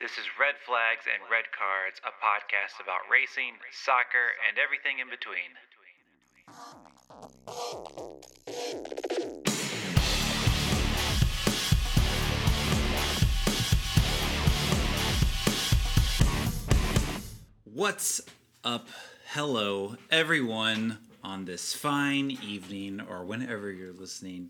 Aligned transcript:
This 0.00 0.12
is 0.12 0.24
Red 0.40 0.54
Flags 0.64 1.04
and 1.04 1.20
Red 1.30 1.44
Cards, 1.52 2.00
a 2.00 2.12
podcast 2.24 2.82
about 2.82 3.00
racing, 3.12 3.52
soccer, 3.70 4.32
and 4.48 4.56
everything 4.56 4.98
in 4.98 5.10
between. 5.10 5.52
What's 17.64 18.22
up? 18.64 18.88
Hello, 19.26 19.96
everyone, 20.10 20.96
on 21.22 21.44
this 21.44 21.74
fine 21.74 22.30
evening 22.30 23.02
or 23.02 23.26
whenever 23.26 23.70
you're 23.70 23.92
listening 23.92 24.48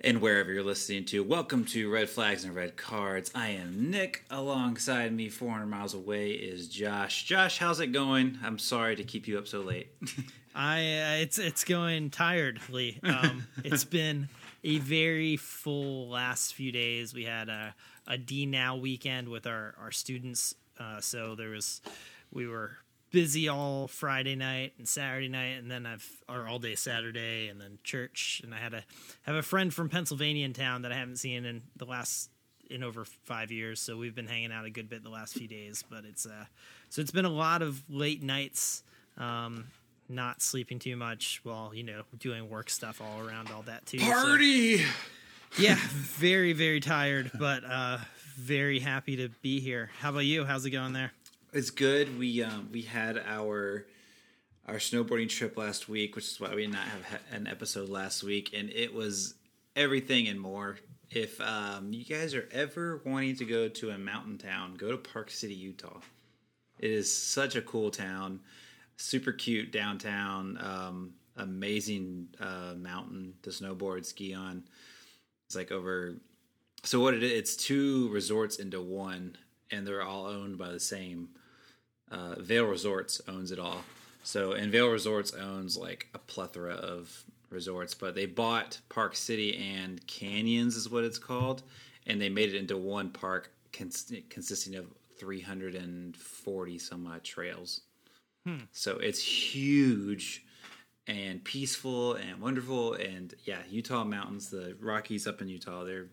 and 0.00 0.20
wherever 0.20 0.52
you're 0.52 0.62
listening 0.62 1.04
to. 1.06 1.24
Welcome 1.24 1.64
to 1.66 1.90
Red 1.90 2.08
Flags 2.08 2.44
and 2.44 2.54
Red 2.54 2.76
Cards. 2.76 3.30
I 3.34 3.48
am 3.50 3.90
Nick. 3.90 4.24
Alongside 4.30 5.12
me, 5.12 5.28
400 5.28 5.66
miles 5.66 5.94
away, 5.94 6.30
is 6.30 6.68
Josh. 6.68 7.24
Josh, 7.24 7.58
how's 7.58 7.80
it 7.80 7.88
going? 7.88 8.38
I'm 8.44 8.58
sorry 8.58 8.94
to 8.96 9.04
keep 9.04 9.26
you 9.26 9.38
up 9.38 9.48
so 9.48 9.60
late. 9.60 9.88
I 10.54 10.78
uh, 10.78 11.22
it's 11.22 11.38
it's 11.38 11.64
going 11.64 12.10
tiredly. 12.10 12.98
Um, 13.02 13.46
it's 13.64 13.84
been 13.84 14.28
a 14.64 14.78
very 14.78 15.36
full 15.36 16.08
last 16.08 16.54
few 16.54 16.72
days. 16.72 17.14
We 17.14 17.24
had 17.24 17.48
a 17.48 17.74
a 18.06 18.18
D 18.18 18.46
now 18.46 18.76
weekend 18.76 19.28
with 19.28 19.46
our 19.46 19.74
our 19.80 19.92
students, 19.92 20.54
uh, 20.78 21.00
so 21.00 21.34
there 21.34 21.50
was 21.50 21.80
we 22.32 22.46
were 22.46 22.78
busy 23.10 23.48
all 23.48 23.88
Friday 23.88 24.34
night 24.36 24.74
and 24.78 24.88
Saturday 24.88 25.28
night, 25.28 25.58
and 25.58 25.70
then 25.70 25.86
I've 25.86 26.06
or 26.28 26.46
all 26.46 26.58
day 26.58 26.74
Saturday, 26.74 27.48
and 27.48 27.60
then 27.60 27.78
church. 27.84 28.40
And 28.44 28.54
I 28.54 28.58
had 28.58 28.74
a 28.74 28.84
have 29.22 29.36
a 29.36 29.42
friend 29.42 29.72
from 29.72 29.88
Pennsylvania 29.88 30.44
in 30.44 30.52
town 30.52 30.82
that 30.82 30.92
I 30.92 30.96
haven't 30.96 31.16
seen 31.16 31.44
in 31.44 31.62
the 31.76 31.84
last 31.86 32.30
in 32.70 32.82
over 32.82 33.04
five 33.24 33.50
years. 33.50 33.80
So 33.80 33.96
we've 33.96 34.14
been 34.14 34.26
hanging 34.26 34.52
out 34.52 34.64
a 34.64 34.70
good 34.70 34.88
bit 34.88 35.02
the 35.02 35.10
last 35.10 35.34
few 35.34 35.48
days. 35.48 35.84
But 35.88 36.04
it's 36.04 36.26
uh, 36.26 36.44
so 36.90 37.00
it's 37.00 37.10
been 37.10 37.24
a 37.24 37.30
lot 37.30 37.62
of 37.62 37.82
late 37.88 38.22
nights. 38.22 38.82
Um, 39.16 39.66
not 40.10 40.40
sleeping 40.40 40.78
too 40.78 40.96
much 40.96 41.40
while 41.42 41.74
you 41.74 41.82
know 41.82 42.02
doing 42.18 42.48
work 42.48 42.70
stuff 42.70 43.00
all 43.00 43.20
around 43.20 43.50
all 43.50 43.62
that 43.62 43.84
too. 43.86 43.98
So- 43.98 44.10
Party! 44.10 44.84
yeah, 45.58 45.76
very 45.92 46.52
very 46.52 46.80
tired, 46.80 47.30
but 47.38 47.64
uh, 47.64 47.98
very 48.36 48.78
happy 48.78 49.16
to 49.16 49.28
be 49.42 49.60
here. 49.60 49.90
How 50.00 50.10
about 50.10 50.20
you? 50.20 50.44
How's 50.44 50.64
it 50.64 50.70
going 50.70 50.92
there? 50.92 51.12
It's 51.52 51.70
good. 51.70 52.18
We 52.18 52.42
um, 52.42 52.68
we 52.72 52.82
had 52.82 53.16
our 53.24 53.86
our 54.66 54.74
snowboarding 54.74 55.30
trip 55.30 55.56
last 55.56 55.88
week, 55.88 56.14
which 56.14 56.26
is 56.26 56.38
why 56.38 56.54
we 56.54 56.62
did 56.62 56.72
not 56.72 56.86
have 56.86 57.20
an 57.32 57.46
episode 57.46 57.88
last 57.88 58.22
week, 58.22 58.50
and 58.54 58.68
it 58.68 58.92
was 58.92 59.34
everything 59.74 60.28
and 60.28 60.38
more. 60.38 60.76
If 61.10 61.40
um, 61.40 61.90
you 61.90 62.04
guys 62.04 62.34
are 62.34 62.46
ever 62.52 63.00
wanting 63.06 63.36
to 63.36 63.46
go 63.46 63.66
to 63.66 63.90
a 63.90 63.98
mountain 63.98 64.36
town, 64.36 64.74
go 64.74 64.90
to 64.90 64.98
Park 64.98 65.30
City, 65.30 65.54
Utah. 65.54 66.00
It 66.78 66.90
is 66.90 67.14
such 67.14 67.56
a 67.56 67.62
cool 67.62 67.90
town, 67.90 68.40
super 68.98 69.32
cute 69.32 69.72
downtown, 69.72 70.58
um, 70.60 71.14
amazing 71.38 72.28
uh, 72.38 72.74
mountain 72.76 73.32
to 73.42 73.50
snowboard, 73.50 74.04
ski 74.04 74.34
on. 74.34 74.64
It's 75.46 75.56
like 75.56 75.72
over. 75.72 76.16
So 76.84 77.00
what 77.00 77.14
it 77.14 77.22
is? 77.22 77.32
It's 77.32 77.56
two 77.56 78.10
resorts 78.10 78.56
into 78.56 78.82
one, 78.82 79.38
and 79.70 79.86
they're 79.86 80.02
all 80.02 80.26
owned 80.26 80.58
by 80.58 80.70
the 80.70 80.80
same. 80.80 81.28
Uh, 82.10 82.36
Vail 82.38 82.64
Resorts 82.64 83.20
owns 83.28 83.52
it 83.52 83.58
all. 83.58 83.82
So, 84.24 84.52
and 84.52 84.72
Vail 84.72 84.88
Resorts 84.88 85.32
owns 85.34 85.76
like 85.76 86.08
a 86.14 86.18
plethora 86.18 86.74
of 86.74 87.24
resorts, 87.50 87.94
but 87.94 88.14
they 88.14 88.26
bought 88.26 88.78
Park 88.88 89.16
City 89.16 89.56
and 89.56 90.06
Canyons 90.06 90.76
is 90.76 90.90
what 90.90 91.04
it's 91.04 91.18
called, 91.18 91.62
and 92.06 92.20
they 92.20 92.28
made 92.28 92.50
it 92.50 92.58
into 92.58 92.76
one 92.76 93.10
park 93.10 93.50
cons- 93.72 94.12
consisting 94.28 94.74
of 94.74 94.86
340 95.18 96.78
some 96.78 97.06
odd 97.06 97.24
trails. 97.24 97.80
So 98.72 98.96
it's 98.98 99.22
huge 99.22 100.44
and 101.06 101.42
peaceful 101.42 102.14
and 102.14 102.40
wonderful. 102.40 102.94
And 102.94 103.34
yeah, 103.44 103.58
Utah 103.70 104.04
mountains, 104.04 104.50
the 104.50 104.76
Rockies 104.80 105.26
up 105.26 105.40
in 105.42 105.48
Utah, 105.48 105.84
they're 105.84 106.06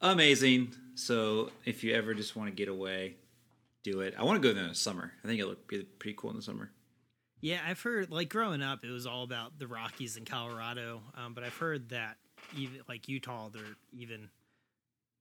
amazing. 0.00 0.74
So 0.94 1.50
if 1.64 1.84
you 1.84 1.94
ever 1.94 2.14
just 2.14 2.36
want 2.36 2.50
to 2.50 2.54
get 2.54 2.68
away, 2.68 3.14
do 3.84 4.00
it. 4.00 4.14
I 4.18 4.24
want 4.24 4.42
to 4.42 4.48
go 4.48 4.52
there 4.52 4.64
in 4.64 4.70
the 4.70 4.74
summer. 4.74 5.12
I 5.22 5.28
think 5.28 5.40
it 5.40 5.46
look 5.46 5.66
pretty 5.66 5.84
pretty 5.84 6.16
cool 6.18 6.30
in 6.30 6.36
the 6.36 6.42
summer. 6.42 6.70
Yeah, 7.40 7.60
I've 7.66 7.80
heard 7.80 8.10
like 8.10 8.28
growing 8.28 8.62
up, 8.62 8.84
it 8.84 8.90
was 8.90 9.06
all 9.06 9.22
about 9.22 9.58
the 9.58 9.66
Rockies 9.66 10.16
in 10.16 10.24
Colorado, 10.24 11.02
um, 11.14 11.34
but 11.34 11.44
I've 11.44 11.56
heard 11.56 11.90
that 11.90 12.16
even 12.56 12.80
like 12.88 13.08
Utah, 13.08 13.48
they're 13.48 13.62
even 13.92 14.28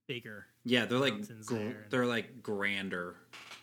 bigger. 0.08 0.48
Yeah, 0.64 0.86
they're 0.86 0.98
like 0.98 1.14
they're 1.90 2.06
like 2.06 2.42
grander 2.42 3.16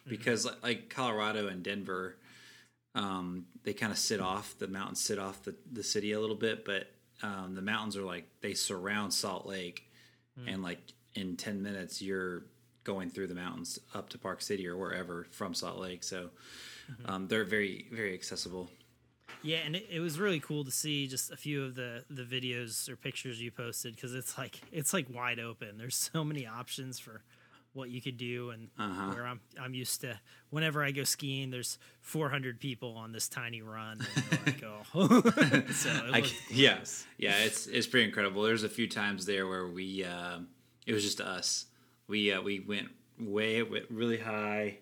because 0.07 0.45
like, 0.45 0.63
like 0.63 0.91
Colorado 0.91 1.49
and 1.49 1.63
Denver, 1.63 2.17
um, 2.95 3.47
they 3.65 3.73
kind 3.73 3.91
of 3.91 3.99
sit 3.99 4.21
off 4.21 4.55
the 4.59 4.69
mountains, 4.69 5.01
sit 5.01 5.19
off 5.19 5.43
the 5.43 5.57
the 5.73 5.83
city 5.83 6.13
a 6.13 6.21
little 6.21 6.37
bit, 6.37 6.65
but 6.65 6.87
um, 7.23 7.55
the 7.55 7.63
mountains 7.63 7.97
are 7.97 8.05
like 8.05 8.29
they 8.41 8.55
surround 8.55 9.13
Salt 9.13 9.47
Lake, 9.47 9.91
and 10.47 10.63
like 10.63 10.79
in 11.15 11.37
ten 11.37 11.63
minutes 11.63 12.01
you're 12.03 12.45
going 12.85 13.09
through 13.11 13.27
the 13.29 13.35
mountains 13.35 13.79
up 13.95 14.09
to 14.11 14.19
Park 14.19 14.43
City 14.43 14.67
or 14.69 14.77
wherever 14.77 15.27
from 15.31 15.55
Salt 15.55 15.79
Lake. 15.79 16.03
So 16.05 16.31
um, 17.07 17.29
they're 17.29 17.45
very 17.45 17.87
very 17.93 18.13
accessible. 18.15 18.71
Yeah, 19.43 19.59
and 19.65 19.77
it, 19.77 19.87
it 19.91 20.01
was 20.01 20.19
really 20.19 20.41
cool 20.41 20.65
to 20.65 20.71
see 20.71 21.07
just 21.07 21.31
a 21.31 21.37
few 21.37 21.65
of 21.65 21.75
the 21.75 22.05
the 22.11 22.23
videos 22.25 22.89
or 22.89 22.97
pictures 22.97 23.41
you 23.41 23.51
posted 23.51 23.95
because 23.95 24.15
it's 24.15 24.37
like 24.39 24.61
it's 24.73 24.93
like 24.93 25.07
wide 25.13 25.39
open. 25.39 25.77
There's 25.79 25.97
so 25.97 26.25
many 26.25 26.47
options 26.47 26.99
for 26.99 27.23
what 27.75 27.91
you 27.91 28.01
could 28.01 28.17
do, 28.17 28.51
and 28.51 28.69
Uh-huh. 28.79 29.13
where 29.13 29.27
I'm 29.27 29.41
I'm 29.61 29.75
used 29.75 30.01
to 30.03 30.19
whenever 30.51 30.85
I 30.85 30.93
go 30.93 31.05
skiing, 31.05 31.51
there's 31.51 31.79
400 32.03 32.61
people 32.61 32.97
on 32.97 33.13
this 33.13 33.29
tiny 33.29 33.63
run. 33.63 34.01
And 34.31 34.47
like, 34.47 34.63
oh, 34.95 35.21
so 35.73 35.91
it 35.91 36.15
I 36.15 36.25
yeah, 36.51 36.79
yeah, 37.19 37.39
it's 37.41 37.67
it's 37.67 37.87
pretty 37.87 38.07
incredible. 38.07 38.43
There's 38.43 38.63
a 38.63 38.69
few 38.69 38.89
times 38.89 39.27
there 39.27 39.47
where 39.49 39.67
we 39.67 40.05
um 40.05 40.49
it 40.87 40.93
was 40.93 41.03
just 41.03 41.21
us. 41.21 41.67
We 42.07 42.33
uh, 42.33 42.43
we 42.43 42.61
went 42.61 42.89
way 43.19 43.63
went 43.63 43.87
really 43.91 44.19
high 44.19 44.79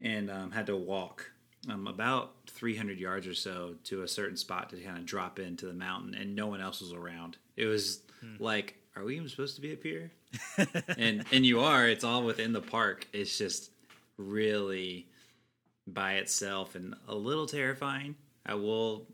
and 0.00 0.30
um, 0.30 0.50
had 0.50 0.66
to 0.66 0.76
walk 0.76 1.30
um, 1.68 1.86
about 1.86 2.32
300 2.48 2.98
yards 2.98 3.26
or 3.26 3.34
so 3.34 3.74
to 3.84 4.02
a 4.02 4.08
certain 4.08 4.36
spot 4.36 4.70
to 4.70 4.76
kind 4.76 4.98
of 4.98 5.06
drop 5.06 5.38
into 5.38 5.66
the 5.66 5.72
mountain, 5.72 6.14
and 6.14 6.36
no 6.36 6.46
one 6.46 6.60
else 6.60 6.80
was 6.80 6.92
around. 6.92 7.36
It 7.56 7.66
was 7.66 8.02
like, 8.38 8.76
are 8.94 9.04
we 9.04 9.16
even 9.16 9.28
supposed 9.28 9.56
to 9.56 9.62
be 9.62 9.72
up 9.72 9.82
here? 9.82 10.10
and 10.98 11.24
and 11.32 11.46
you 11.46 11.60
are. 11.60 11.88
It's 11.88 12.04
all 12.04 12.22
within 12.22 12.52
the 12.52 12.60
park. 12.60 13.06
It's 13.12 13.36
just 13.36 13.70
really 14.16 15.06
by 15.86 16.14
itself 16.14 16.74
and 16.74 16.94
a 17.08 17.14
little 17.14 17.46
terrifying. 17.46 18.16
I 18.44 18.54
will 18.54 19.06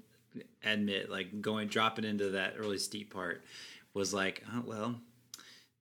admit, 0.65 1.11
like 1.11 1.41
going 1.41 1.69
dropping 1.69 2.05
into 2.05 2.31
that 2.31 2.59
really 2.59 2.79
steep 2.79 3.13
part 3.13 3.43
was 3.95 4.15
like, 4.15 4.43
oh, 4.55 4.63
well, 4.67 4.95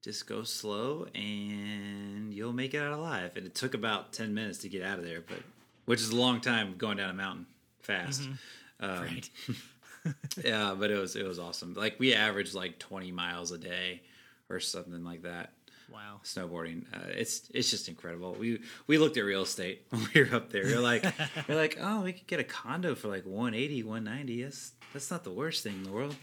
just 0.02 0.28
go 0.28 0.44
slow 0.44 1.08
and 1.16 2.34
you'll 2.34 2.54
make 2.54 2.74
it 2.74 2.82
out 2.82 2.94
alive. 2.94 3.32
And 3.36 3.46
it 3.46 3.56
took 3.56 3.74
about 3.74 4.14
ten 4.14 4.34
minutes 4.34 4.60
to 4.60 4.70
get 4.70 4.84
out 4.84 5.00
of 5.00 5.06
there, 5.06 5.22
but 5.28 5.40
which 5.86 6.02
is 6.02 6.10
a 6.10 6.16
long 6.16 6.42
time 6.42 6.76
going 6.78 6.98
down 6.98 7.10
a 7.10 7.14
mountain 7.14 7.46
fast. 7.82 8.22
Um, 8.80 8.90
right. 9.04 9.30
yeah, 10.44 10.76
but 10.78 10.90
it 10.92 10.98
was 11.00 11.16
it 11.16 11.26
was 11.26 11.40
awesome. 11.40 11.74
Like 11.76 12.00
we 12.00 12.14
averaged 12.14 12.54
like 12.54 12.80
twenty 12.80 13.12
miles 13.12 13.52
a 13.52 13.58
day 13.58 14.02
or 14.50 14.60
something 14.60 15.04
like 15.04 15.24
that 15.24 15.52
Wow. 15.92 16.22
snowboarding. 16.24 16.86
Uh, 16.94 17.10
it's 17.10 17.50
it's 17.54 17.70
just 17.70 17.90
incredible. 17.90 18.34
We 18.40 18.62
we 18.88 18.98
looked 18.98 19.18
at 19.18 19.26
real 19.26 19.42
estate 19.44 19.86
when 19.90 20.08
we 20.16 20.24
were 20.24 20.36
up 20.36 20.50
there. 20.52 20.64
We 20.64 20.74
are 20.74 20.80
like 20.80 21.04
we 21.48 21.54
are 21.54 21.58
like, 21.58 21.78
oh, 21.82 22.02
we 22.02 22.14
could 22.14 22.28
get 22.28 22.40
a 22.40 22.44
condo 22.46 22.96
for 22.96 23.08
like 23.10 23.26
180, 23.26 23.84
190. 23.84 24.44
That's 24.44 24.72
that's 24.94 25.12
not 25.12 25.24
the 25.24 25.32
worst 25.32 25.64
thing 25.64 25.74
in 25.74 25.84
the 25.84 25.92
world. 25.92 26.16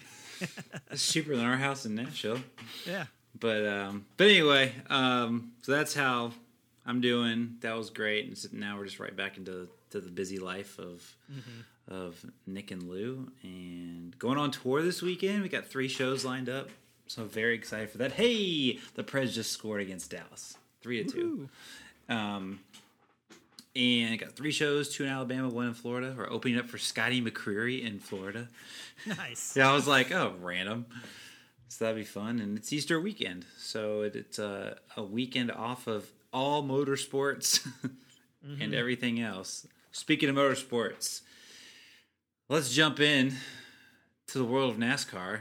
That's 0.88 1.12
cheaper 1.12 1.36
than 1.36 1.44
our 1.44 1.56
house 1.56 1.84
in 1.84 1.94
Nashville. 1.96 2.38
Yeah. 2.86 3.06
But 3.38 3.66
um, 3.66 4.06
but 4.16 4.28
anyway, 4.28 4.72
um, 4.90 5.52
so 5.62 5.72
that's 5.72 5.94
how 5.94 6.32
I'm 6.86 7.00
doing. 7.00 7.56
That 7.60 7.76
was 7.76 7.90
great. 7.90 8.26
And 8.26 8.36
so 8.36 8.48
now 8.52 8.76
we're 8.78 8.84
just 8.86 8.98
right 9.00 9.14
back 9.16 9.36
into 9.36 9.68
to 9.90 10.00
the 10.00 10.10
busy 10.10 10.38
life 10.38 10.78
of 10.78 11.14
of 11.88 12.22
Nick 12.46 12.70
and 12.70 12.82
Lou, 12.82 13.30
and 13.42 14.18
going 14.18 14.38
on 14.38 14.50
tour 14.50 14.82
this 14.82 15.02
weekend. 15.02 15.42
We 15.42 15.48
got 15.48 15.66
three 15.66 15.88
shows 15.88 16.24
lined 16.24 16.48
up, 16.48 16.68
so 17.06 17.24
very 17.24 17.54
excited 17.54 17.90
for 17.90 17.98
that. 17.98 18.12
Hey, 18.12 18.78
the 18.94 19.04
Preds 19.04 19.32
just 19.32 19.52
scored 19.52 19.80
against 19.80 20.10
Dallas, 20.10 20.56
three 20.82 21.02
to 21.04 21.10
two. 21.10 21.48
Um, 22.08 22.60
and 23.76 24.18
got 24.18 24.32
three 24.32 24.50
shows: 24.50 24.88
two 24.88 25.04
in 25.04 25.10
Alabama, 25.10 25.48
one 25.48 25.66
in 25.66 25.74
Florida. 25.74 26.14
We're 26.16 26.30
opening 26.30 26.58
up 26.58 26.66
for 26.66 26.78
Scotty 26.78 27.22
McCreery 27.22 27.84
in 27.84 28.00
Florida. 28.00 28.48
Nice. 29.06 29.52
Yeah, 29.56 29.70
I 29.70 29.74
was 29.74 29.86
like, 29.86 30.10
oh, 30.10 30.34
random. 30.40 30.86
So 31.68 31.84
that'd 31.84 31.98
be 31.98 32.04
fun, 32.04 32.40
and 32.40 32.56
it's 32.56 32.72
Easter 32.72 32.98
weekend, 32.98 33.44
so 33.58 34.00
it, 34.00 34.16
it's 34.16 34.38
a, 34.38 34.78
a 34.96 35.02
weekend 35.02 35.52
off 35.52 35.86
of 35.86 36.10
all 36.32 36.62
motorsports 36.62 37.66
and 38.42 38.58
mm-hmm. 38.58 38.74
everything 38.74 39.20
else. 39.20 39.66
Speaking 39.92 40.30
of 40.30 40.36
motorsports, 40.36 41.20
let's 42.48 42.72
jump 42.72 43.00
in 43.00 43.34
to 44.28 44.38
the 44.38 44.44
world 44.44 44.72
of 44.72 44.78
NASCAR 44.78 45.40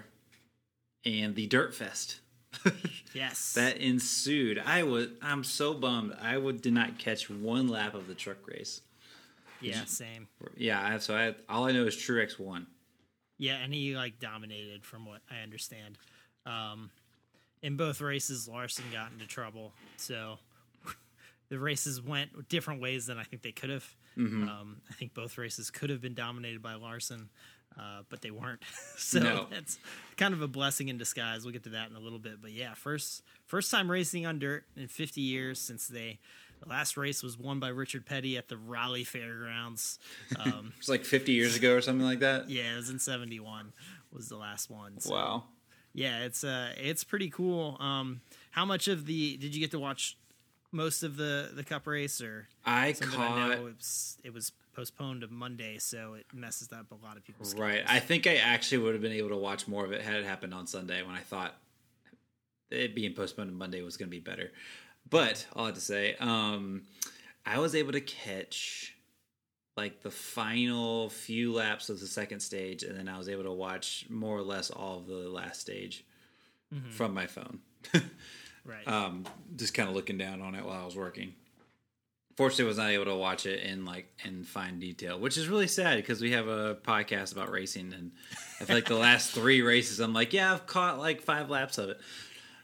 and 1.06 1.36
the 1.36 1.48
Dirt 1.48 1.74
Fest. 1.74 2.20
Yes. 3.14 3.54
that 3.54 3.78
ensued. 3.78 4.62
I 4.64 4.84
was 4.84 5.08
I'm 5.24 5.44
so 5.44 5.74
bummed. 5.74 6.16
I 6.22 6.38
would 6.38 6.62
did 6.62 6.74
not 6.74 7.00
catch 7.00 7.32
one 7.32 7.68
lap 7.68 7.96
of 7.96 8.08
the 8.08 8.14
truck 8.14 8.48
race. 8.48 8.82
yeah, 9.60 9.86
same. 9.86 10.28
Yeah, 10.56 11.00
so 11.00 11.16
I 11.16 11.34
all 11.50 11.66
I 11.66 11.72
know 11.72 11.86
is 11.86 11.96
Truex 11.96 12.38
won. 12.38 12.68
Yeah, 13.40 13.56
and 13.56 13.74
he 13.74 13.96
like 13.96 14.20
dominated 14.20 14.86
from 14.86 15.08
what 15.08 15.22
I 15.32 15.42
understand. 15.42 15.98
Um, 16.48 16.90
in 17.62 17.76
both 17.76 18.02
races, 18.02 18.48
Larson 18.48 18.86
got 18.94 19.12
into 19.12 19.26
trouble, 19.28 19.74
so 19.98 20.38
the 21.50 21.60
races 21.60 22.02
went 22.02 22.48
different 22.50 22.82
ways 22.82 23.08
than 23.08 23.18
I 23.18 23.24
think 23.24 23.42
they 23.42 23.52
could 23.52 23.70
have. 23.70 23.86
Mm-hmm. 24.18 24.44
Um, 24.50 24.78
I 24.90 24.94
think 24.94 25.14
both 25.14 25.38
races 25.38 25.70
could 25.72 25.90
have 25.90 26.02
been 26.02 26.14
dominated 26.14 26.62
by 26.62 26.76
Larson, 26.76 27.30
uh, 27.78 28.02
but 28.10 28.22
they 28.22 28.32
weren't. 28.32 28.62
so 28.98 29.20
No. 29.20 29.48
that's 29.52 29.80
kind 30.18 30.34
of 30.34 30.42
a 30.42 30.48
blessing 30.48 30.88
in 30.90 30.98
disguise. 30.98 31.44
We'll 31.44 31.54
get 31.54 31.64
to 31.64 31.70
that 31.72 31.90
in 31.90 31.96
a 31.96 32.00
little 32.00 32.20
bit, 32.20 32.42
but 32.42 32.52
yeah, 32.52 32.74
first 32.76 33.24
first 33.46 33.70
time 33.72 33.90
racing 33.92 34.26
on 34.26 34.40
dirt 34.40 34.66
in 34.76 34.88
50 34.88 35.22
years 35.22 35.60
since 35.60 35.88
they. 35.88 36.20
The 36.64 36.70
last 36.70 36.98
race 36.98 37.22
was 37.22 37.38
won 37.38 37.60
by 37.60 37.68
Richard 37.68 38.08
Petty 38.08 38.36
at 38.36 38.48
the 38.48 38.58
Raleigh 38.58 39.04
Fairgrounds. 39.04 40.00
Um, 40.40 40.74
It's 40.80 40.90
like 40.90 41.06
50 41.06 41.32
years 41.32 41.56
ago 41.56 41.76
or 41.76 41.82
something 41.82 42.04
like 42.06 42.20
that. 42.22 42.50
yeah, 42.50 42.74
it 42.74 42.78
was 42.78 42.90
in 42.90 42.98
'71. 42.98 43.74
Was 44.12 44.28
the 44.30 44.38
last 44.38 44.72
one. 44.72 45.00
So, 45.00 45.14
Wow. 45.14 45.44
Yeah, 45.98 46.20
it's 46.26 46.44
uh, 46.44 46.74
it's 46.78 47.04
pretty 47.04 47.32
cool. 47.32 47.76
Um, 47.80 48.22
how 48.52 48.66
much 48.66 48.88
of 48.88 49.08
the 49.08 49.36
did 49.38 49.56
you 49.56 49.60
get 49.60 49.72
to 49.72 49.80
watch? 49.80 50.16
Most 50.72 51.02
of 51.02 51.18
the 51.18 51.50
the 51.56 51.64
cup 51.64 51.88
race, 51.88 52.22
or 52.22 52.48
I 52.64 52.94
caught 52.94 53.32
I 53.32 53.48
know 53.48 53.52
it 53.54 53.64
was 53.64 54.18
it 54.24 54.32
was 54.32 54.52
postponed 54.76 55.22
to 55.22 55.28
Monday, 55.28 55.80
so 55.80 56.14
it 56.14 56.28
messes 56.32 56.72
up 56.72 56.92
a 56.92 57.04
lot 57.04 57.18
of 57.18 57.26
people's 57.26 57.56
Right. 57.56 57.84
I 57.88 58.00
think 58.00 58.28
I 58.28 58.36
actually 58.36 58.78
would 58.80 58.94
have 58.94 59.02
been 59.02 59.12
able 59.12 59.30
to 59.30 59.38
watch 59.38 59.68
more 59.68 59.86
of 59.86 59.92
it 59.92 60.04
had 60.04 60.18
it 60.18 60.26
happened 60.26 60.54
on 60.54 60.68
Sunday 60.68 61.02
when 61.02 61.16
I 61.16 61.22
thought 61.22 61.56
it 62.70 62.94
being 62.94 63.14
postponed 63.14 63.50
to 63.50 63.56
Monday 63.56 63.82
was 63.82 63.98
going 63.98 64.08
to 64.08 64.16
be 64.16 64.20
better. 64.20 64.52
But 65.10 65.48
all 65.56 65.64
I 65.64 65.68
have 65.68 65.76
to 65.76 65.82
say, 65.82 66.16
um, 66.20 66.84
I 67.44 67.58
was 67.58 67.74
able 67.74 67.94
to 67.94 68.02
catch 68.02 68.94
like 69.78 70.02
the 70.02 70.12
final 70.12 71.10
few 71.10 71.54
laps 71.54 71.90
of 71.90 72.00
the 72.00 72.08
second 72.08 72.40
stage, 72.40 72.84
and 72.84 72.98
then 72.98 73.08
I 73.08 73.18
was 73.18 73.30
able 73.30 73.44
to 73.44 73.52
watch 73.52 74.06
more 74.10 74.38
or 74.38 74.42
less 74.42 74.72
all 74.72 74.98
of 74.98 75.08
the 75.08 75.30
last 75.30 75.62
stage 75.62 76.04
from 76.90 77.14
my 77.14 77.28
phone. 77.28 77.60
right. 78.66 78.88
um, 78.88 79.26
just 79.56 79.74
kind 79.74 79.88
of 79.88 79.96
looking 79.96 80.18
down 80.18 80.42
on 80.42 80.56
it 80.56 80.66
while 80.66 80.82
I 80.82 80.86
was 80.86 80.96
working. 80.96 81.34
Fortunately, 82.36 82.66
I 82.66 82.68
was 82.68 82.78
not 82.78 82.90
able 82.90 83.06
to 83.06 83.16
watch 83.16 83.46
it 83.46 83.64
in 83.64 83.86
like 83.86 84.08
in 84.24 84.44
fine 84.44 84.80
detail, 84.80 85.20
which 85.20 85.38
is 85.38 85.48
really 85.48 85.68
sad 85.68 85.98
because 85.98 86.22
we 86.22 86.32
have 86.32 86.48
a 86.48 86.76
podcast 86.76 87.32
about 87.32 87.50
racing, 87.50 87.94
and 87.94 88.12
I 88.60 88.66
feel 88.66 88.76
like 88.76 88.86
the 88.86 88.96
last 88.96 89.32
three 89.32 89.62
races, 89.62 90.00
I'm 90.00 90.14
like, 90.14 90.34
yeah, 90.34 90.54
I've 90.54 90.68
caught 90.68 91.00
like 91.00 91.22
five 91.22 91.50
laps 91.50 91.78
of 91.78 91.90
it. 91.90 92.00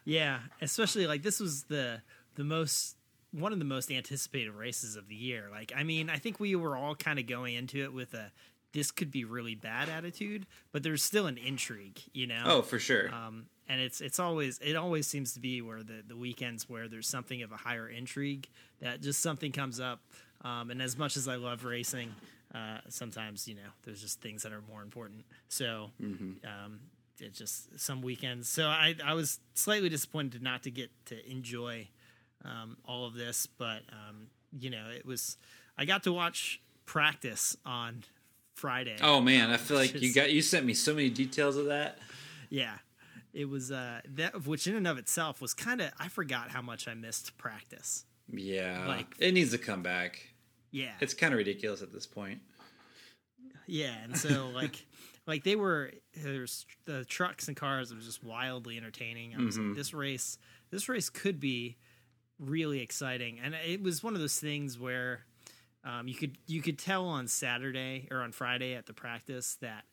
Yeah, 0.05 0.39
especially 0.61 1.07
like 1.07 1.23
this 1.23 1.39
was 1.39 1.63
the 1.63 2.01
the 2.35 2.43
most 2.43 2.97
one 3.33 3.51
of 3.51 3.59
the 3.59 3.65
most 3.65 3.91
anticipated 3.91 4.51
races 4.51 4.95
of 4.95 5.07
the 5.07 5.15
year. 5.15 5.47
Like, 5.51 5.73
I 5.75 5.83
mean, 5.83 6.09
I 6.09 6.17
think 6.17 6.39
we 6.39 6.55
were 6.55 6.77
all 6.77 6.95
kind 6.95 7.19
of 7.19 7.27
going 7.27 7.55
into 7.55 7.83
it 7.83 7.91
with 7.91 8.13
a 8.13 8.31
this 8.73 8.89
could 8.91 9.11
be 9.11 9.23
really 9.23 9.53
bad 9.55 9.87
attitude, 9.87 10.47
but 10.71 10.81
there's 10.81 11.03
still 11.03 11.27
an 11.27 11.37
intrigue, 11.37 12.01
you 12.11 12.25
know. 12.25 12.43
Oh, 12.45 12.61
for 12.63 12.79
sure. 12.79 13.13
Um, 13.13 13.45
and 13.69 13.79
it's 13.79 14.01
it's 14.01 14.19
always 14.19 14.59
it 14.59 14.75
always 14.75 15.07
seems 15.07 15.33
to 15.33 15.39
be 15.39 15.61
where 15.61 15.83
the 15.83 16.03
the 16.05 16.17
weekends 16.17 16.69
where 16.69 16.87
there's 16.87 17.07
something 17.07 17.41
of 17.43 17.51
a 17.51 17.57
higher 17.57 17.87
intrigue 17.87 18.47
that 18.81 19.01
just 19.01 19.21
something 19.21 19.51
comes 19.51 19.79
up. 19.79 19.99
Um, 20.43 20.71
and 20.71 20.81
as 20.81 20.97
much 20.97 21.15
as 21.15 21.27
I 21.27 21.35
love 21.35 21.63
racing, 21.63 22.13
uh, 22.53 22.79
sometimes 22.89 23.47
you 23.47 23.55
know 23.55 23.69
there's 23.83 24.01
just 24.01 24.21
things 24.21 24.43
that 24.43 24.51
are 24.51 24.63
more 24.67 24.81
important. 24.81 25.23
So 25.47 25.91
um, 26.01 26.79
it 27.19 27.33
just 27.33 27.79
some 27.79 28.01
weekends. 28.01 28.49
So 28.49 28.67
I 28.67 28.95
I 29.03 29.13
was 29.13 29.39
slightly 29.53 29.89
disappointed 29.89 30.41
not 30.41 30.63
to 30.63 30.71
get 30.71 30.89
to 31.05 31.31
enjoy 31.31 31.87
um, 32.45 32.77
all 32.85 33.05
of 33.05 33.13
this, 33.13 33.45
but 33.45 33.81
um, 33.91 34.27
you 34.59 34.69
know 34.69 34.89
it 34.95 35.05
was 35.05 35.37
I 35.77 35.85
got 35.85 36.03
to 36.03 36.13
watch 36.13 36.61
practice 36.85 37.55
on 37.65 38.03
Friday. 38.55 38.97
oh 39.01 39.19
man, 39.21 39.49
I 39.49 39.57
feel 39.57 39.77
like 39.77 39.93
which 39.93 40.01
you 40.03 40.13
got 40.13 40.31
you 40.31 40.41
sent 40.41 40.65
me 40.65 40.73
so 40.73 40.93
many 40.93 41.09
details 41.09 41.57
of 41.57 41.65
that. 41.65 41.99
Yeah. 42.49 42.73
It 43.33 43.49
was 43.49 43.71
uh 43.71 44.01
that 44.13 44.45
which 44.45 44.67
in 44.67 44.75
and 44.75 44.85
of 44.87 44.97
itself 44.99 45.41
was 45.41 45.53
kind 45.55 45.81
of 45.81 45.91
I 45.99 46.07
forgot 46.07 46.51
how 46.51 46.61
much 46.61 46.87
I 46.87 46.93
missed 46.93 47.35
practice. 47.37 48.05
Yeah, 48.31 48.85
Like- 48.87 49.15
it 49.19 49.33
needs 49.33 49.51
to 49.51 49.57
come 49.57 49.81
back. 49.81 50.27
Yeah. 50.71 50.91
It's 51.01 51.13
kind 51.15 51.33
of 51.33 51.37
ridiculous 51.39 51.81
at 51.81 51.91
this 51.91 52.05
point. 52.05 52.41
yeah, 53.67 53.95
and 54.03 54.17
so 54.17 54.49
like 54.53 54.85
like 55.25 55.43
they 55.43 55.55
were 55.55 55.91
there's 56.15 56.65
the 56.85 57.05
trucks 57.05 57.47
and 57.47 57.57
cars 57.57 57.91
it 57.91 57.95
was 57.95 58.05
just 58.05 58.23
wildly 58.23 58.77
entertaining. 58.77 59.35
I 59.35 59.43
was 59.43 59.57
like 59.57 59.75
this 59.75 59.93
race 59.93 60.37
this 60.69 60.87
race 60.89 61.09
could 61.09 61.39
be 61.39 61.77
really 62.39 62.81
exciting. 62.81 63.39
And 63.43 63.55
it 63.65 63.81
was 63.81 64.03
one 64.03 64.15
of 64.15 64.21
those 64.21 64.39
things 64.39 64.79
where 64.79 65.25
um, 65.83 66.07
you 66.07 66.15
could 66.15 66.37
you 66.47 66.61
could 66.61 66.79
tell 66.79 67.05
on 67.05 67.27
Saturday 67.27 68.07
or 68.11 68.21
on 68.21 68.31
Friday 68.31 68.73
at 68.75 68.85
the 68.85 68.93
practice 68.93 69.57
that 69.61 69.83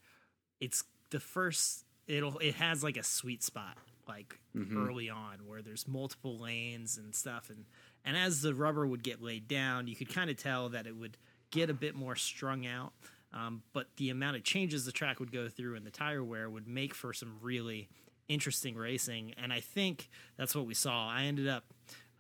it's 0.61 0.85
the 1.11 1.21
first 1.21 1.85
it'll 2.07 2.39
it 2.39 2.55
has 2.57 2.85
like 2.85 2.97
a 2.97 3.03
sweet 3.03 3.43
spot 3.43 3.77
like 4.09 4.39
early 4.77 5.09
on 5.09 5.39
where 5.47 5.63
there's 5.63 5.87
multiple 5.87 6.39
lanes 6.39 6.97
and 6.97 7.15
stuff. 7.15 7.51
And 7.51 7.65
and 8.05 8.17
as 8.17 8.43
the 8.43 8.55
rubber 8.55 8.87
would 8.87 9.03
get 9.03 9.23
laid 9.23 9.49
down 9.49 9.87
you 9.87 9.97
could 9.97 10.13
kind 10.13 10.31
of 10.31 10.37
tell 10.37 10.69
that 10.71 10.87
it 10.87 10.97
would 10.97 11.17
get 11.51 11.71
a 11.71 11.75
bit 11.75 11.95
more 11.95 12.15
strung 12.15 12.67
out. 12.67 12.93
Um, 13.33 13.63
but 13.73 13.87
the 13.97 14.11
amount 14.11 14.37
of 14.37 14.43
changes 14.43 14.85
the 14.85 14.93
track 14.93 15.21
would 15.21 15.31
go 15.31 15.49
through 15.49 15.77
and 15.77 15.87
the 15.87 15.91
tire 15.91 16.25
wear 16.25 16.51
would 16.51 16.67
make 16.67 16.95
for 16.95 17.13
some 17.13 17.37
really 17.41 17.89
interesting 18.29 18.77
racing. 18.77 19.35
And 19.43 19.53
i 19.53 19.61
think 19.61 20.09
that's 20.37 20.55
what 20.55 20.67
we 20.67 20.75
saw. 20.75 21.09
I 21.09 21.25
ended 21.25 21.49
up 21.49 21.65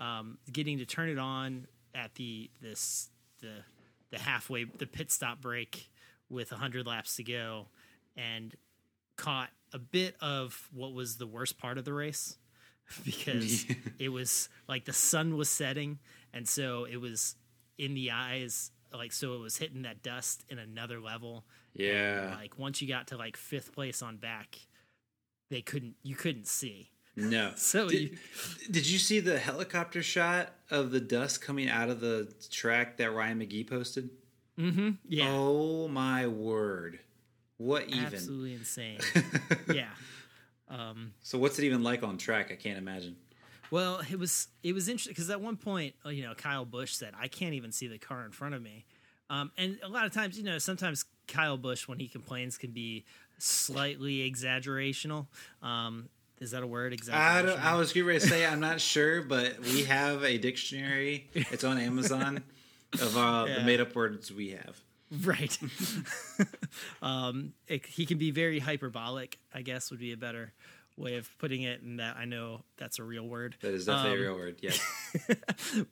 um, 0.01 0.39
getting 0.51 0.79
to 0.79 0.87
turn 0.87 1.09
it 1.09 1.19
on 1.19 1.67
at 1.95 2.15
the 2.17 2.51
this 2.61 3.09
the 3.41 3.53
the 4.11 4.19
halfway 4.19 4.65
the 4.65 4.87
pit 4.87 5.11
stop 5.13 5.41
break 5.41 5.89
with 6.29 6.51
100 6.51 6.87
laps 6.87 7.17
to 7.17 7.23
go 7.25 7.67
and 8.17 8.55
caught 9.17 9.51
a 9.73 9.79
bit 9.79 10.17
of 10.21 10.69
what 10.73 10.93
was 10.93 11.17
the 11.19 11.27
worst 11.27 11.59
part 11.59 11.79
of 11.79 11.85
the 11.85 11.93
race 11.93 12.37
because 13.05 13.67
it 13.99 14.09
was 14.09 14.49
like 14.69 14.85
the 14.85 14.93
sun 14.93 15.37
was 15.37 15.49
setting 15.49 15.99
and 16.33 16.49
so 16.49 16.85
it 16.85 16.97
was 16.97 17.37
in 17.79 17.95
the 17.95 18.11
eyes 18.11 18.71
like 18.93 19.13
so 19.13 19.35
it 19.35 19.41
was 19.41 19.57
hitting 19.57 19.83
that 19.83 20.03
dust 20.03 20.45
in 20.49 20.59
another 20.59 20.99
level 21.01 21.45
Yeah. 21.75 22.35
like 22.37 22.59
once 22.59 22.81
you 22.83 22.89
got 22.89 23.09
to 23.09 23.17
like 23.17 23.37
fifth 23.37 23.73
place 23.73 24.03
on 24.03 24.17
back 24.17 24.59
they 25.51 25.61
couldn't 25.63 25.95
you 26.03 26.15
couldn't 26.17 26.47
see 26.47 26.91
No. 27.21 27.53
So 27.57 27.89
did, 27.89 28.01
you- 28.01 28.17
did 28.71 28.87
you 28.89 28.99
see 28.99 29.21
the 29.21 29.39
helicopter 29.39 30.03
shot 30.03 30.53
of 30.71 30.91
the 30.91 31.01
dust 31.01 31.41
coming 31.43 31.69
out 31.69 31.89
of 31.91 32.01
the 32.01 32.33
track 32.51 32.97
that 32.99 33.13
Ryan 33.13 33.41
McGee 33.41 33.69
posted? 33.69 34.11
mm-hmm 34.59 34.91
yeah 35.09 35.27
Oh 35.31 35.89
my 35.89 36.27
word! 36.27 36.99
What 37.57 37.89
even? 37.89 38.05
absolutely 38.05 38.55
insane 38.55 38.99
yeah 39.73 39.89
um 40.69 41.13
So 41.23 41.39
what's 41.39 41.59
it 41.59 41.65
even 41.65 41.83
like 41.83 42.03
on 42.03 42.19
track? 42.19 42.51
I 42.53 42.57
can't 42.57 42.79
imagine. 42.79 43.17
Well, 43.71 44.01
it 44.11 44.19
was 44.19 44.49
it 44.63 44.73
was 44.75 44.89
interesting 44.89 45.13
because 45.13 45.31
at 45.31 45.41
one 45.41 45.57
point, 45.57 45.95
uh, 46.05 46.09
you 46.11 46.23
know, 46.25 46.35
Kyle 46.35 46.65
Busch 46.65 46.93
said, 46.93 47.15
"I 47.19 47.29
can't 47.29 47.55
even 47.55 47.71
see 47.73 47.87
the 47.87 47.99
car 47.99 48.25
in 48.25 48.33
front 48.33 48.55
of 48.55 48.63
me," 48.63 48.85
um, 49.31 49.53
and 49.57 49.79
a 49.85 49.89
lot 49.89 50.07
of 50.07 50.13
times, 50.13 50.37
you 50.37 50.43
know, 50.45 50.59
sometimes 50.59 51.05
Kyle 51.29 51.57
Busch, 51.57 51.87
when 51.87 52.01
he 52.01 52.09
complains, 52.09 52.59
can 52.59 52.73
be 52.73 53.05
slightly 53.39 54.29
exaggerational. 54.29 55.29
Um, 55.63 56.09
is 56.41 56.51
that 56.53 56.63
a 56.63 56.67
word? 56.67 56.93
Exactly? 56.93 57.23
I, 57.23 57.43
don't, 57.43 57.65
I 57.65 57.75
was 57.77 57.93
getting 57.93 58.09
ready 58.09 58.21
to 58.21 58.27
say 58.27 58.47
I'm 58.47 58.61
not 58.61 58.81
sure, 58.93 59.23
but 59.23 59.61
we 59.61 59.85
have 59.85 60.25
a 60.25 60.39
dictionary. 60.39 61.29
It's 61.35 61.65
on 61.65 61.79
Amazon 61.79 62.43
of 62.95 63.17
uh, 63.17 63.45
Yeah. 63.49 63.59
the 63.61 63.65
made 63.65 63.81
up 63.81 63.95
words 63.95 64.33
we 64.33 64.51
have. 64.51 64.77
right. 65.25 65.59
um, 67.03 67.53
it, 67.69 67.87
he 67.87 68.07
can 68.07 68.19
be 68.19 68.31
very 68.31 68.59
hyperbolic. 68.59 69.39
I 69.55 69.63
guess 69.63 69.91
would 69.91 70.01
be 70.01 70.13
a 70.13 70.17
better 70.17 70.53
way 70.97 71.17
of 71.17 71.29
putting 71.39 71.63
it, 71.63 71.83
and 71.83 71.99
that 72.01 72.17
I 72.17 72.25
know 72.27 72.63
that's 72.77 72.99
a 72.99 73.03
real 73.05 73.27
word. 73.27 73.57
That 73.61 73.75
is 73.75 73.87
definitely 73.87 74.13
Um, 74.13 74.19
a 74.19 74.23
real 74.31 74.35
word. 74.37 74.57
Yes. 74.61 74.81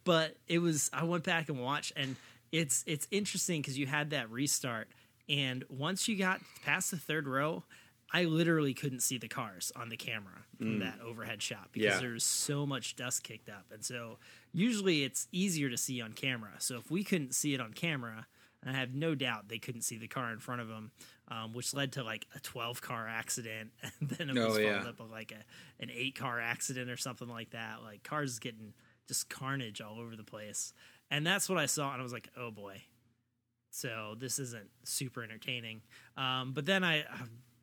but 0.05 0.37
it 0.47 0.59
was 0.61 0.91
I 0.93 1.05
went 1.05 1.25
back 1.25 1.49
and 1.49 1.61
watched 1.61 1.93
and 1.97 2.17
it's 2.53 2.85
it's 2.87 3.07
interesting 3.11 3.61
because 3.61 3.79
you 3.79 3.87
had 3.87 4.11
that 4.11 4.31
restart 4.31 4.89
and 5.29 5.65
once 5.69 6.09
you 6.09 6.17
got 6.17 6.41
past 6.65 6.91
the 6.91 6.97
third 6.97 7.27
row 7.29 7.63
I 8.13 8.25
literally 8.25 8.73
couldn't 8.75 9.01
see 9.01 9.19
the 9.19 9.29
cars 9.29 9.71
on 9.77 9.89
the 9.91 9.97
camera 9.97 10.45
from 10.59 10.79
that 10.79 10.99
overhead 11.05 11.43
shot 11.43 11.69
because 11.73 11.95
Yeah. 11.95 12.01
there 12.01 12.13
was 12.13 12.25
so 12.25 12.65
much 12.67 12.97
dust 12.97 13.23
kicked 13.23 13.49
up 13.49 13.67
and 13.73 13.85
so 13.85 14.19
usually 14.53 15.05
it's 15.05 15.29
easier 15.31 15.69
to 15.69 15.77
see 15.77 16.01
on 16.01 16.13
camera 16.15 16.53
so 16.59 16.77
if 16.79 16.91
we 16.91 17.05
couldn't 17.05 17.35
see 17.35 17.53
it 17.55 17.61
on 17.61 17.73
camera 17.75 18.27
and 18.63 18.75
I 18.75 18.81
have 18.81 18.93
no 18.95 19.15
doubt 19.15 19.49
they 19.49 19.59
couldn't 19.59 19.83
see 19.83 19.99
the 19.99 20.09
car 20.09 20.33
in 20.33 20.41
front 20.41 20.61
of 20.61 20.67
them, 20.67 20.91
um, 21.29 21.53
which 21.53 21.73
led 21.75 21.93
to 21.93 22.03
like 22.03 22.27
a 22.35 22.41
12 22.41 22.81
car 22.83 23.07
accident. 23.07 23.71
And 24.01 24.09
then 24.11 24.31
it 24.31 24.35
was 24.35 24.45
Oh, 24.45 24.49
followed 24.49 24.63
yeah. 24.65 24.89
up 24.89 24.99
with 25.01 25.13
like 25.13 25.31
a, 25.31 25.45
an 25.81 25.91
eight 25.95 26.17
car 26.19 26.41
accident 26.41 26.91
or 26.91 26.97
something 26.97 27.29
like 27.29 27.51
that. 27.51 27.85
Like 27.85 28.03
cars 28.03 28.41
getting 28.41 28.75
just 29.07 29.29
carnage 29.29 29.81
all 29.81 30.01
over 30.01 30.17
the 30.17 30.25
place. 30.25 30.73
And 31.09 31.25
that's 31.25 31.49
what 31.49 31.57
I 31.57 31.67
saw. 31.67 31.93
And 31.93 32.01
I 32.01 32.03
was 32.03 32.13
like, 32.13 32.31
oh 32.37 32.51
boy. 32.51 32.83
So 33.71 34.17
this 34.19 34.41
isn't 34.41 34.69
super 34.85 35.23
entertaining. 35.23 35.83
Um, 36.17 36.53
but 36.53 36.67
then 36.67 36.83
I, 36.83 37.05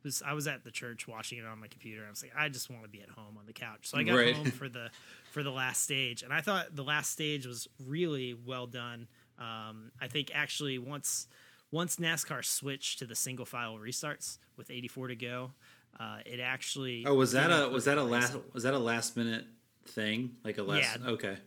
was 0.05 0.23
I 0.25 0.31
was 0.31 0.47
at 0.47 0.63
the 0.63 0.71
church 0.71 1.05
watching 1.07 1.39
it 1.39 1.45
on 1.45 1.59
my 1.59 1.67
computer. 1.67 2.05
I 2.07 2.09
was 2.09 2.23
like, 2.23 2.31
I 2.37 2.47
just 2.47 2.69
want 2.69 2.83
to 2.83 2.89
be 2.89 3.01
at 3.01 3.09
home 3.09 3.35
on 3.37 3.45
the 3.45 3.51
couch. 3.53 3.79
So 3.89 3.97
I 3.97 4.03
got 4.03 4.15
Right. 4.15 4.33
home 4.35 4.51
for 4.51 4.69
the 4.69 4.89
for 5.31 5.43
the 5.43 5.51
last 5.51 5.83
stage, 5.83 6.23
and 6.23 6.31
I 6.31 6.39
thought 6.39 6.73
the 6.73 6.83
last 6.83 7.11
stage 7.11 7.45
was 7.45 7.67
really 7.85 8.33
well 8.33 8.67
done. 8.67 9.07
Um, 9.37 9.91
I 9.99 10.07
think 10.07 10.31
actually 10.33 10.77
once 10.77 11.27
once 11.71 11.97
NASCAR 11.97 12.45
switched 12.45 12.99
to 12.99 13.05
the 13.05 13.15
single 13.15 13.45
file 13.45 13.75
restarts 13.75 14.37
with 14.55 14.71
84 14.71 15.09
to 15.09 15.15
go, 15.17 15.51
uh, 15.99 16.19
it 16.25 16.39
actually 16.39 17.03
Oh, 17.05 17.15
was 17.15 17.33
that 17.33 17.49
a 17.51 17.67
was 17.67 17.83
that 17.85 17.97
a 17.97 18.03
last 18.03 18.37
was 18.53 18.63
that 18.63 18.73
a 18.73 18.79
last 18.79 19.17
minute 19.17 19.45
thing? 19.87 20.37
Like 20.45 20.57
a 20.57 20.63
last 20.63 20.99
Yeah. 21.01 21.09
okay. 21.09 21.37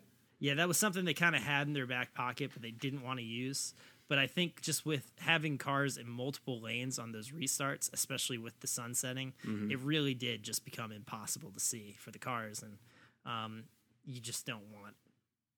Yeah, 0.40 0.54
that 0.54 0.68
was 0.68 0.76
something 0.78 1.04
they 1.04 1.14
kind 1.14 1.34
of 1.34 1.42
had 1.42 1.66
in 1.66 1.72
their 1.72 1.86
back 1.86 2.14
pocket, 2.14 2.50
but 2.52 2.62
they 2.62 2.70
didn't 2.70 3.02
want 3.02 3.18
to 3.18 3.24
use. 3.24 3.74
But 4.08 4.18
I 4.18 4.26
think 4.26 4.62
just 4.62 4.86
with 4.86 5.12
having 5.18 5.58
cars 5.58 5.96
in 5.98 6.08
multiple 6.08 6.60
lanes 6.60 6.98
on 6.98 7.12
those 7.12 7.30
restarts, 7.30 7.92
especially 7.92 8.38
with 8.38 8.58
the 8.60 8.66
sun 8.66 8.94
setting, 8.94 9.34
Mm-hmm. 9.46 9.70
it 9.70 9.78
really 9.80 10.14
did 10.14 10.42
just 10.42 10.64
become 10.64 10.92
impossible 10.92 11.50
to 11.50 11.60
see 11.60 11.96
for 11.98 12.10
the 12.10 12.18
cars, 12.18 12.62
and 12.62 12.78
um, 13.26 13.64
you 14.06 14.20
just 14.20 14.46
don't 14.46 14.64
want. 14.72 14.94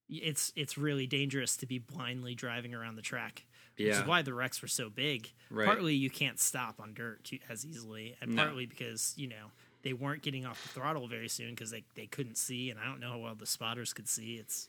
It's 0.09 0.53
it's 0.57 0.77
really 0.77 1.07
dangerous 1.07 1.57
to 1.59 1.67
be 1.67 1.79
blindly 1.79 2.35
driving 2.35 2.75
around 2.75 2.97
the 2.97 3.03
track, 3.03 3.45
which 3.79 3.87
Yeah. 3.87 4.01
is 4.03 4.07
why 4.09 4.23
the 4.23 4.35
wrecks 4.35 4.61
were 4.61 4.67
so 4.69 4.91
big. 4.91 5.31
Right. 5.51 5.67
Partly 5.67 5.95
you 5.95 6.11
can't 6.11 6.41
stop 6.41 6.81
on 6.81 6.95
dirt 6.95 7.23
too, 7.23 7.39
as 7.49 7.65
easily, 7.65 8.17
and 8.21 8.35
No. 8.35 8.43
partly 8.45 8.67
because 8.67 9.15
you 9.17 9.29
know 9.29 9.53
they 9.83 9.93
weren't 9.93 10.23
getting 10.23 10.45
off 10.45 10.61
the 10.63 10.69
throttle 10.71 11.07
very 11.07 11.29
soon 11.29 11.51
because 11.51 11.71
they, 11.71 11.85
they 11.95 12.07
couldn't 12.07 12.37
see, 12.37 12.71
and 12.71 12.81
I 12.81 12.85
don't 12.87 12.99
know 12.99 13.13
how 13.13 13.19
well 13.19 13.35
the 13.37 13.47
spotters 13.47 13.93
could 13.93 14.09
see. 14.09 14.35
It's 14.35 14.69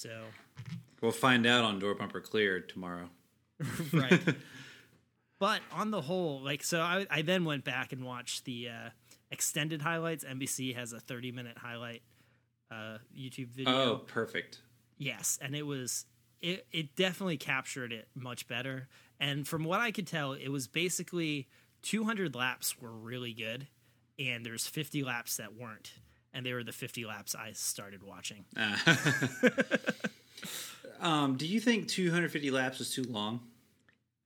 so 0.00 0.10
We'll 1.00 1.12
find 1.12 1.46
out 1.46 1.64
on 1.64 1.78
door 1.78 1.94
bumper 1.94 2.20
clear 2.20 2.60
tomorrow. 2.60 3.08
right. 3.92 4.20
but 5.38 5.60
on 5.72 5.90
the 5.90 6.02
whole, 6.02 6.40
like 6.40 6.62
so, 6.62 6.80
I, 6.80 7.06
I 7.10 7.22
then 7.22 7.44
went 7.44 7.64
back 7.64 7.92
and 7.92 8.04
watched 8.04 8.44
the 8.44 8.68
uh, 8.68 8.90
extended 9.30 9.82
highlights. 9.82 10.24
NBC 10.24 10.76
has 10.76 10.92
a 10.92 11.00
thirty 11.00 11.32
minute 11.32 11.58
highlight 11.58 12.02
uh, 12.70 12.98
YouTube 13.16 13.48
video. 13.48 13.74
Oh, 13.74 13.96
perfect. 14.06 14.60
Yes, 14.98 15.38
and 15.40 15.54
it 15.54 15.64
was 15.64 16.04
it 16.40 16.66
it 16.70 16.96
definitely 16.96 17.38
captured 17.38 17.92
it 17.92 18.08
much 18.14 18.46
better. 18.46 18.88
And 19.18 19.46
from 19.48 19.64
what 19.64 19.80
I 19.80 19.90
could 19.90 20.06
tell, 20.06 20.32
it 20.32 20.48
was 20.48 20.66
basically 20.66 21.46
200 21.82 22.34
laps 22.34 22.80
were 22.80 22.92
really 22.92 23.34
good, 23.34 23.68
and 24.18 24.46
there's 24.46 24.66
50 24.66 25.02
laps 25.02 25.36
that 25.36 25.54
weren't, 25.54 25.92
and 26.32 26.44
they 26.46 26.52
were 26.52 26.64
the 26.64 26.72
50 26.72 27.04
laps 27.04 27.34
I 27.34 27.52
started 27.52 28.02
watching. 28.02 28.44
Um, 31.00 31.36
do 31.36 31.46
you 31.46 31.60
think 31.60 31.88
250 31.88 32.50
laps 32.50 32.78
was 32.78 32.94
too 32.94 33.04
long? 33.04 33.40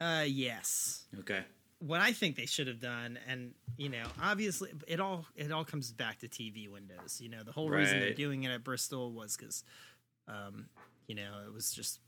Uh, 0.00 0.24
yes. 0.26 1.04
Okay. 1.20 1.44
What 1.78 2.00
I 2.00 2.12
think 2.12 2.34
they 2.36 2.46
should 2.46 2.66
have 2.66 2.80
done, 2.80 3.18
and 3.28 3.52
you 3.76 3.88
know, 3.90 4.02
obviously, 4.20 4.70
it 4.88 4.98
all 5.00 5.26
it 5.36 5.52
all 5.52 5.64
comes 5.64 5.92
back 5.92 6.18
to 6.20 6.28
TV 6.28 6.68
windows. 6.68 7.20
You 7.20 7.28
know, 7.28 7.42
the 7.44 7.52
whole 7.52 7.68
reason 7.70 8.00
they're 8.00 8.14
doing 8.14 8.42
it 8.44 8.50
at 8.50 8.64
Bristol 8.64 9.12
was 9.12 9.36
because, 9.36 9.62
um, 10.26 10.66
you 11.06 11.14
know, 11.14 11.42
it 11.46 11.52
was 11.52 11.72
just 11.72 12.00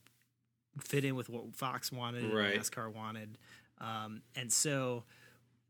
fit 0.80 1.04
in 1.04 1.14
with 1.14 1.28
what 1.28 1.54
Fox 1.54 1.92
wanted, 1.92 2.24
and 2.24 2.32
Right. 2.34 2.58
NASCAR 2.58 2.92
wanted, 2.92 3.38
um, 3.80 4.22
and 4.34 4.52
so 4.52 5.04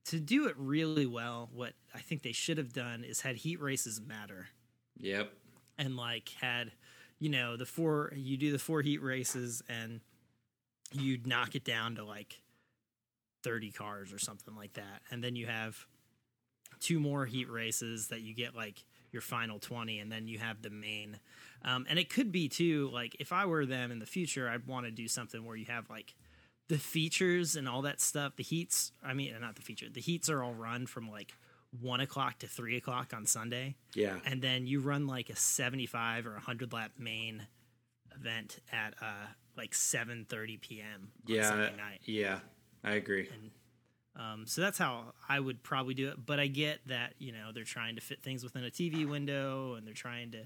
to 0.07 0.21
do 0.21 0.47
it 0.47 0.55
really 0.57 1.07
well, 1.07 1.49
what 1.53 1.73
I 1.95 1.99
think 1.99 2.23
they 2.23 2.33
should 2.33 2.59
have 2.59 2.73
done 2.73 3.05
is 3.05 3.21
had 3.21 3.37
heat 3.37 3.61
races 3.61 4.01
matter. 4.01 4.49
Yep. 4.99 5.31
and 5.79 5.95
like 5.97 6.31
had 6.41 6.73
you 7.19 7.29
know 7.29 7.57
the 7.59 7.67
four 7.67 8.11
you 8.17 8.39
do 8.39 8.51
the 8.51 8.59
four 8.59 8.81
heat 8.81 9.03
races 9.03 9.63
and 9.69 10.01
you'd 10.91 11.27
knock 11.27 11.55
it 11.55 11.65
down 11.65 11.97
to 11.97 12.05
like 12.05 12.41
30 13.43 13.73
cars 13.73 14.13
or 14.13 14.19
something 14.19 14.57
like 14.57 14.73
that. 14.75 15.03
And 15.11 15.23
then 15.23 15.37
you 15.37 15.47
have 15.47 15.87
two 16.81 16.99
more 16.99 17.27
heat 17.27 17.51
races 17.51 18.09
that 18.09 18.21
you 18.21 18.35
get 18.35 18.55
like 18.57 18.85
your 19.13 19.23
final 19.23 19.59
20 19.59 19.99
and 19.99 20.11
then 20.11 20.27
you 20.29 20.39
have 20.39 20.63
the 20.63 20.71
main. 20.71 21.19
Um, 21.65 21.87
and 21.89 21.99
it 21.99 22.09
could 22.09 22.33
be 22.33 22.49
too 22.49 22.91
like 22.93 23.17
if 23.19 23.33
i 23.33 23.45
were 23.45 23.67
them 23.67 23.91
in 23.91 23.99
the 23.99 24.07
future 24.07 24.49
i'd 24.49 24.67
want 24.67 24.87
to 24.87 24.93
do 24.93 25.09
something 25.09 25.45
where 25.45 25.57
you 25.57 25.65
have 25.67 25.91
like 25.91 26.15
the 26.69 26.79
features 26.79 27.55
and 27.57 27.69
all 27.69 27.83
that 27.83 28.01
stuff 28.01 28.35
the 28.37 28.43
heats 28.43 28.93
i 29.05 29.15
mean 29.15 29.33
not 29.41 29.55
the 29.57 29.63
feature 29.63 29.87
the 29.93 30.01
heats 30.01 30.29
are 30.29 30.43
all 30.43 30.55
run 30.55 30.87
from 30.87 31.11
like 31.11 31.33
one 31.81 32.01
o'clock 32.01 32.39
to 32.39 32.47
three 32.47 32.77
o'clock 32.77 33.13
on 33.15 33.27
sunday 33.27 33.75
Yeah. 33.95 34.17
and 34.25 34.41
then 34.43 34.67
you 34.67 34.81
run 34.81 35.07
like 35.07 35.31
a 35.31 35.37
75 35.37 36.27
or 36.27 36.33
100 36.33 36.73
lap 36.73 36.93
main 36.99 37.47
event 38.15 38.59
at 38.73 38.95
uh 39.01 39.27
like 39.57 39.73
7:30 39.73 40.61
p.m. 40.61 41.09
on 41.29 41.35
Yeah. 41.35 41.49
Sunday 41.49 41.77
night. 41.77 42.01
Yeah. 42.05 42.41
I 42.85 42.93
agree. 42.93 43.27
Um, 44.15 44.47
so 44.47 44.61
that's 44.61 44.77
how 44.79 45.15
I 45.29 45.41
would 45.41 45.63
probably 45.63 45.95
do 45.95 46.09
it. 46.11 46.25
But 46.27 46.39
I 46.41 46.47
get 46.47 46.81
that 46.87 47.15
you 47.19 47.33
know 47.33 47.53
they're 47.55 47.65
trying 47.65 47.97
to 47.97 48.03
fit 48.03 48.23
things 48.23 48.43
within 48.45 48.65
a 48.65 48.71
TV 48.71 49.09
window 49.09 49.75
and 49.75 49.87
they're 49.87 49.95
trying 49.95 50.31
to 50.33 50.43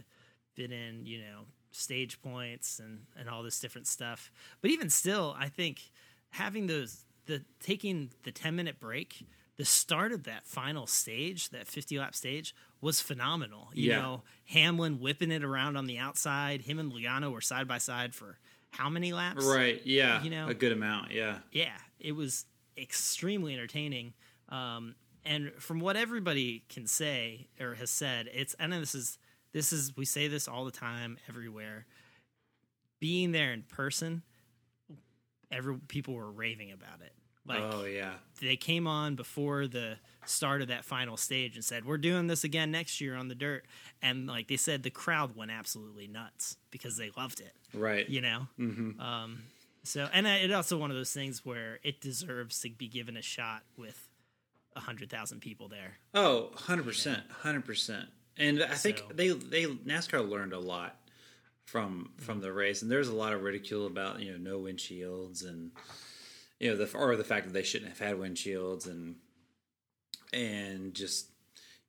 fit 0.55 0.71
in 0.73 1.07
you 1.07 1.19
know 1.19 1.41
stage 1.73 2.21
points 2.23 2.79
and 2.81 3.00
and 3.17 3.29
all 3.29 3.43
this 3.43 3.59
different 3.61 3.87
stuff. 3.89 4.31
But 4.61 4.71
even 4.71 4.91
still, 4.91 5.35
I 5.39 5.49
think 5.49 5.81
having 6.30 6.66
those 6.66 7.04
the 7.26 7.42
taking 7.60 8.10
the 8.25 8.32
10 8.32 8.56
minute 8.56 8.80
break. 8.80 9.26
The 9.56 9.64
start 9.66 10.12
of 10.12 10.22
that 10.25 10.46
final 10.46 10.87
stage, 10.87 11.50
that 11.50 11.66
50 11.66 11.99
lap 11.99 12.14
stage, 12.14 12.54
was 12.80 13.02
phenomenal. 13.02 13.68
You 13.75 13.90
Yeah. 13.90 14.00
know, 14.00 14.22
Hamlin 14.46 15.00
whipping 15.00 15.30
it 15.30 15.44
around 15.44 15.76
on 15.76 15.84
the 15.87 15.99
outside. 15.99 16.62
Him 16.62 16.78
and 16.78 16.90
Logano 16.90 17.30
were 17.30 17.42
side 17.42 17.68
by 17.68 17.76
side 17.76 18.14
for 18.14 18.38
how 18.70 18.88
many 18.88 19.12
laps? 19.12 19.44
Right. 19.44 19.84
Yeah. 19.84 20.22
You 20.22 20.30
know- 20.30 20.49
a 20.49 20.54
good 20.54 20.72
amount. 20.72 21.10
Yeah. 21.10 21.40
yeah, 21.52 21.76
it 21.99 22.12
was 22.12 22.46
extremely 22.78 23.52
entertaining. 23.52 24.14
Um, 24.49 24.94
and 25.26 25.52
from 25.58 25.78
what 25.80 25.94
everybody 25.96 26.64
can 26.70 26.87
say 26.87 27.49
or 27.60 27.75
has 27.75 27.90
said, 27.90 28.30
it's 28.32 28.54
and 28.54 28.72
this 28.72 28.94
is 28.94 29.18
this 29.52 29.75
is 29.75 29.94
we 29.94 30.06
say 30.06 30.26
this 30.26 30.49
all 30.49 30.64
the 30.64 30.70
time 30.70 31.18
everywhere. 31.28 31.84
Being 32.99 33.32
there 33.32 33.52
in 33.52 33.62
person, 33.64 34.22
every 35.50 35.76
people 35.88 36.14
were 36.14 36.30
raving 36.30 36.73
about 36.73 37.00
it. 37.04 37.12
Like 37.47 37.61
oh 37.62 37.85
yeah. 37.85 38.12
they 38.40 38.57
came 38.57 38.87
on 38.87 39.14
before 39.16 39.66
the 39.66 39.97
start 40.26 40.61
of 40.62 40.69
that 40.69 40.85
final 40.85 41.16
stage 41.16 41.54
and 41.57 41.64
said, 41.64 41.85
"We're 41.87 41.97
doing 41.99 42.26
this 42.26 42.45
again 42.45 42.71
next 42.71 43.00
year 43.00 43.16
on 43.16 43.28
the 43.28 43.35
dirt." 43.35 43.64
And 44.02 44.26
like 44.26 44.49
they 44.49 44.57
said, 44.59 44.83
the 44.83 44.90
crowd 44.90 45.35
went 45.35 45.50
absolutely 45.50 46.07
nuts 46.07 46.57
because 46.71 46.97
they 46.99 47.11
loved 47.16 47.40
it 47.40 47.52
Right. 47.75 48.09
you 48.09 48.21
know 48.21 48.47
um 48.99 49.42
so 49.83 50.09
and 50.12 50.26
it's 50.26 50.52
also 50.54 50.76
one 50.76 50.90
of 50.90 50.97
those 50.97 51.12
things 51.12 51.45
where 51.45 51.80
it 51.83 52.00
deserves 52.00 52.61
to 52.61 52.71
be 52.71 52.87
given 52.88 53.16
a 53.16 53.23
shot 53.23 53.62
with 53.78 54.09
a 54.76 54.80
hundred 54.80 55.09
thousand 55.11 55.40
people 55.40 55.66
there 55.69 55.97
Oh, 56.14 56.50
100%. 56.54 57.23
100%. 57.42 58.07
And 58.37 58.62
I 58.62 58.75
think 58.75 58.99
So- 58.99 59.04
they 59.14 59.28
they 59.30 59.64
NASCAR 59.66 60.28
learned 60.28 60.52
a 60.52 60.59
lot 60.61 60.97
from 61.71 62.11
from 62.17 62.41
the 62.41 62.53
race 62.53 62.83
and 62.83 62.91
there's 62.91 63.09
a 63.09 63.15
lot 63.15 63.33
of 63.33 63.43
ridicule 63.43 63.87
about, 63.87 64.21
you 64.21 64.33
know, 64.33 64.39
no 64.39 64.59
windshields 64.59 65.47
and 65.47 65.71
you 66.59 66.69
know, 66.69 66.77
the 66.77 66.99
or 66.99 67.15
the 67.15 67.25
fact 67.25 67.47
that 67.47 67.53
they 67.53 67.62
shouldn't 67.62 67.91
have 67.91 68.00
had 68.00 68.17
windshields 68.17 68.87
and 68.87 69.15
and 70.33 70.95
just 70.95 71.29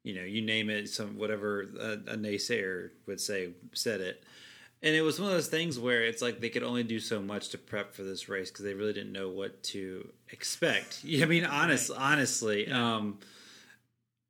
you 0.03 0.13
know, 0.15 0.23
you 0.23 0.41
name 0.41 0.69
it, 0.69 0.89
some 0.89 1.17
whatever 1.17 1.61
a, 1.79 1.91
a 2.13 2.17
naysayer 2.17 2.91
would 3.07 3.19
say 3.19 3.53
said 3.73 4.01
it. 4.01 4.23
And 4.83 4.95
it 4.95 5.01
was 5.01 5.19
one 5.19 5.29
of 5.29 5.35
those 5.35 5.47
things 5.47 5.77
where 5.77 6.03
it's 6.03 6.23
like 6.23 6.39
they 6.39 6.49
could 6.49 6.63
only 6.63 6.83
do 6.83 6.99
so 6.99 7.21
much 7.21 7.49
to 7.49 7.57
prep 7.57 7.93
for 7.93 8.03
this 8.03 8.29
race 8.29 8.49
because 8.49 8.65
they 8.65 8.73
really 8.73 8.93
didn't 8.93 9.11
know 9.11 9.29
what 9.29 9.61
to 9.63 10.11
expect. 10.29 11.01
I 11.05 11.25
mean, 11.25 11.45
honest, 11.45 11.91
honestly, 11.95 12.71
um, 12.71 13.19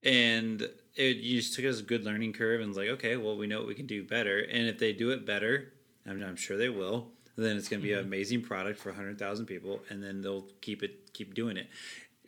and 0.04 0.70
it 0.96 1.18
you 1.18 1.40
just 1.40 1.56
took 1.56 1.66
as 1.66 1.80
a 1.80 1.84
good 1.84 2.04
learning 2.04 2.34
curve 2.34 2.60
and 2.62 2.70
was 2.70 2.78
like, 2.78 2.90
okay, 2.90 3.18
well, 3.18 3.38
we 3.38 3.48
know 3.48 3.60
what 3.60 3.68
we 3.68 3.76
can 3.76 3.88
do 3.88 4.04
better, 4.04 4.40
and 4.40 4.68
if 4.68 4.80
they 4.80 4.94
do 4.94 5.12
it 5.12 5.26
better, 5.26 5.74
I'm, 6.06 6.22
I'm 6.24 6.36
sure 6.36 6.58
they 6.58 6.70
will. 6.70 7.12
Then 7.38 7.56
it's 7.58 7.70
going 7.70 7.82
to 7.82 7.88
be 7.88 7.94
an 7.94 8.00
amazing 8.00 8.42
product 8.42 8.80
for 8.80 8.90
100,000 8.90 9.46
people, 9.46 9.82
and 9.90 10.04
then 10.04 10.22
they'll 10.22 10.48
keep 10.60 10.84
it, 10.84 11.14
keep 11.14 11.34
doing 11.34 11.58
it. 11.58 11.70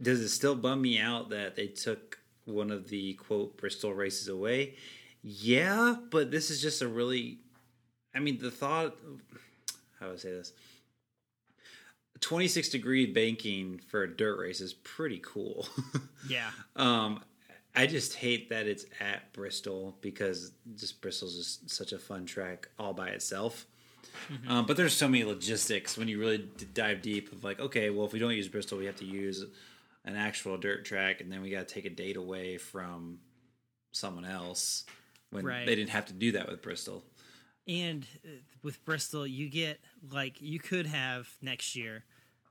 Does 0.01 0.21
it 0.21 0.29
still 0.29 0.55
bum 0.55 0.81
me 0.81 0.99
out 0.99 1.29
that 1.29 1.55
they 1.55 1.67
took 1.67 2.19
one 2.45 2.71
of 2.71 2.89
the 2.89 3.13
quote 3.15 3.57
Bristol 3.57 3.93
races 3.93 4.27
away? 4.29 4.75
Yeah, 5.21 5.95
but 6.09 6.31
this 6.31 6.49
is 6.49 6.61
just 6.61 6.81
a 6.81 6.87
really, 6.87 7.39
I 8.15 8.19
mean, 8.19 8.39
the 8.39 8.49
thought. 8.51 8.95
How 9.99 10.07
do 10.07 10.13
I 10.13 10.17
say 10.17 10.31
this? 10.31 10.53
26 12.21 12.69
degree 12.69 13.05
banking 13.05 13.79
for 13.89 14.03
a 14.03 14.15
dirt 14.15 14.39
race 14.39 14.61
is 14.61 14.73
pretty 14.73 15.21
cool. 15.23 15.67
yeah 16.29 16.51
Um, 16.75 17.21
I 17.75 17.87
just 17.87 18.13
hate 18.15 18.49
that 18.49 18.67
it's 18.67 18.85
at 18.99 19.33
Bristol 19.33 19.97
because 20.01 20.51
just 20.77 21.01
Bristol's 21.01 21.35
just 21.35 21.69
such 21.69 21.91
a 21.91 21.97
fun 21.97 22.25
track 22.25 22.67
all 22.77 22.93
by 22.93 23.09
itself. 23.09 23.65
Um, 24.47 24.65
but 24.67 24.77
there's 24.77 24.93
so 24.93 25.07
many 25.07 25.23
logistics 25.23 25.97
when 25.97 26.07
you 26.07 26.19
really 26.19 26.37
d- 26.37 26.67
dive 26.73 27.01
deep 27.01 27.31
of 27.31 27.43
like, 27.43 27.59
okay, 27.59 27.89
well, 27.89 28.05
if 28.05 28.13
we 28.13 28.19
don't 28.19 28.33
use 28.33 28.47
Bristol, 28.47 28.77
we 28.77 28.85
have 28.85 28.97
to 28.97 29.05
use 29.05 29.43
an 30.05 30.15
actual 30.15 30.55
dirt 30.57 30.85
track, 30.85 31.19
and 31.19 31.31
then 31.31 31.41
we 31.41 31.49
got 31.49 31.67
to 31.67 31.73
take 31.73 31.85
a 31.85 31.89
date 31.89 32.15
away 32.17 32.57
from 32.57 33.17
someone 33.91 34.25
else 34.25 34.85
when 35.31 35.43
Right. 35.45 35.65
they 35.65 35.73
didn't 35.75 35.89
have 35.89 36.05
to 36.07 36.13
do 36.13 36.31
that 36.33 36.47
with 36.47 36.61
Bristol. 36.61 37.03
and 37.67 38.05
uh, 38.25 38.29
with 38.61 38.83
bristol 38.85 39.25
you 39.25 39.47
get 39.49 39.79
like 40.11 40.41
you 40.41 40.59
could 40.59 40.85
have 40.85 41.27
next 41.41 41.75
year 41.77 42.03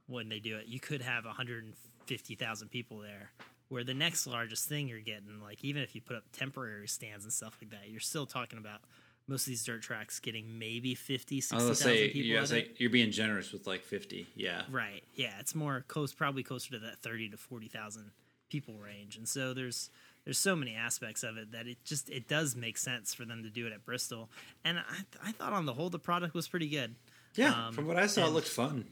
when 0.07 0.29
they 0.31 0.39
do 0.41 0.57
it 0.57 0.67
you 0.67 0.81
could 0.81 1.03
have 1.03 1.27
150000 1.27 2.69
people 2.71 2.99
there 2.99 3.31
Where 3.73 3.85
the 3.85 3.95
next 3.95 4.27
largest 4.27 4.69
thing 4.69 4.87
you're 4.87 5.01
getting, 5.01 5.41
like 5.43 5.65
even 5.65 5.83
if 5.83 5.95
you 5.95 6.03
put 6.03 6.17
up 6.17 6.25
temporary 6.33 6.87
stands 6.89 7.25
and 7.25 7.33
stuff 7.33 7.57
like 7.63 7.71
that, 7.71 7.89
you're 7.89 8.01
still 8.01 8.27
talking 8.27 8.59
about 8.59 8.81
most 9.27 9.43
of 9.43 9.47
these 9.47 9.65
dirt 9.65 9.81
tracks 9.81 10.21
getting 10.21 10.59
maybe 10.59 10.95
50, 10.95 11.37
I 11.37 11.41
60,000 11.41 11.75
say, 11.75 12.09
people. 12.11 12.21
yeah, 12.21 12.45
like 12.51 12.79
you're 12.79 12.91
being 12.91 13.11
generous 13.13 13.51
with 13.51 13.67
like 13.67 13.83
50. 13.83 14.27
Yeah. 14.35 14.63
Right. 14.71 15.03
Yeah, 15.15 15.33
it's 15.41 15.55
more 15.55 15.85
close, 15.89 16.13
probably 16.13 16.43
closer 16.43 16.73
to 16.73 16.81
that 16.81 16.99
thirty 16.99 17.31
to 17.31 17.39
forty 17.39 17.69
thousand 17.69 18.11
people 18.51 18.75
range, 18.75 19.17
and 19.17 19.27
so 19.27 19.55
there's 19.55 19.89
there's 20.25 20.39
so 20.39 20.55
many 20.55 20.75
aspects 20.75 21.23
of 21.23 21.39
it 21.39 21.53
that 21.53 21.67
it 21.67 21.79
just 21.85 22.11
it 22.11 22.29
does 22.29 22.55
make 22.55 22.77
sense 22.77 23.15
for 23.15 23.25
them 23.25 23.43
to 23.43 23.49
do 23.49 23.67
it 23.67 23.73
at 23.73 23.87
Bristol, 23.87 24.29
and 24.65 24.79
I 24.79 25.29
I 25.29 25.33
thought 25.33 25.55
on 25.55 25.65
the 25.65 25.73
whole 25.73 25.89
the 25.89 25.99
product 25.99 26.35
was 26.35 26.47
pretty 26.47 26.69
good. 26.69 26.95
Yeah. 27.35 27.69
Um, 27.69 27.73
from 27.73 27.87
what 27.87 27.97
I 27.97 28.07
saw, 28.07 28.27
it 28.27 28.33
looked 28.33 28.49
fun. 28.49 28.85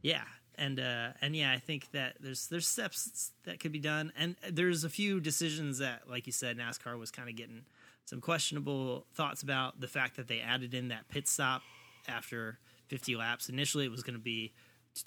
Yeah, 0.00 0.22
and 0.62 0.78
uh, 0.78 1.08
and 1.20 1.34
yeah, 1.34 1.50
I 1.52 1.58
think 1.58 1.90
that 1.90 2.14
there's 2.20 2.46
there's 2.46 2.68
steps 2.68 3.32
that 3.44 3.58
could 3.58 3.72
be 3.72 3.80
done, 3.80 4.12
and 4.16 4.36
there's 4.48 4.84
a 4.84 4.88
few 4.88 5.18
decisions 5.20 5.78
that, 5.78 6.02
like 6.08 6.26
you 6.26 6.32
said, 6.32 6.56
NASCAR 6.56 6.96
was 6.96 7.10
kind 7.10 7.28
of 7.28 7.34
getting 7.34 7.62
some 8.04 8.20
questionable 8.20 9.04
thoughts 9.12 9.42
about 9.42 9.80
the 9.80 9.88
fact 9.88 10.16
that 10.16 10.28
they 10.28 10.40
added 10.40 10.72
in 10.72 10.88
that 10.88 11.08
pit 11.08 11.26
stop 11.26 11.62
after 12.06 12.58
50 12.88 13.16
laps. 13.16 13.48
Initially, 13.48 13.84
it 13.84 13.90
was 13.90 14.04
going 14.04 14.14
to 14.14 14.22
be 14.22 14.52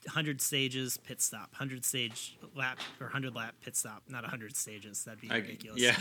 100 0.04 0.42
stages 0.42 0.98
pit 0.98 1.22
stop, 1.22 1.52
100 1.54 1.86
stage 1.86 2.38
lap 2.54 2.80
or 3.00 3.06
100 3.06 3.34
lap 3.34 3.56
pit 3.64 3.78
stop, 3.78 4.04
not 4.10 4.24
100 4.24 4.58
stages. 4.58 5.06
That'd 5.06 5.22
be 5.22 5.32
I, 5.32 5.38
ridiculous. 5.38 5.82
yeah. 5.82 5.94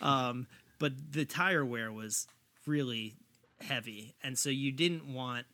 but 0.78 0.92
the 1.12 1.24
tire 1.24 1.64
wear 1.64 1.90
was 1.90 2.28
really 2.66 3.14
heavy 3.60 4.14
and 4.22 4.38
so 4.38 4.50
you 4.50 4.72
didn't 4.72 5.06
want 5.12 5.46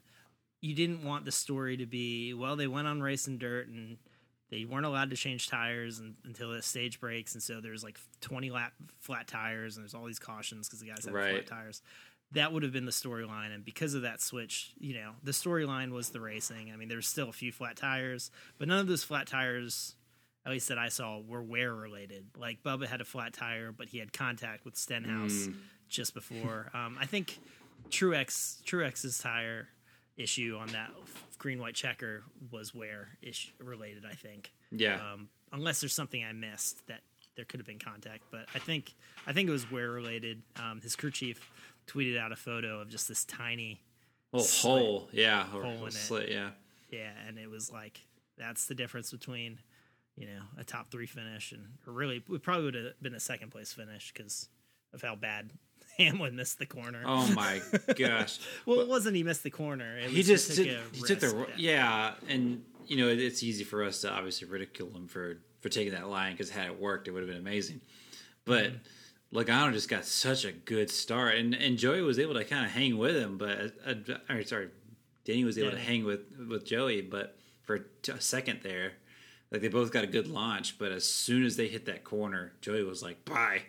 you 0.60 0.74
didn't 0.74 1.02
want 1.04 1.24
the 1.24 1.32
story 1.32 1.76
to 1.76 1.86
be 1.86 2.34
well 2.34 2.56
they 2.56 2.66
went 2.66 2.86
on 2.86 3.00
race 3.02 3.26
and 3.26 3.38
dirt 3.38 3.68
and 3.68 3.96
they 4.50 4.64
weren't 4.64 4.84
allowed 4.86 5.10
to 5.10 5.16
change 5.16 5.48
tires 5.48 6.00
and, 6.00 6.14
until 6.24 6.50
the 6.52 6.60
stage 6.62 7.00
breaks 7.00 7.34
and 7.34 7.42
so 7.42 7.60
there's 7.60 7.82
like 7.84 7.98
20 8.20 8.50
lap 8.50 8.72
flat 8.98 9.26
tires 9.26 9.76
and 9.76 9.84
there's 9.84 9.94
all 9.94 10.04
these 10.06 10.18
cautions 10.18 10.68
because 10.68 10.80
the 10.80 10.88
guys 10.88 11.04
have 11.04 11.14
Right. 11.14 11.32
flat 11.34 11.46
tires 11.46 11.82
that 12.32 12.52
would 12.52 12.62
have 12.62 12.72
been 12.72 12.84
the 12.84 12.92
storyline 12.92 13.54
and 13.54 13.64
because 13.64 13.94
of 13.94 14.02
that 14.02 14.20
switch 14.20 14.72
you 14.78 14.94
know 14.94 15.12
the 15.22 15.32
storyline 15.32 15.90
was 15.92 16.10
the 16.10 16.20
racing 16.20 16.70
i 16.72 16.76
mean 16.76 16.88
there's 16.88 17.08
still 17.08 17.28
a 17.28 17.32
few 17.32 17.52
flat 17.52 17.76
tires 17.76 18.30
but 18.58 18.68
none 18.68 18.78
of 18.78 18.86
those 18.86 19.02
flat 19.04 19.26
tires 19.26 19.94
at 20.46 20.52
least 20.52 20.68
that 20.68 20.78
I 20.78 20.88
saw, 20.88 21.18
were 21.20 21.42
wear 21.42 21.74
related. 21.74 22.24
Like 22.34 22.62
Bubba 22.62 22.86
had 22.86 23.02
a 23.02 23.04
flat 23.04 23.34
tire, 23.34 23.72
but 23.72 23.88
he 23.90 23.98
had 23.98 24.10
contact 24.10 24.64
with 24.64 24.74
Stenhouse 24.74 25.48
Mm. 25.48 25.54
just 25.90 26.14
before. 26.14 26.70
Um, 26.72 26.96
I 26.98 27.04
think 27.04 27.38
Truex 27.90 28.62
Truex's 28.64 29.18
tire 29.18 29.68
issue 30.20 30.56
on 30.60 30.68
that 30.68 30.90
green 31.38 31.58
white 31.58 31.74
checker 31.74 32.22
was 32.50 32.74
wear 32.74 33.08
issue 33.22 33.50
related. 33.58 34.04
I 34.04 34.14
think, 34.14 34.52
Yeah. 34.70 35.12
um, 35.12 35.28
unless 35.52 35.80
there's 35.80 35.94
something 35.94 36.22
I 36.24 36.32
missed 36.32 36.86
that 36.88 37.00
there 37.36 37.44
could 37.44 37.60
have 37.60 37.66
been 37.66 37.78
contact, 37.78 38.24
but 38.30 38.46
I 38.54 38.58
think 38.58 38.94
I 39.26 39.32
think 39.32 39.48
it 39.48 39.52
was 39.52 39.70
wear 39.70 39.90
related. 39.90 40.42
Um, 40.56 40.80
his 40.80 40.96
crew 40.96 41.10
chief 41.10 41.50
tweeted 41.86 42.18
out 42.18 42.32
a 42.32 42.36
photo 42.36 42.80
of 42.80 42.88
just 42.88 43.08
this 43.08 43.24
tiny 43.24 43.80
Well, 44.32 44.42
slit. 44.42 44.82
hole. 44.82 45.08
Yeah. 45.12 45.44
Hole 45.46 45.62
in 45.86 45.88
it. 45.88 46.28
Yeah. 46.30 46.50
Yeah, 46.90 47.12
and 47.26 47.38
it 47.38 47.48
was 47.48 47.70
like 47.70 48.00
that's 48.36 48.66
the 48.66 48.74
difference 48.74 49.10
between 49.10 49.58
you 50.16 50.26
know 50.26 50.42
a 50.58 50.64
top 50.64 50.90
three 50.90 51.06
finish 51.06 51.52
and 51.52 51.78
or 51.86 51.92
really 51.92 52.16
it 52.28 52.42
probably 52.42 52.64
would 52.64 52.74
have 52.74 53.00
been 53.00 53.14
a 53.14 53.20
second 53.20 53.50
place 53.50 53.72
finish 53.72 54.12
because 54.12 54.48
of 54.92 55.00
how 55.00 55.14
bad 55.14 55.52
Hamlin 56.00 56.36
missed 56.36 56.58
the 56.58 56.66
corner. 56.66 57.02
Oh 57.04 57.30
my 57.34 57.60
gosh. 57.98 58.38
well, 58.66 58.80
it 58.80 58.88
wasn't 58.88 59.16
he 59.16 59.22
missed 59.22 59.42
the 59.42 59.50
corner. 59.50 59.96
It 59.98 60.10
he 60.10 60.18
was 60.18 60.26
just 60.26 60.56
took 60.56 60.66
took, 60.66 60.76
a 60.76 60.96
he 60.96 61.02
took 61.02 61.20
the 61.20 61.46
yeah, 61.56 62.14
and 62.28 62.64
you 62.86 62.96
know 62.96 63.08
it's 63.08 63.42
easy 63.42 63.64
for 63.64 63.84
us 63.84 64.00
to 64.02 64.10
obviously 64.10 64.48
ridicule 64.48 64.90
him 64.90 65.06
for 65.06 65.38
for 65.60 65.68
taking 65.68 65.92
that 65.92 66.08
line 66.08 66.32
because 66.32 66.50
had 66.50 66.66
it 66.66 66.80
worked, 66.80 67.06
it 67.08 67.12
would 67.12 67.22
have 67.22 67.28
been 67.28 67.38
amazing. 67.40 67.80
But 68.44 68.64
Mm-hmm. 68.64 68.76
Logano 69.32 69.72
just 69.72 69.88
got 69.88 70.04
such 70.04 70.44
a 70.44 70.50
good 70.50 70.90
start, 70.90 71.36
and 71.36 71.54
and 71.54 71.78
Joey 71.78 72.02
was 72.02 72.18
able 72.18 72.34
to 72.34 72.44
kind 72.44 72.64
of 72.66 72.72
hang 72.72 72.98
with 72.98 73.14
him, 73.14 73.38
but 73.38 73.72
uh, 73.86 73.94
or 74.28 74.42
sorry, 74.42 74.70
Danny 75.24 75.44
was 75.44 75.56
able 75.56 75.70
to 75.70 75.78
hang 75.78 76.04
with 76.04 76.20
with 76.48 76.64
Joey, 76.66 77.00
but 77.00 77.36
for 77.62 77.78
t- 78.02 78.10
a 78.12 78.20
second 78.20 78.60
there. 78.64 78.94
Like 79.52 79.62
they 79.62 79.68
both 79.68 79.92
got 79.92 80.04
a 80.04 80.08
good 80.08 80.28
launch, 80.28 80.78
but 80.78 80.92
as 80.92 81.04
soon 81.04 81.44
as 81.44 81.56
they 81.56 81.66
hit 81.68 81.86
that 81.86 82.04
corner, 82.04 82.52
Joey 82.60 82.82
was 82.84 83.02
like, 83.02 83.24
"Bye." 83.24 83.62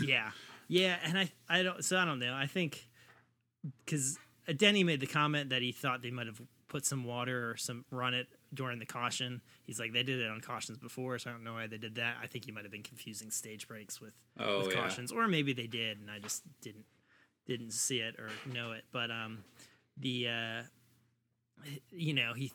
yeah, 0.00 0.30
yeah, 0.68 0.96
and 1.04 1.18
I 1.18 1.30
I 1.48 1.62
don't 1.62 1.84
so 1.84 1.96
I 1.98 2.04
don't 2.04 2.18
know. 2.18 2.34
I 2.34 2.46
think 2.46 2.86
because 3.84 4.18
Denny 4.56 4.84
made 4.84 5.00
the 5.00 5.06
comment 5.06 5.50
that 5.50 5.62
he 5.62 5.72
thought 5.72 6.02
they 6.02 6.10
might 6.10 6.26
have 6.26 6.40
put 6.68 6.84
some 6.84 7.04
water 7.04 7.50
or 7.50 7.56
some 7.56 7.84
run 7.90 8.12
it 8.14 8.26
during 8.52 8.78
the 8.78 8.86
caution. 8.86 9.40
He's 9.64 9.78
like 9.78 9.92
they 9.92 10.02
did 10.02 10.20
it 10.20 10.30
on 10.30 10.40
cautions 10.40 10.78
before, 10.78 11.18
so 11.18 11.30
I 11.30 11.32
don't 11.32 11.44
know 11.44 11.54
why 11.54 11.66
they 11.66 11.78
did 11.78 11.96
that. 11.96 12.16
I 12.22 12.26
think 12.26 12.44
he 12.44 12.52
might 12.52 12.64
have 12.64 12.72
been 12.72 12.82
confusing 12.82 13.30
stage 13.30 13.66
breaks 13.68 14.00
with 14.00 14.14
Oh, 14.38 14.58
with 14.66 14.74
yeah. 14.74 14.82
cautions, 14.82 15.12
or 15.12 15.26
maybe 15.28 15.52
they 15.52 15.66
did, 15.66 15.98
and 16.00 16.10
I 16.10 16.18
just 16.18 16.42
didn't 16.62 16.84
didn't 17.46 17.72
see 17.72 17.98
it 17.98 18.16
or 18.18 18.28
know 18.52 18.72
it. 18.72 18.84
But 18.92 19.10
um, 19.10 19.44
the 19.96 20.28
uh, 20.28 20.62
you 21.90 22.14
know 22.14 22.32
he 22.34 22.52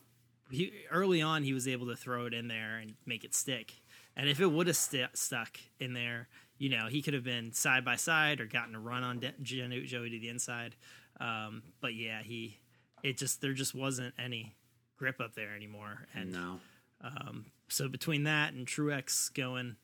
he 0.50 0.72
early 0.92 1.22
on 1.22 1.44
he 1.44 1.54
was 1.54 1.68
able 1.68 1.88
to 1.88 1.96
throw 1.96 2.26
it 2.26 2.34
in 2.34 2.48
there 2.48 2.78
and 2.78 2.94
make 3.06 3.24
it 3.24 3.34
stick. 3.34 3.74
And 4.16 4.30
if 4.30 4.42
it 4.42 4.48
would 4.52 4.68
have 4.68 4.76
st- 4.76 5.18
stuck 5.18 5.58
in 5.80 5.94
there, 5.94 6.28
you 6.62 6.70
know, 6.70 6.86
he 6.86 7.02
could 7.02 7.16
have 7.16 7.24
been 7.24 7.52
side 7.54 7.84
by 7.84 7.96
side 7.96 8.40
or 8.40 8.46
gotten 8.46 8.76
a 8.76 8.80
run 8.80 9.04
on 9.04 9.20
De- 9.20 9.34
Joey 9.42 9.84
Joey 9.88 10.12
to 10.12 10.20
the 10.20 10.30
inside. 10.30 10.76
Um, 11.20 11.64
but 11.82 11.96
yeah, 11.96 12.22
he 12.22 12.60
it 13.02 13.18
just 13.18 13.42
there 13.42 13.54
just 13.54 13.74
wasn't 13.74 14.14
any 14.20 14.54
grip 14.96 15.20
up 15.20 15.34
there 15.34 15.56
anymore. 15.56 16.06
And 16.14 16.34
No, 16.34 16.60
um, 17.04 17.48
so 17.68 17.90
between 17.90 18.26
that 18.26 18.54
and 18.54 18.68
Truex 18.68 19.34
going, 19.34 19.76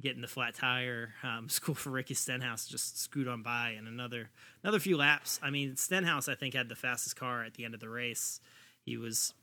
getting 0.00 0.20
the 0.20 0.28
flat 0.28 0.54
tire, 0.54 1.12
um, 1.24 1.44
it's 1.46 1.58
cool 1.58 1.74
for 1.74 1.90
Ricky 1.90 2.14
Stenhouse 2.14 2.68
just 2.68 3.00
scoot 3.00 3.26
on 3.26 3.42
by 3.42 3.70
and 3.70 3.88
another 3.88 4.30
another 4.62 4.78
few 4.78 4.96
laps. 4.96 5.40
I 5.42 5.50
mean, 5.50 5.74
Stenhouse 5.74 6.28
I 6.28 6.36
think 6.36 6.54
had 6.54 6.68
the 6.68 6.76
fastest 6.76 7.16
car 7.16 7.42
at 7.42 7.54
the 7.54 7.64
end 7.64 7.74
of 7.74 7.80
the 7.80 7.88
race. 7.88 8.40
He 8.84 8.96
was 8.96 9.34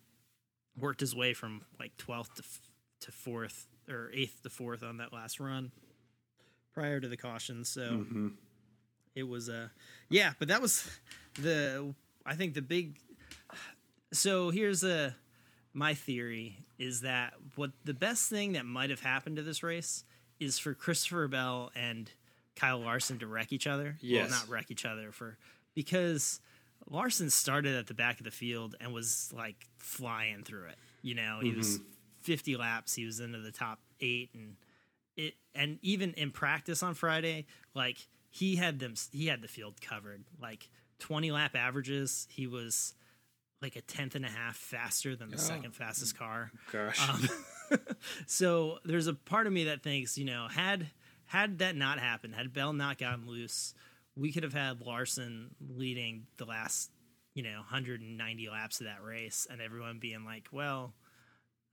worked 0.78 1.02
his 1.02 1.14
way 1.14 1.34
from 1.34 1.64
like 1.78 1.98
12th 1.98 2.36
to 2.36 2.44
f- 2.44 2.62
to 3.02 3.12
fourth 3.12 3.68
or 3.90 4.12
eighth 4.14 4.44
to 4.44 4.50
fourth 4.50 4.82
on 4.82 4.96
that 4.98 5.12
last 5.12 5.42
run 5.42 5.74
prior 6.80 7.00
to 7.00 7.08
the 7.08 7.18
caution. 7.18 7.66
So 7.66 7.82
mm-hmm. 7.82 8.28
it 9.16 9.24
was 9.24 9.50
uh 9.50 9.68
yeah, 10.10 10.32
but 10.40 10.48
that 10.48 10.62
was 10.62 10.90
the 11.36 11.94
I 12.26 12.36
think 12.36 12.54
the 12.54 12.62
big 12.62 13.00
so 14.14 14.50
here's 14.50 14.84
a 14.84 15.16
my 15.74 15.94
theory 15.94 16.58
is 16.78 17.02
that 17.02 17.34
what 17.56 17.72
the 17.84 17.94
best 17.94 18.30
thing 18.30 18.54
that 18.54 18.66
might 18.66 18.90
have 18.90 19.02
happened 19.02 19.36
to 19.36 19.44
this 19.44 19.62
race 19.62 20.06
is 20.40 20.58
for 20.58 20.74
Christopher 20.74 21.28
Bell 21.28 21.72
and 21.76 22.10
Kyle 22.56 22.80
Larson 22.80 23.20
to 23.20 23.28
wreck 23.28 23.52
each 23.52 23.68
other. 23.68 23.98
Yes. 24.02 24.30
Well, 24.30 24.40
not 24.40 24.50
wreck 24.50 24.72
each 24.72 24.86
other 24.86 25.12
for 25.12 25.38
because 25.76 26.40
Larson 26.90 27.30
started 27.30 27.76
at 27.76 27.88
the 27.88 27.94
back 27.94 28.20
of 28.20 28.24
the 28.24 28.32
field 28.32 28.76
and 28.80 28.94
was 28.94 29.34
like 29.36 29.68
flying 29.78 30.44
through 30.44 30.68
it. 30.68 30.76
You 31.02 31.16
know, 31.16 31.40
he 31.42 31.52
was 31.52 31.80
mm-hmm. 31.80 31.92
50 32.22 32.56
laps, 32.56 32.96
he 32.96 33.06
was 33.06 33.20
into 33.20 33.40
the 33.40 33.52
top 33.52 33.80
8 34.00 34.30
and 34.34 34.56
it 35.20 35.34
and 35.54 35.80
even 35.82 36.14
in 36.14 36.32
practice 36.32 36.82
on 36.82 36.94
Friday, 36.94 37.46
like 37.74 38.08
he 38.30 38.56
had 38.56 38.80
them 38.80 38.94
he 39.12 39.28
had 39.28 39.42
the 39.42 39.48
field 39.48 39.82
covered. 39.82 40.24
Like 40.42 40.70
20 41.00 41.32
lap 41.32 41.56
averages, 41.56 42.28
he 42.30 42.48
was 42.48 42.94
like 43.62 43.76
a 43.76 43.82
tenth 43.82 44.16
and 44.16 44.26
a 44.26 44.30
half 44.30 44.56
faster 44.56 45.16
than 45.16 45.30
the 45.30 45.38
second 45.38 45.76
fastest 45.76 46.18
car. 46.18 46.52
gosh, 46.72 47.10
Um, 47.10 47.78
so 48.26 48.80
there's 48.86 49.08
a 49.08 49.14
part 49.14 49.48
of 49.48 49.54
me 49.54 49.66
that 49.66 49.84
thinks, 49.84 50.18
you 50.18 50.26
know, 50.26 50.48
had 50.48 50.88
had 51.26 51.60
that 51.60 51.76
not 51.76 52.00
happened, 52.00 52.36
had 52.36 52.54
Bell 52.54 52.74
not 52.74 52.98
gotten 52.98 53.28
loose, 53.28 53.74
we 54.16 54.32
could 54.32 54.44
have 54.44 54.54
had 54.54 54.82
Larson 54.82 55.52
leading 55.76 56.26
the 56.38 56.46
last, 56.46 56.90
you 57.34 57.44
know, 57.44 57.58
190 57.58 58.50
laps 58.50 58.80
of 58.80 58.88
that 58.88 59.04
race, 59.04 59.46
and 59.50 59.62
everyone 59.62 60.00
being 60.00 60.24
like, 60.26 60.48
well, 60.52 60.94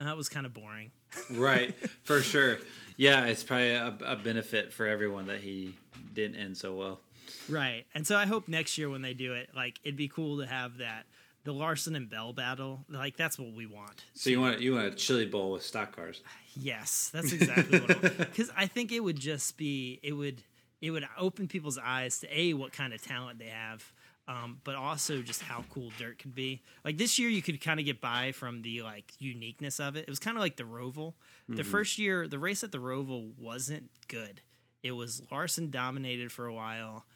that 0.01 0.17
was 0.17 0.29
kind 0.29 0.47
of 0.47 0.55
boring. 0.55 0.91
right 1.33 1.75
for 2.05 2.21
sure. 2.21 2.59
Yeah, 2.97 3.27
it's 3.27 3.43
probably 3.43 3.71
a, 3.71 3.95
a 4.05 4.17
benefit 4.17 4.73
for 4.73 4.87
everyone 4.87 5.27
that 5.27 5.41
he 5.41 5.75
didn't 6.15 6.37
end 6.37 6.57
so 6.57 6.75
well. 6.75 7.01
Right. 7.49 7.85
And 7.95 8.07
so 8.07 8.17
I 8.17 8.27
hope 8.27 8.49
next 8.49 8.79
year 8.79 8.89
when 8.89 9.03
they 9.03 9.15
do 9.15 9.35
it, 9.35 9.51
like 9.55 9.79
it'd 9.85 9.97
be 9.97 10.09
cool 10.09 10.39
to 10.39 10.47
have 10.47 10.79
that 10.79 11.05
the 11.45 11.53
Larson 11.53 11.95
and 11.95 12.11
Bell 12.11 12.33
battle. 12.33 12.85
Like 12.89 13.17
that's 13.17 13.39
what 13.39 13.53
we 13.53 13.67
want. 13.67 14.05
So 14.15 14.31
you 14.31 14.41
want 14.41 14.61
you 14.61 14.75
want 14.75 14.87
a 14.87 14.91
chili 14.91 15.27
bowl 15.27 15.53
with 15.53 15.63
stock 15.63 15.95
cars? 15.95 16.21
Yes, 16.55 17.11
that's 17.13 17.33
exactly 17.33 17.81
what. 17.81 18.05
I 18.05 18.09
Because 18.09 18.51
I 18.57 18.67
think 18.67 18.93
it 18.93 19.01
would 19.01 19.19
just 19.19 19.57
be 19.57 20.01
it 20.03 20.13
would 20.13 20.43
it 20.81 20.91
would 20.91 21.07
open 21.19 21.49
people's 21.49 21.79
eyes 21.79 22.19
to 22.21 22.39
a 22.39 22.53
what 22.55 22.73
kind 22.73 22.93
of 22.93 23.03
talent 23.03 23.39
they 23.39 23.47
have, 23.47 23.93
um, 24.29 24.61
but 24.65 24.75
also 24.75 25.23
just 25.23 25.43
how 25.43 25.65
cool 25.71 25.93
dirt 25.99 26.19
could 26.19 26.35
be. 26.35 26.63
Like 26.85 26.99
this 26.99 27.19
year, 27.19 27.29
you 27.29 27.43
could 27.43 27.61
kind 27.61 27.79
of 27.79 27.87
get 27.87 28.01
by 28.01 28.33
from 28.33 28.63
the 28.63 28.83
like 28.83 29.13
uniqueness 29.19 29.79
of 29.79 29.97
it. 29.97 30.01
It 30.01 30.11
was 30.11 30.19
kind 30.19 30.37
of 30.37 30.41
like 30.41 30.57
the 30.57 30.65
Roval. 30.65 31.15
The 31.49 31.63
first 31.65 31.99
year, 31.99 32.27
the 32.27 32.39
race 32.39 32.65
at 32.65 32.73
the 32.73 32.79
Roval 32.79 33.33
wasn't 33.39 33.91
good. 34.09 34.41
It 34.83 34.93
was 34.93 35.23
Larson 35.31 35.71
dominated 35.71 36.33
for 36.33 36.47
a 36.47 36.53
while, 36.55 37.07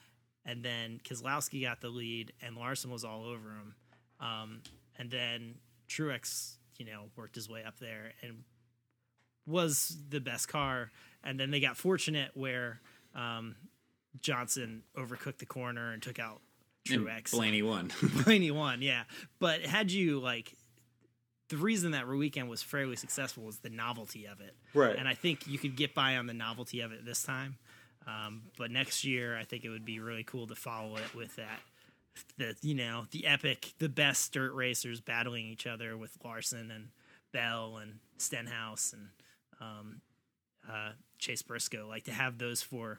and 0.44 0.64
then 0.64 1.01
Keselowski 1.05 1.62
got 1.62 1.81
the 1.81 1.88
lead, 1.88 2.33
and 2.40 2.57
Larson 2.57 2.90
was 2.90 3.05
all 3.05 3.25
over 3.25 3.49
him. 3.51 3.75
Um, 4.20 4.61
and 4.96 5.11
then 5.11 5.57
Truex, 5.88 6.57
you 6.77 6.85
know, 6.85 7.05
worked 7.16 7.35
his 7.35 7.49
way 7.49 7.64
up 7.64 7.79
there 7.81 8.12
and 8.23 8.44
was 9.46 9.96
the 10.09 10.20
best 10.20 10.49
car, 10.49 10.90
and 11.25 11.40
then 11.40 11.51
they 11.51 11.59
got 11.61 11.77
fortunate 11.77 12.31
where 12.35 12.81
um, 13.16 13.57
Johnson 14.20 14.83
overcooked 14.96 15.38
the 15.38 15.46
corner 15.46 15.92
and 15.92 16.03
took 16.03 16.18
out 16.18 16.40
Truex. 16.88 17.32
Blaney 17.32 17.62
won. 17.62 17.90
Blaney 18.24 18.50
won, 18.50 18.82
yeah. 18.82 19.02
But 19.38 19.62
had 19.62 19.92
you 19.92 20.18
like 20.20 20.54
the 21.48 21.56
reason 21.56 21.92
that 21.92 22.06
weekend 22.08 22.48
was 22.48 22.62
fairly 22.62 22.96
successful 22.96 23.42
was 23.44 23.58
the 23.58 23.70
novelty 23.70 24.26
of 24.26 24.40
it, 24.40 24.54
Right. 24.72 24.96
And 24.96 25.08
I 25.08 25.14
think 25.14 25.46
you 25.46 25.58
could 25.58 25.76
get 25.76 25.94
by 25.94 26.16
on 26.16 26.26
the 26.26 26.34
novelty 26.34 26.80
of 26.80 26.92
it 26.92 27.04
this 27.04 27.22
time. 27.24 27.56
Um, 28.06 28.42
but 28.56 28.70
next 28.70 29.04
year, 29.04 29.36
I 29.36 29.44
think 29.44 29.64
it 29.64 29.68
would 29.68 29.84
be 29.84 30.00
really 30.00 30.24
cool 30.24 30.46
to 30.46 30.54
follow 30.54 30.96
it 30.96 31.14
with 31.14 31.36
that. 31.36 31.60
The 32.38 32.56
you 32.62 32.74
know 32.74 33.06
the 33.10 33.26
epic, 33.26 33.72
the 33.78 33.88
best 33.88 34.32
dirt 34.32 34.52
racers 34.52 35.00
battling 35.00 35.46
each 35.46 35.66
other 35.66 35.96
with 35.96 36.16
Larson 36.24 36.70
and 36.70 36.88
Bell 37.32 37.78
and 37.80 37.98
Stenhouse 38.18 38.92
and 38.92 39.08
um, 39.60 40.00
uh, 40.68 40.90
Chase 41.18 41.42
Briscoe. 41.42 41.86
Like 41.88 42.04
to 42.04 42.12
have 42.12 42.38
those 42.38 42.62
four 42.62 42.98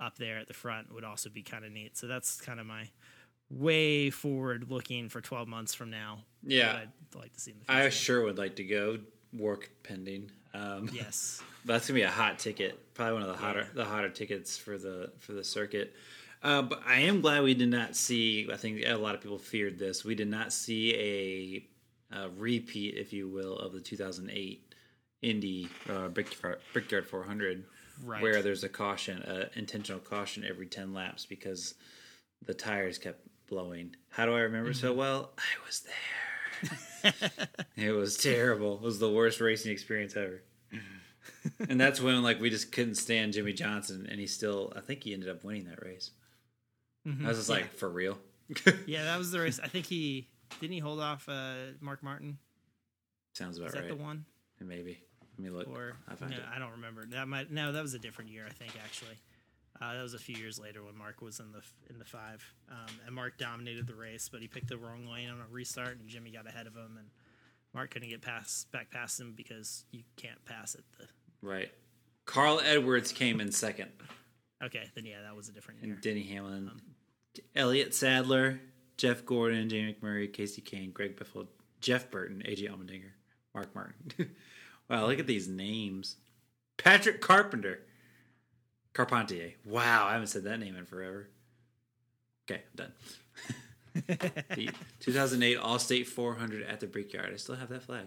up 0.00 0.18
there 0.18 0.38
at 0.38 0.48
the 0.48 0.54
front 0.54 0.92
would 0.94 1.04
also 1.04 1.28
be 1.30 1.42
kind 1.42 1.64
of 1.64 1.72
neat. 1.72 1.96
So 1.96 2.06
that's 2.06 2.40
kind 2.40 2.60
of 2.60 2.66
my 2.66 2.88
way 3.50 4.10
forward 4.10 4.66
looking 4.70 5.08
for 5.08 5.20
12 5.20 5.48
months 5.48 5.74
from 5.74 5.90
now. 5.90 6.18
Yeah. 6.42 6.80
I'd 6.82 7.18
like 7.18 7.32
to 7.34 7.40
see 7.40 7.52
in 7.52 7.58
the 7.58 7.64
future. 7.64 7.86
I 7.86 7.88
sure 7.90 8.22
would 8.24 8.38
like 8.38 8.56
to 8.56 8.64
go. 8.64 8.98
Work 9.32 9.70
pending. 9.82 10.30
Um, 10.54 10.88
yes. 10.92 11.42
That's 11.64 11.86
gonna 11.88 11.98
be 11.98 12.02
a 12.02 12.10
hot 12.10 12.38
ticket. 12.38 12.94
Probably 12.94 13.14
one 13.14 13.22
of 13.22 13.28
the 13.28 13.34
hotter 13.36 13.60
Yeah. 13.60 13.66
the 13.74 13.84
hotter 13.84 14.08
tickets 14.10 14.56
for 14.56 14.78
the 14.78 15.12
for 15.18 15.32
the 15.32 15.44
circuit. 15.44 15.94
Uh, 16.42 16.62
but 16.62 16.80
I 16.86 17.00
am 17.00 17.20
glad 17.20 17.42
we 17.42 17.54
did 17.54 17.68
not 17.68 17.96
see. 17.96 18.48
I 18.52 18.56
think 18.56 18.82
a 18.86 18.94
lot 18.94 19.14
of 19.16 19.20
people 19.20 19.38
feared 19.38 19.78
this. 19.78 20.04
We 20.04 20.14
did 20.14 20.28
not 20.28 20.52
see 20.52 21.66
a, 22.12 22.16
a 22.16 22.28
repeat, 22.30 22.94
if 22.96 23.12
you 23.12 23.28
will, 23.28 23.58
of 23.58 23.72
the 23.72 23.80
2008 23.80 24.72
Indy 25.22 25.68
uh, 25.90 26.06
Brickyard, 26.08 26.60
Brickyard 26.72 27.08
400, 27.08 27.64
Right. 28.04 28.22
where 28.22 28.40
there's 28.40 28.62
a 28.62 28.68
caution, 28.68 29.20
a 29.22 29.58
intentional 29.58 29.98
caution 29.98 30.44
every 30.48 30.66
10 30.66 30.94
laps 30.94 31.26
because 31.26 31.74
the 32.46 32.54
tires 32.54 32.96
kept 32.98 33.20
blowing. 33.48 33.94
How 34.10 34.26
do 34.26 34.34
I 34.34 34.40
remember 34.40 34.72
so 34.72 34.90
Mm-hmm. 34.90 34.98
well? 34.98 35.32
I 35.38 35.66
was 35.66 35.80
there. 35.80 37.12
it 37.76 37.92
was 37.92 38.16
terrible. 38.16 38.74
It 38.76 38.82
was 38.82 38.98
the 38.98 39.10
worst 39.10 39.40
racing 39.40 39.72
experience 39.72 40.16
ever. 40.16 40.42
and 41.68 41.80
that's 41.80 42.00
when 42.00 42.22
like 42.22 42.40
we 42.40 42.50
just 42.50 42.72
couldn't 42.72 42.96
stand 42.96 43.32
Jimmie 43.32 43.52
Johnson, 43.52 44.06
and 44.10 44.18
he 44.20 44.26
still. 44.26 44.72
I 44.76 44.80
think 44.80 45.02
he 45.04 45.12
ended 45.14 45.28
up 45.28 45.44
winning 45.44 45.64
that 45.64 45.82
race. 45.84 46.10
Mhm. 47.06 47.24
I 47.24 47.28
was 47.28 47.38
just 47.38 47.48
Yeah. 47.48 47.56
like, 47.56 47.72
for 47.74 47.88
real. 47.88 48.18
Yeah, 48.86 49.04
that 49.04 49.18
was 49.18 49.30
the 49.30 49.40
race. 49.40 49.60
I 49.62 49.68
think 49.68 49.86
he 49.86 50.28
didn't 50.60 50.72
he 50.72 50.78
hold 50.78 51.00
off 51.00 51.28
uh, 51.28 51.54
Mark 51.80 52.02
Martin. 52.02 52.38
Sounds 53.34 53.56
about 53.58 53.68
Is 53.68 53.74
that 53.74 53.80
right. 53.82 53.88
the 53.88 53.96
one? 53.96 54.24
Maybe. 54.60 54.98
Let 55.38 55.44
me 55.44 55.50
look. 55.50 55.68
Or 55.68 55.92
I'll 56.08 56.28
no. 56.28 56.36
I 56.52 56.58
don't 56.58 56.72
remember. 56.72 57.06
That 57.06 57.28
might 57.28 57.50
no, 57.52 57.70
that 57.72 57.82
was 57.82 57.94
a 57.94 57.98
different 57.98 58.30
year. 58.30 58.44
I 58.48 58.52
think 58.52 58.72
actually. 58.82 59.16
Uh, 59.80 59.94
that 59.94 60.02
was 60.02 60.14
a 60.14 60.18
few 60.18 60.36
years 60.36 60.58
later 60.58 60.82
when 60.82 60.96
Mark 60.96 61.22
was 61.22 61.38
in 61.40 61.52
the 61.52 61.62
in 61.88 61.98
the 61.98 62.04
five, 62.04 62.44
um, 62.70 62.94
and 63.06 63.14
Mark 63.14 63.38
dominated 63.38 63.86
the 63.86 63.94
race, 63.94 64.28
but 64.28 64.40
he 64.40 64.48
picked 64.48 64.68
the 64.68 64.76
wrong 64.78 65.06
lane 65.06 65.30
on 65.30 65.40
a 65.40 65.46
restart, 65.50 65.98
and 65.98 66.08
Jimmy 66.08 66.30
got 66.30 66.48
ahead 66.48 66.66
of 66.66 66.74
him, 66.74 66.96
and 66.98 67.08
Mark 67.74 67.90
couldn't 67.90 68.08
get 68.08 68.20
past 68.22 68.70
back 68.72 68.90
past 68.90 69.20
him 69.20 69.34
because 69.36 69.84
you 69.92 70.02
can't 70.16 70.44
pass 70.44 70.74
at 70.74 70.80
the. 70.98 71.06
Right. 71.46 71.70
Carl 72.24 72.60
Edwards 72.64 73.12
came 73.12 73.40
in 73.40 73.52
second, 73.52 73.90
Okay, 74.62 74.90
then 74.94 75.06
yeah, 75.06 75.22
that 75.22 75.36
was 75.36 75.48
a 75.48 75.52
different 75.52 75.82
year. 75.82 75.92
and 75.92 76.02
Denny 76.02 76.24
Hamlin, 76.24 76.70
Elliott 77.54 77.94
Sadler, 77.94 78.60
Jeff 78.96 79.24
Gordon, 79.24 79.68
Jamie 79.68 79.94
McMurray, 79.94 80.30
Kasey 80.30 80.62
Kahne, 80.62 80.92
Greg 80.92 81.16
Biffle, 81.16 81.46
Jeff 81.80 82.10
Burton, 82.10 82.42
AJ 82.46 82.68
Allmendinger, 82.70 83.12
Mark 83.54 83.74
Martin. 83.74 84.34
wow, 84.90 85.06
look 85.06 85.20
at 85.20 85.26
these 85.26 85.48
names. 85.48 86.16
Patrick 86.76 87.20
Carpenter. 87.20 87.80
Carpentier. 88.98 89.52
Wow, 89.64 90.08
I 90.08 90.14
haven't 90.14 90.26
said 90.26 90.42
that 90.42 90.58
name 90.58 90.74
in 90.74 90.84
forever. 90.84 91.28
Okay, 92.50 92.62
I'm 92.76 92.86
done. 92.86 92.92
the 94.56 94.72
2008 94.98 95.58
Allstate 95.58 96.04
400 96.04 96.64
at 96.64 96.80
the 96.80 96.88
Brickyard. 96.88 97.30
I 97.32 97.36
still 97.36 97.54
have 97.54 97.68
that 97.68 97.84
flag. 97.84 98.06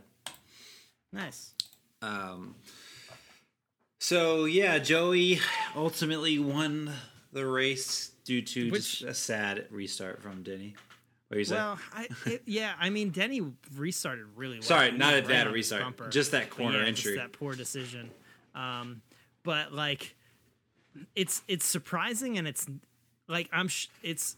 Nice. 1.14 1.54
Um, 2.02 2.56
so 4.00 4.44
yeah, 4.44 4.80
Joey 4.80 5.40
ultimately 5.78 6.40
won 6.40 6.92
the 7.32 7.46
race 7.46 8.12
due 8.26 8.42
to 8.42 8.70
Which- 8.70 9.00
just 9.00 9.04
a 9.04 9.14
sad 9.14 9.68
restart 9.72 10.22
from 10.22 10.44
Denny. 10.44 10.76
What 11.30 11.38
you 11.38 11.46
say? 11.46 11.56
Well, 11.56 11.80
I, 11.94 12.10
it, 12.26 12.42
yeah, 12.46 12.74
I 12.78 12.90
mean, 12.90 13.12
Denny 13.12 13.42
restarted 13.78 14.26
really 14.36 14.56
well. 14.56 14.64
Sorry, 14.64 14.92
not 14.92 15.14
a 15.14 15.22
bad 15.22 15.48
restart, 15.54 16.12
just 16.12 16.32
that 16.32 16.50
corner 16.50 16.82
yeah, 16.82 16.88
entry. 16.88 17.16
That 17.16 17.32
poor 17.32 17.56
decision. 17.56 18.10
Um, 18.54 19.02
but 19.44 19.72
like, 19.72 20.16
it's 21.16 21.42
it's 21.48 21.66
surprising, 21.66 22.38
and 22.38 22.48
it's 22.48 22.68
like 23.28 23.50
I'm. 23.52 23.68
Sh- 23.68 23.88
it's 24.04 24.36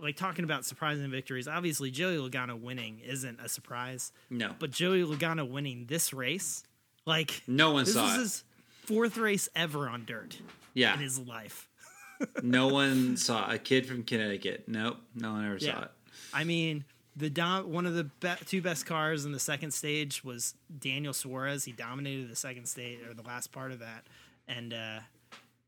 like 0.00 0.16
talking 0.16 0.44
about 0.44 0.64
surprising 0.64 1.10
victories. 1.10 1.46
Obviously, 1.46 1.90
Joey 1.90 2.16
Logano 2.16 2.60
winning 2.60 3.00
isn't 3.04 3.38
a 3.40 3.48
surprise, 3.48 4.12
no, 4.30 4.54
but 4.58 4.70
Joey 4.70 5.02
Logano 5.04 5.48
winning 5.48 5.86
this 5.86 6.12
race, 6.12 6.64
like 7.06 7.42
no 7.46 7.72
one 7.72 7.84
this 7.84 7.94
saw 7.94 8.04
was 8.04 8.14
it. 8.14 8.18
his 8.20 8.44
fourth 8.84 9.16
race 9.16 9.48
ever 9.54 9.88
on 9.88 10.04
dirt 10.04 10.38
yeah, 10.74 10.94
in 10.94 11.00
his 11.00 11.18
life. 11.18 11.68
no 12.42 12.68
one 12.68 13.16
saw 13.16 13.50
a 13.50 13.58
kid 13.58 13.86
from 13.86 14.02
Connecticut. 14.02 14.64
Nope, 14.66 14.96
no 15.14 15.32
one 15.32 15.44
ever 15.44 15.56
Yeah. 15.60 15.74
saw 15.74 15.82
it. 15.82 15.90
I 16.32 16.44
mean, 16.44 16.84
the 17.16 17.28
dom- 17.30 17.70
one 17.70 17.84
of 17.86 17.94
the 17.94 18.04
be- 18.04 18.44
two 18.46 18.62
best 18.62 18.86
cars 18.86 19.24
in 19.24 19.32
the 19.32 19.40
second 19.40 19.72
stage 19.72 20.24
was 20.24 20.54
Daniel 20.80 21.12
Suarez. 21.12 21.64
He 21.64 21.72
dominated 21.72 22.30
the 22.30 22.36
second 22.36 22.66
stage 22.66 23.00
or 23.06 23.12
the 23.14 23.22
last 23.22 23.52
part 23.52 23.70
of 23.72 23.80
that, 23.80 24.06
and 24.48 24.72
uh, 24.72 25.00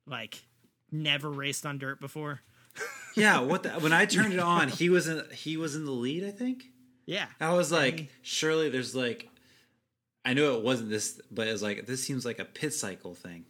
like 0.06 0.44
never 0.90 1.30
raced 1.30 1.66
on 1.66 1.78
dirt 1.78 2.00
before. 2.00 2.40
Yeah, 3.16 3.42
what 3.42 3.62
the, 3.62 3.68
when 3.74 3.92
I 3.92 4.06
turned 4.06 4.32
it 4.32 4.40
on, 4.40 4.68
he 4.68 4.88
was 4.88 5.06
in 5.06 5.22
he 5.30 5.56
was 5.56 5.76
in 5.76 5.84
the 5.84 5.92
lead. 5.92 6.24
I 6.24 6.32
think. 6.32 6.64
Yeah, 7.06 7.26
I 7.40 7.52
was 7.52 7.70
like, 7.70 7.94
mean- 7.94 8.08
surely 8.22 8.70
there's 8.70 8.92
like, 8.92 9.28
I 10.24 10.34
knew 10.34 10.54
it 10.56 10.64
wasn't 10.64 10.90
this, 10.90 11.20
but 11.30 11.46
it 11.46 11.52
was 11.52 11.62
like 11.62 11.86
this 11.86 12.02
seems 12.02 12.24
like 12.24 12.40
a 12.40 12.44
pit 12.44 12.74
cycle 12.74 13.14
thing. 13.14 13.44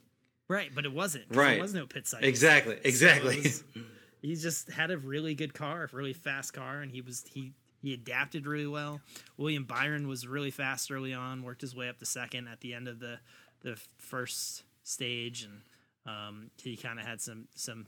right, 0.49 0.71
but 0.75 0.85
it 0.85 0.93
wasn't. 0.93 1.25
Right. 1.31 1.53
there 1.55 1.63
was 1.63 1.73
no 1.73 1.87
pit 1.87 2.07
cycle. 2.07 2.29
Exactly, 2.29 2.79
exactly. 2.85 3.43
So 3.43 3.63
was- 3.75 3.85
he 4.21 4.37
just 4.37 4.71
had 4.71 4.91
a 4.91 4.99
really 4.99 5.35
good 5.35 5.55
car, 5.55 5.89
a 5.91 5.97
really 5.97 6.13
fast 6.13 6.53
car, 6.53 6.83
and 6.83 6.93
he 6.93 7.01
was 7.01 7.25
he 7.27 7.53
he 7.81 7.95
adapted 7.95 8.47
really 8.47 8.67
well. 8.67 9.01
William 9.39 9.65
Byron 9.65 10.09
was 10.09 10.27
really 10.27 10.51
fast 10.51 10.91
early 10.93 11.15
on, 11.15 11.43
worked 11.43 11.63
his 11.63 11.75
way 11.75 11.89
up 11.89 11.99
to 12.01 12.05
second 12.05 12.49
at 12.49 12.61
the 12.61 12.75
end 12.75 12.87
of 12.87 13.01
the 13.01 13.19
the 13.63 13.81
first 13.97 14.63
stage, 14.83 15.43
and 15.43 15.63
um, 16.07 16.51
he 16.63 16.77
kind 16.77 16.99
of 16.99 17.07
had 17.07 17.21
some 17.21 17.47
some 17.55 17.87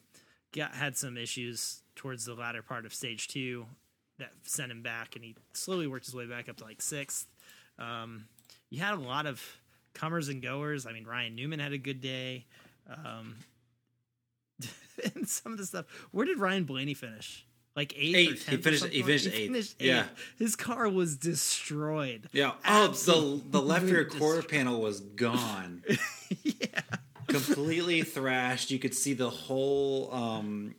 got 0.52 0.74
had 0.74 0.96
some 0.96 1.16
issues 1.16 1.82
towards 1.94 2.24
the 2.24 2.34
latter 2.34 2.62
part 2.62 2.86
of 2.86 2.94
stage 2.94 3.28
two 3.28 3.66
that 4.18 4.32
sent 4.44 4.70
him 4.72 4.82
back, 4.82 5.14
and 5.16 5.24
he 5.24 5.36
slowly 5.52 5.86
worked 5.86 6.06
his 6.06 6.14
way 6.14 6.26
back 6.26 6.48
up 6.48 6.56
to 6.58 6.64
like 6.64 6.80
sixth. 6.80 7.26
Um, 7.78 8.24
you 8.70 8.80
had 8.80 8.94
a 8.94 9.00
lot 9.00 9.26
of 9.26 9.42
comers 9.94 10.28
and 10.28 10.42
goers. 10.42 10.86
I 10.86 10.92
mean, 10.92 11.04
Ryan 11.04 11.34
Newman 11.34 11.58
had 11.58 11.72
a 11.72 11.78
good 11.78 12.00
day. 12.00 12.46
Um, 12.88 13.36
and 15.14 15.28
some 15.28 15.52
of 15.52 15.58
the 15.58 15.66
stuff. 15.66 15.86
Where 16.12 16.24
did 16.24 16.38
Ryan 16.38 16.64
Blaney 16.64 16.94
finish? 16.94 17.44
Like 17.74 17.92
eighth. 17.94 18.14
or 18.14 18.18
Eighth. 18.32 18.48
He 18.48 18.56
10th 18.56 18.58
or 18.58 18.62
finished- 18.62 18.84
he 18.86 19.02
finished 19.02 19.26
eighth. 19.34 19.74
Yeah. 19.78 20.04
His 20.38 20.56
car 20.56 20.88
was 20.88 21.16
destroyed. 21.16 22.28
Yeah. 22.32 22.52
Oh, 22.66 22.88
the 22.88 23.42
the 23.50 23.60
left 23.60 23.84
rear 23.84 24.06
quarter 24.06 24.42
panel 24.42 24.80
was 24.80 25.00
gone. 25.00 25.82
yeah. 26.42 26.80
Completely 27.44 28.02
thrashed. 28.16 28.70
You 28.70 28.78
could 28.78 28.94
see 28.94 29.12
the 29.14 29.30
whole 29.30 30.12
um, 30.14 30.74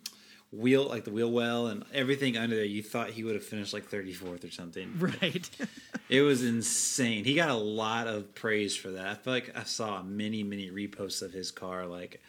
wheel, 0.52 0.86
like 0.88 1.04
the 1.04 1.12
wheel 1.12 1.32
well 1.32 1.68
and 1.68 1.84
everything 1.94 2.38
under 2.38 2.56
there. 2.56 2.66
You 2.66 2.82
thought 2.84 3.10
he 3.12 3.24
would 3.24 3.36
have 3.36 3.44
finished 3.44 3.74
like 3.74 3.90
34th 3.90 4.48
or 4.48 4.52
something. 4.52 4.94
Right. 5.00 5.50
It 6.10 6.22
was 6.22 6.42
insane. 6.42 7.26
He 7.26 7.36
got 7.36 7.50
a 7.50 7.54
lot 7.54 8.08
of 8.08 8.34
praise 8.34 8.74
for 8.74 8.92
that. 8.92 9.08
I 9.08 9.14
feel 9.16 9.34
like 9.34 9.52
I 9.58 9.64
saw 9.64 10.02
many, 10.02 10.42
many 10.42 10.70
reposts 10.72 11.22
of 11.22 11.34
his 11.34 11.52
car, 11.52 11.86
like, 11.86 12.22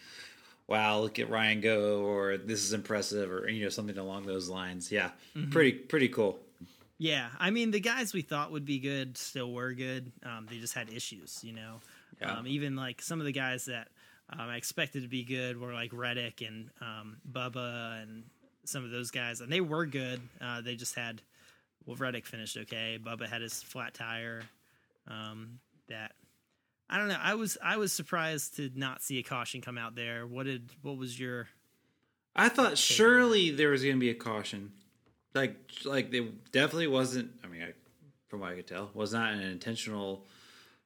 "Wow, 0.66 0.98
look 1.02 1.20
at 1.20 1.30
Ryan 1.30 1.60
go," 1.60 2.00
or 2.02 2.36
"This 2.38 2.64
is 2.64 2.72
impressive," 2.72 3.30
or 3.30 3.48
you 3.48 3.62
know 3.62 3.68
something 3.68 3.96
along 3.96 4.26
those 4.26 4.48
lines. 4.48 4.90
Yeah, 4.90 5.10
Mm-hmm. 5.36 5.50
pretty, 5.50 5.72
pretty 5.72 6.08
cool. 6.08 6.40
yeah. 6.98 7.28
I 7.38 7.50
mean, 7.50 7.70
the 7.70 7.78
guys 7.78 8.12
we 8.12 8.22
thought 8.22 8.50
would 8.50 8.64
be 8.64 8.80
good 8.80 9.16
still 9.16 9.52
were 9.52 9.72
good. 9.72 10.10
Um, 10.24 10.48
they 10.50 10.58
just 10.58 10.74
had 10.74 10.92
issues, 10.92 11.38
you 11.44 11.52
know. 11.52 11.76
Yeah. 12.20 12.32
Um, 12.36 12.48
even 12.48 12.74
like 12.74 13.00
some 13.00 13.20
of 13.20 13.26
the 13.26 13.32
guys 13.32 13.66
that 13.66 13.86
um, 14.30 14.48
I 14.48 14.56
expected 14.56 15.02
to 15.02 15.08
be 15.08 15.24
good 15.24 15.60
were 15.60 15.72
like 15.72 15.90
Reddick 15.92 16.42
and 16.42 16.70
um, 16.80 17.16
Bubba 17.30 18.02
and 18.02 18.24
some 18.64 18.84
of 18.84 18.90
those 18.90 19.10
guys, 19.10 19.40
and 19.40 19.50
they 19.50 19.60
were 19.60 19.86
good. 19.86 20.20
Uh, 20.40 20.60
they 20.60 20.76
just 20.76 20.94
had 20.94 21.22
well, 21.86 21.96
Reddick 21.96 22.26
finished 22.26 22.56
okay. 22.56 22.98
Bubba 23.02 23.28
had 23.28 23.40
his 23.40 23.62
flat 23.62 23.94
tire. 23.94 24.42
Um, 25.06 25.60
that 25.88 26.12
I 26.90 26.98
don't 26.98 27.08
know. 27.08 27.18
I 27.20 27.34
was 27.34 27.56
I 27.62 27.78
was 27.78 27.92
surprised 27.92 28.56
to 28.56 28.70
not 28.74 29.02
see 29.02 29.18
a 29.18 29.22
caution 29.22 29.60
come 29.60 29.78
out 29.78 29.94
there. 29.94 30.26
What 30.26 30.44
did 30.44 30.70
what 30.82 30.98
was 30.98 31.18
your 31.18 31.48
I 32.38 32.48
thought 32.48 32.78
surely 32.78 33.50
there 33.50 33.70
was 33.70 33.82
going 33.82 33.96
to 33.96 34.00
be 34.00 34.10
a 34.10 34.14
caution, 34.14 34.70
like, 35.34 35.56
like 35.84 36.14
it 36.14 36.52
definitely 36.52 36.86
wasn't. 36.86 37.32
I 37.42 37.48
mean, 37.48 37.62
I, 37.62 37.72
from 38.28 38.40
what 38.40 38.52
I 38.52 38.54
could 38.54 38.68
tell, 38.68 38.90
was 38.94 39.12
not 39.12 39.32
an 39.32 39.40
intentional 39.40 40.24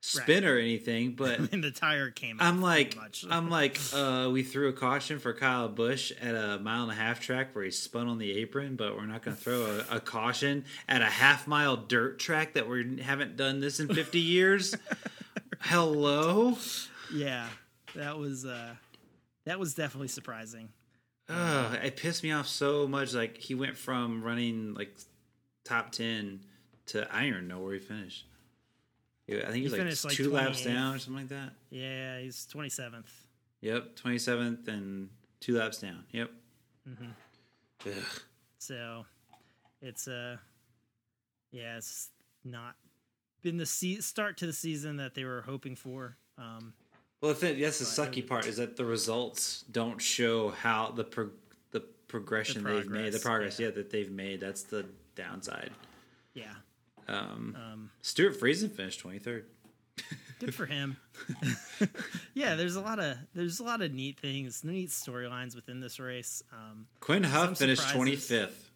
spin 0.03 0.45
or 0.45 0.59
anything, 0.59 1.13
but 1.17 1.39
and 1.53 1.65
the 1.65 1.71
tire 1.71 2.11
came. 2.11 2.37
I'm 2.41 2.61
like. 2.61 2.97
I'm 3.31 3.49
like, 3.49 3.79
uh, 3.95 4.29
we 4.33 4.43
threw 4.43 4.69
a 4.69 4.73
caution 4.73 5.19
for 5.19 5.33
Kyle 5.33 5.69
Busch 5.69 6.13
at 6.21 6.35
a 6.35 6.59
mile 6.59 6.83
and 6.83 6.93
a 6.93 6.95
half 6.95 7.21
track 7.21 7.55
where 7.55 7.65
he 7.65 7.71
spun 7.71 8.09
on 8.09 8.19
the 8.19 8.33
apron, 8.39 8.77
but 8.77 8.97
we're 8.97 9.07
not 9.07 9.23
going 9.23 9.37
to 9.37 9.43
throw 9.43 9.83
a, 9.91 9.97
a 9.97 10.01
caution 10.01 10.65
at 10.89 11.01
a 11.03 11.07
half 11.07 11.47
mile 11.47 11.77
dirt 11.77 12.19
track 12.19 12.55
that 12.55 12.69
we 12.69 13.01
haven't 13.01 13.37
done 13.37 13.61
this 13.61 13.81
in 13.81 13.89
50 13.89 14.19
years. 14.21 14.75
Hello. 15.61 16.57
yeah, 17.15 17.49
that 17.95 18.19
was 18.19 18.45
uh, 18.45 18.75
that 19.47 19.59
was 19.61 19.75
definitely 19.75 20.09
surprising. 20.09 20.69
Ugh, 21.29 21.79
it 21.83 21.97
pissed 21.97 22.23
me 22.25 22.33
off 22.33 22.49
so 22.49 22.87
much. 22.89 23.15
Like 23.15 23.39
he 23.39 23.55
went 23.55 23.77
from 23.77 24.23
running 24.23 24.75
like 24.75 24.95
top 25.65 25.93
ten 25.93 26.41
to 26.87 27.07
I 27.15 27.31
don't 27.31 27.47
know 27.47 27.61
where 27.61 27.75
he 27.75 27.79
finished. 27.79 28.27
Yeah, 29.27 29.39
I 29.39 29.47
think 29.47 29.57
he 29.57 29.63
was 29.63 29.73
like 29.73 29.81
finished, 29.83 30.05
like, 30.05 30.15
two 30.15 30.31
laps 30.31 30.65
down 30.65 30.95
or 30.95 30.99
something 30.99 31.23
like 31.23 31.29
that. 31.29 31.53
Yeah, 31.71 32.19
he's 32.21 32.47
twenty 32.47 32.69
seventh. 32.69 33.11
Yep, 33.61 33.97
twenty 33.97 34.19
seventh 34.19 34.69
and 34.69 35.09
two 35.41 35.59
laps 35.59 35.79
down. 35.81 36.05
Yep. 36.11 36.31
Mm-hmm. 36.89 37.89
Ugh. 37.89 38.21
So 38.59 39.07
it's 39.81 40.09
uh 40.09 40.37
yeah, 41.53 41.77
it's 41.77 42.09
not 42.45 42.75
been 43.43 43.57
the 43.57 43.67
se- 43.67 44.01
start 44.01 44.37
to 44.39 44.47
the 44.47 44.53
season 44.53 44.97
that 44.97 45.15
they 45.15 45.25
were 45.25 45.43
hoping 45.43 45.77
for. 45.77 46.17
Um, 46.39 46.73
Well, 47.21 47.35
the 47.35 47.53
that's 47.53 47.79
the 47.79 47.85
sucky 47.85 48.27
part 48.27 48.47
is 48.47 48.57
that 48.57 48.77
the 48.77 48.85
results 48.85 49.65
don't 49.71 50.01
show 50.01 50.51
how 50.51 50.91
the 50.91 51.05
pro- 51.05 51.31
the 51.71 51.81
progression 52.09 52.65
they've 52.65 52.89
made, 52.89 53.13
the 53.13 53.19
progress, 53.19 53.23
progress, 53.57 53.61
yeah. 53.61 53.67
yeah. 53.69 53.75
that 53.75 53.91
they've 53.91 54.11
made. 54.11 54.41
That's 54.41 54.63
the 54.63 54.87
downside. 55.15 55.71
yeah, 56.35 56.55
Um, 57.13 57.57
um, 57.57 57.91
Stewart 58.03 58.39
Friesen 58.41 58.71
finished 58.71 59.01
twenty 59.01 59.19
third. 59.19 59.47
good 60.39 60.55
for 60.55 60.67
him. 60.67 60.97
yeah, 62.35 62.55
there's 62.55 62.77
a 62.77 62.81
lot 62.81 62.99
of 62.99 63.17
there's 63.35 63.61
a 63.61 63.65
lot 63.65 63.83
of 63.83 63.93
neat 63.93 64.19
things, 64.19 64.65
neat 64.65 64.89
storylines 64.89 65.55
within 65.55 65.81
this 65.81 66.01
race. 66.01 66.43
Um, 66.53 66.87
Quin 67.01 67.23
Houff 67.25 67.59
finished 67.59 67.91
twenty 67.91 68.17
fifth. 68.17 68.71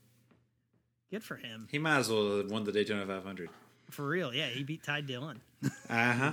good 1.11 1.22
for 1.25 1.37
him, 1.37 1.68
He 1.70 1.79
might 1.79 1.99
as 1.99 2.11
well 2.11 2.38
have 2.38 2.51
won 2.51 2.64
the 2.64 2.72
Daytona 2.72 3.07
five 3.07 3.25
hundred. 3.25 3.49
for 3.90 4.07
real. 4.07 4.35
Yeah, 4.35 4.46
he 4.49 4.62
beat 4.62 4.83
Ty 4.85 5.03
Dillon. 5.03 5.40
Uh 5.88 6.12
huh. 6.12 6.33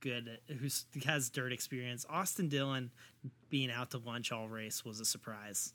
good 0.00 0.38
Who 0.48 0.68
has 1.06 1.28
dirt 1.30 1.52
experience. 1.52 2.06
Austin 2.08 2.48
Dillon 2.48 2.90
being 3.50 3.70
out 3.70 3.90
to 3.92 3.98
lunch 3.98 4.30
all 4.32 4.48
race 4.48 4.84
was 4.84 5.00
a 5.00 5.04
surprise. 5.04 5.72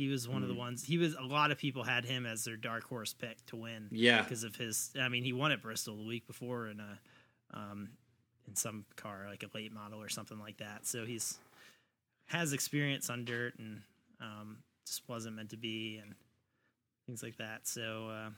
He 0.00 0.08
was 0.08 0.26
one 0.26 0.42
of 0.42 0.48
Hmm. 0.48 0.54
the 0.54 0.58
ones. 0.58 0.82
He 0.82 0.96
was 0.96 1.14
a 1.14 1.20
lot 1.22 1.50
of 1.50 1.58
people 1.58 1.82
had 1.84 2.06
him 2.06 2.24
as 2.24 2.42
their 2.42 2.56
dark 2.56 2.84
horse 2.84 3.12
pick 3.12 3.44
to 3.46 3.56
win. 3.56 3.88
Yeah. 3.90 4.22
because 4.22 4.44
of 4.44 4.56
his. 4.56 4.90
I 4.98 5.10
mean, 5.10 5.24
he 5.24 5.34
won 5.34 5.52
at 5.52 5.60
Bristol 5.60 5.94
the 5.98 6.04
week 6.04 6.26
before 6.26 6.68
in 6.68 6.80
a, 6.80 6.98
um, 7.52 7.90
in 8.48 8.56
some 8.56 8.86
car 8.96 9.26
like 9.28 9.42
a 9.42 9.50
late 9.54 9.72
model 9.72 10.00
or 10.00 10.08
something 10.08 10.38
like 10.38 10.56
that. 10.56 10.86
So 10.86 11.04
he's 11.04 11.38
has 12.28 12.54
experience 12.54 13.10
on 13.10 13.26
dirt 13.26 13.58
and 13.58 13.82
um, 14.22 14.62
just 14.86 15.06
wasn't 15.06 15.36
meant 15.36 15.50
to 15.50 15.58
be 15.58 15.98
and 15.98 16.14
things 17.06 17.22
like 17.22 17.36
that. 17.36 17.68
So, 17.68 18.08
uh, 18.08 18.30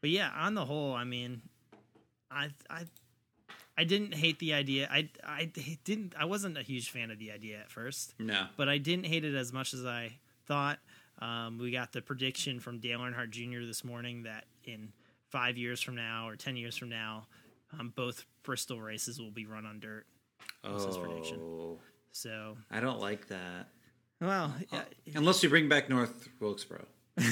but 0.00 0.10
yeah, 0.10 0.30
on 0.36 0.54
the 0.54 0.64
whole, 0.64 0.92
I 0.94 1.02
mean, 1.02 1.42
I 2.30 2.50
I 2.70 2.84
I 3.76 3.82
didn't 3.82 4.14
hate 4.14 4.38
the 4.38 4.52
idea. 4.54 4.88
I 4.92 5.08
I 5.24 5.46
didn't. 5.82 6.14
I 6.16 6.24
wasn't 6.26 6.56
a 6.56 6.62
huge 6.62 6.90
fan 6.90 7.10
of 7.10 7.18
the 7.18 7.32
idea 7.32 7.58
at 7.58 7.68
first, 7.70 8.14
No. 8.20 8.46
but 8.56 8.68
I 8.68 8.78
didn't 8.78 9.06
hate 9.06 9.24
it 9.24 9.34
as 9.34 9.52
much 9.52 9.74
as 9.74 9.84
I 9.84 10.18
thought. 10.46 10.78
Um, 11.20 11.58
we 11.58 11.70
got 11.70 11.92
the 11.92 12.02
prediction 12.02 12.58
from 12.60 12.78
Dale 12.80 12.98
Earnhardt 13.00 13.30
Jr. 13.30 13.64
this 13.66 13.84
morning 13.84 14.24
that 14.24 14.44
in 14.64 14.92
five 15.30 15.56
years 15.56 15.80
from 15.80 15.94
now 15.96 16.28
or 16.28 16.36
ten 16.36 16.56
years 16.56 16.76
from 16.76 16.88
now, 16.88 17.26
um, 17.78 17.92
both 17.94 18.24
Bristol 18.42 18.80
races 18.80 19.20
will 19.20 19.30
be 19.30 19.46
run 19.46 19.64
on 19.66 19.80
dirt. 19.80 20.06
his 20.64 20.96
prediction. 20.98 21.38
Oh, 21.40 21.78
So, 22.12 22.56
I 22.70 22.80
don't 22.80 23.00
like 23.00 23.28
that. 23.28 23.68
well, 24.20 24.54
yeah, 24.72 24.82
Unless 25.14 25.42
we 25.42 25.48
bring 25.48 25.68
back 25.68 25.88
North 25.88 26.28
Wilkesboro. 26.40 26.84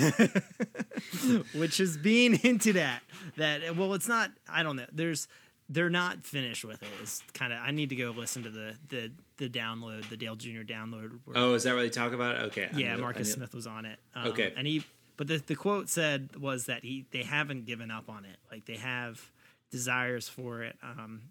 which 1.55 1.81
is 1.81 1.97
being 1.97 2.35
hinted 2.35 2.77
at 2.77 3.03
that 3.37 3.77
well 3.77 3.95
it's 3.95 4.07
not 4.07 4.31
i 4.49 4.63
don't 4.63 4.77
know 4.77 4.87
there's 4.93 5.27
they're 5.69 5.91
not 5.91 6.23
finished 6.25 6.65
with 6.65 6.81
it 6.85 6.89
it's 7.03 7.21
kind 7.35 7.53
of 7.53 7.59
i 7.61 7.73
need 7.73 7.89
to 7.89 7.97
go 7.97 8.11
listen 8.11 8.45
to 8.45 8.51
the 8.51 8.75
the 8.91 9.11
the 9.43 9.59
download 9.59 10.09
the 10.09 10.17
dale 10.17 10.37
jr 10.37 10.61
download 10.63 11.19
where- 11.25 11.37
Oh, 11.37 11.55
is 11.55 11.65
that 11.65 11.75
what 11.75 11.83
they 11.83 11.91
talk 11.91 12.13
about? 12.13 12.37
Okay. 12.47 12.69
Yeah 12.75 12.95
knew- 12.95 13.01
marcus 13.03 13.33
smith 13.33 13.55
was 13.55 13.67
on 13.67 13.85
it 13.85 13.99
um, 14.15 14.29
Okay. 14.29 14.53
and 14.57 14.67
he 14.67 14.85
but 15.17 15.27
the, 15.27 15.39
the 15.39 15.55
quote 15.55 15.89
said 15.89 16.37
was 16.37 16.67
that 16.67 16.83
he 16.85 17.07
they 17.11 17.23
haven't 17.23 17.67
given 17.67 17.91
up 17.91 18.09
on 18.09 18.25
it 18.25 18.37
like 18.51 18.65
they 18.67 18.77
have 18.77 19.31
desires 19.71 20.29
for 20.29 20.63
it 20.63 20.77
um 20.83 21.23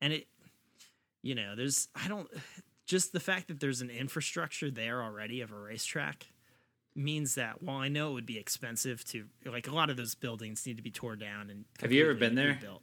and 0.00 0.12
it 0.12 0.26
you 1.22 1.34
know 1.34 1.54
there's 1.56 1.88
i 1.94 2.06
don't 2.08 2.28
just 2.86 3.12
the 3.12 3.20
fact 3.20 3.48
that 3.48 3.60
there's 3.60 3.80
an 3.80 3.90
infrastructure 3.90 4.70
there 4.70 5.02
already 5.02 5.40
of 5.40 5.52
a 5.52 5.56
racetrack 5.58 6.26
means 6.96 7.36
that 7.36 7.62
while 7.62 7.76
I 7.78 7.86
know 7.88 8.10
it 8.10 8.14
would 8.14 8.26
be 8.26 8.36
expensive 8.36 9.04
to 9.10 9.24
like 9.46 9.68
a 9.68 9.70
lot 9.74 9.90
of 9.90 9.96
those 9.96 10.16
buildings 10.16 10.66
need 10.66 10.76
to 10.76 10.82
be 10.82 10.90
torn 10.90 11.20
down 11.20 11.48
and 11.48 11.64
Have 11.80 11.92
you 11.92 12.02
ever 12.02 12.14
been 12.14 12.34
there? 12.34 12.48
rebuilt. 12.48 12.82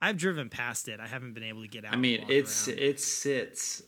I've 0.00 0.16
driven 0.16 0.48
past 0.48 0.88
it. 0.88 0.98
I 0.98 1.06
haven't 1.06 1.34
been 1.34 1.42
able 1.42 1.60
to 1.60 1.68
get 1.68 1.84
out. 1.84 1.92
I 1.92 1.96
mean, 1.96 2.24
it's 2.30 2.68
around. 2.68 2.78
it 2.80 3.00
sits 3.00 3.82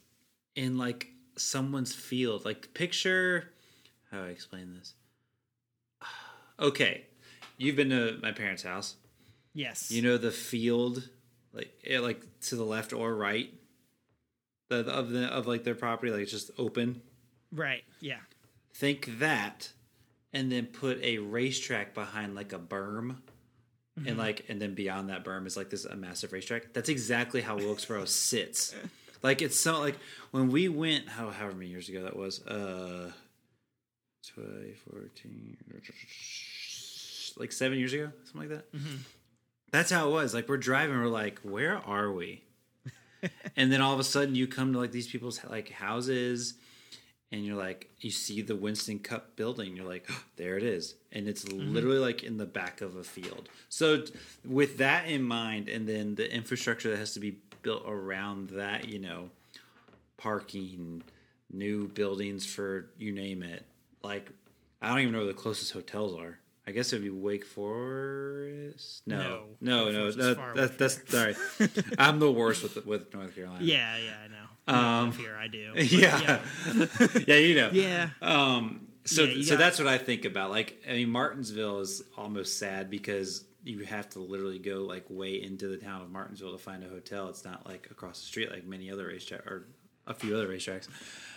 in 0.56 0.76
like 0.76 1.12
someone's 1.36 1.94
field. 1.94 2.44
Like 2.44 2.74
picture 2.74 3.52
how 4.10 4.18
do 4.18 4.28
I 4.28 4.30
explain 4.30 4.74
this? 4.74 4.94
Okay, 6.58 7.04
you've 7.58 7.76
been 7.76 7.90
to 7.90 8.18
my 8.22 8.32
parents' 8.32 8.62
house. 8.62 8.96
yes. 9.52 9.90
You 9.90 10.00
know 10.00 10.16
the 10.16 10.30
field, 10.30 11.08
like 11.52 11.70
eh, 11.86 11.98
like 11.98 12.22
to 12.42 12.56
the 12.56 12.64
left 12.64 12.92
or 12.94 13.14
right, 13.14 13.52
the 14.70 14.80
of 14.86 15.10
the 15.10 15.26
of 15.26 15.46
like 15.46 15.64
their 15.64 15.74
property, 15.74 16.10
like 16.10 16.22
it's 16.22 16.30
just 16.30 16.50
open. 16.56 17.02
right? 17.52 17.84
Yeah. 18.00 18.20
Think 18.72 19.18
that, 19.18 19.72
and 20.32 20.50
then 20.50 20.66
put 20.66 21.02
a 21.02 21.18
racetrack 21.18 21.94
behind 21.94 22.34
like 22.34 22.52
a 22.52 22.58
berm. 22.58 23.16
Mm-hmm. 23.98 24.08
And 24.08 24.18
like, 24.18 24.44
and 24.48 24.60
then 24.60 24.74
beyond 24.74 25.08
that 25.08 25.24
berm 25.24 25.46
is 25.46 25.56
like 25.56 25.70
this 25.70 25.86
a 25.86 25.96
massive 25.96 26.32
racetrack. 26.32 26.74
That's 26.74 26.90
exactly 26.90 27.40
how 27.40 27.56
Wilkesboro 27.56 28.04
sits. 28.04 28.74
Like 29.26 29.42
it's 29.42 29.58
so 29.58 29.80
like 29.80 29.96
when 30.30 30.52
we 30.52 30.68
went, 30.68 31.08
how 31.08 31.30
however 31.30 31.56
many 31.56 31.68
years 31.68 31.88
ago 31.88 32.04
that 32.04 32.14
was, 32.14 32.46
uh, 32.46 33.10
2014, 34.22 35.56
like 37.36 37.50
seven 37.50 37.76
years 37.76 37.92
ago, 37.92 38.12
something 38.22 38.48
like 38.48 38.50
that. 38.50 38.72
Mm-hmm. 38.72 38.98
That's 39.72 39.90
how 39.90 40.08
it 40.08 40.12
was. 40.12 40.32
Like 40.32 40.48
we're 40.48 40.58
driving, 40.58 40.96
we're 40.96 41.08
like, 41.08 41.40
where 41.40 41.76
are 41.78 42.12
we? 42.12 42.44
and 43.56 43.72
then 43.72 43.80
all 43.80 43.92
of 43.92 43.98
a 43.98 44.04
sudden, 44.04 44.36
you 44.36 44.46
come 44.46 44.72
to 44.72 44.78
like 44.78 44.92
these 44.92 45.08
people's 45.08 45.42
like 45.44 45.70
houses, 45.70 46.54
and 47.32 47.44
you're 47.44 47.56
like, 47.56 47.90
you 47.98 48.12
see 48.12 48.42
the 48.42 48.54
Winston 48.54 49.00
Cup 49.00 49.34
building. 49.34 49.74
You're 49.74 49.88
like, 49.88 50.08
there 50.36 50.56
it 50.56 50.62
is, 50.62 50.94
and 51.10 51.26
it's 51.26 51.48
literally 51.48 51.98
like 51.98 52.22
in 52.22 52.36
the 52.36 52.46
back 52.46 52.80
of 52.80 52.94
a 52.94 53.02
field. 53.02 53.48
So 53.70 54.04
with 54.44 54.78
that 54.78 55.08
in 55.08 55.24
mind, 55.24 55.68
and 55.68 55.88
then 55.88 56.14
the 56.14 56.32
infrastructure 56.32 56.90
that 56.90 56.98
has 56.98 57.14
to 57.14 57.20
be 57.20 57.38
built 57.66 57.82
around 57.84 58.50
that, 58.50 58.88
you 58.88 59.00
know, 59.00 59.28
parking, 60.18 61.02
new 61.52 61.88
buildings 61.88 62.46
for 62.46 62.86
you 62.96 63.10
name 63.10 63.42
it. 63.42 63.64
Like, 64.04 64.30
I 64.80 64.90
don't 64.90 65.00
even 65.00 65.12
know 65.12 65.18
where 65.18 65.26
the 65.26 65.34
closest 65.34 65.72
hotels 65.72 66.16
are. 66.16 66.38
I 66.64 66.70
guess 66.70 66.92
it'd 66.92 67.02
be 67.02 67.10
Wake 67.10 67.44
Forest. 67.44 69.02
No, 69.04 69.46
no, 69.60 69.90
no. 69.90 70.10
No 70.10 70.34
far 70.36 70.54
that, 70.54 70.78
that's 70.78 71.00
sorry. 71.10 71.34
I'm 71.98 72.20
the 72.20 72.30
worst 72.30 72.62
with 72.62 72.86
with 72.86 73.12
North 73.12 73.34
Carolina. 73.34 73.64
Yeah. 73.64 73.96
Yeah. 73.96 74.14
I 74.24 74.28
know. 74.28 74.78
Um, 74.78 75.12
here, 75.12 75.36
I 75.36 75.48
do. 75.48 75.72
But 75.74 75.90
yeah, 75.92 76.40
yeah, 77.26 77.36
you 77.36 77.54
know. 77.56 77.70
Yeah. 77.72 78.10
Um. 78.22 78.86
So, 79.04 79.22
Yeah, 79.24 79.42
so 79.44 79.50
got- 79.50 79.58
that's 79.58 79.78
what 79.80 79.88
I 79.88 79.98
think 79.98 80.24
about. 80.24 80.50
Like, 80.50 80.82
I 80.88 80.92
mean, 80.92 81.10
Martinsville 81.10 81.80
is 81.80 82.02
almost 82.16 82.58
sad 82.60 82.90
because 82.90 83.44
you 83.66 83.80
have 83.84 84.08
to 84.10 84.20
literally 84.20 84.58
go 84.58 84.82
like 84.82 85.04
way 85.08 85.42
into 85.42 85.66
the 85.68 85.76
town 85.76 86.00
of 86.02 86.10
Martinsville 86.10 86.52
to 86.52 86.58
find 86.58 86.84
a 86.84 86.88
hotel. 86.88 87.28
It's 87.28 87.44
not 87.44 87.66
like 87.66 87.88
across 87.90 88.20
the 88.20 88.26
street 88.26 88.50
like 88.50 88.64
many 88.66 88.90
other 88.90 89.08
racetracks 89.08 89.46
or 89.46 89.66
a 90.06 90.14
few 90.14 90.34
other 90.34 90.48
racetracks. 90.48 90.88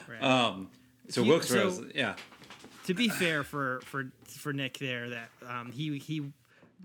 Right. 0.08 0.22
Um. 0.24 0.70
So 1.10 1.22
You- 1.24 1.32
Wilkesboro, 1.32 1.72
so- 1.72 1.86
yeah. 1.96 2.16
to 2.86 2.94
be 2.94 3.10
fair 3.10 3.44
for 3.44 3.82
for 3.86 4.12
for 4.28 4.54
Nick 4.54 4.78
there, 4.78 5.10
that 5.10 5.30
um, 5.48 5.72
he 5.72 5.98
he 5.98 6.32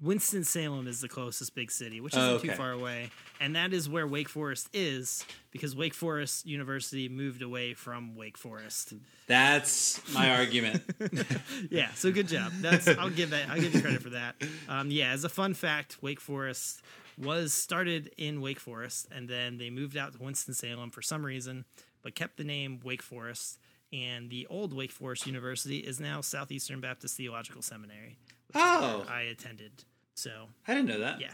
Winston 0.02 0.44
Salem 0.44 0.86
is 0.88 1.00
the 1.00 1.08
closest 1.08 1.54
big 1.54 1.70
city, 1.70 2.00
which 2.00 2.14
isn't 2.14 2.24
Oh, 2.24 2.38
too 2.38 2.50
far 2.52 2.72
away, 2.72 3.10
and 3.40 3.56
that 3.56 3.72
is 3.72 3.88
where 3.88 4.06
Wake 4.06 4.28
Forest 4.28 4.68
is 4.72 5.24
because 5.50 5.74
Wake 5.76 5.94
Forest 5.94 6.46
University 6.46 7.08
moved 7.08 7.42
away 7.42 7.74
from 7.74 8.14
Wake 8.16 8.36
Forest. 8.38 8.94
That's 9.26 10.00
my 10.12 10.30
argument. 10.38 10.82
Yeah, 11.70 11.92
so 11.94 12.12
good 12.12 12.28
job. 12.28 12.52
That's 12.60 12.86
I'll 12.88 13.10
give 13.10 13.30
that 13.30 13.48
I'll 13.48 13.60
give 13.60 13.74
you 13.74 13.80
credit 13.80 14.02
for 14.02 14.10
that. 14.10 14.36
Um, 14.68 14.90
yeah, 14.90 15.10
as 15.10 15.24
a 15.24 15.28
fun 15.28 15.54
fact, 15.54 15.96
Wake 16.02 16.20
Forest 16.20 16.82
was 17.16 17.52
started 17.54 18.10
in 18.18 18.40
Wake 18.40 18.58
Forest, 18.60 19.08
and 19.14 19.28
then 19.28 19.56
they 19.58 19.70
moved 19.70 19.96
out 19.96 20.12
to 20.14 20.22
Winston 20.22 20.52
Salem 20.54 20.90
for 20.90 21.00
some 21.02 21.24
reason, 21.24 21.64
but 22.02 22.14
kept 22.14 22.36
the 22.36 22.44
name 22.44 22.80
Wake 22.84 23.02
Forest. 23.02 23.58
And 23.92 24.28
the 24.30 24.46
old 24.50 24.72
Wake 24.74 24.90
Forest 24.90 25.26
University 25.26 25.78
is 25.78 26.00
now 26.00 26.20
Southeastern 26.20 26.80
Baptist 26.80 27.16
Theological 27.16 27.62
Seminary. 27.62 28.18
oh, 28.54 29.04
I 29.08 29.22
attended. 29.22 29.84
So 30.14 30.30
I 30.66 30.74
didn't 30.74 30.88
know 30.88 30.98
that. 31.00 31.20
yeah. 31.20 31.30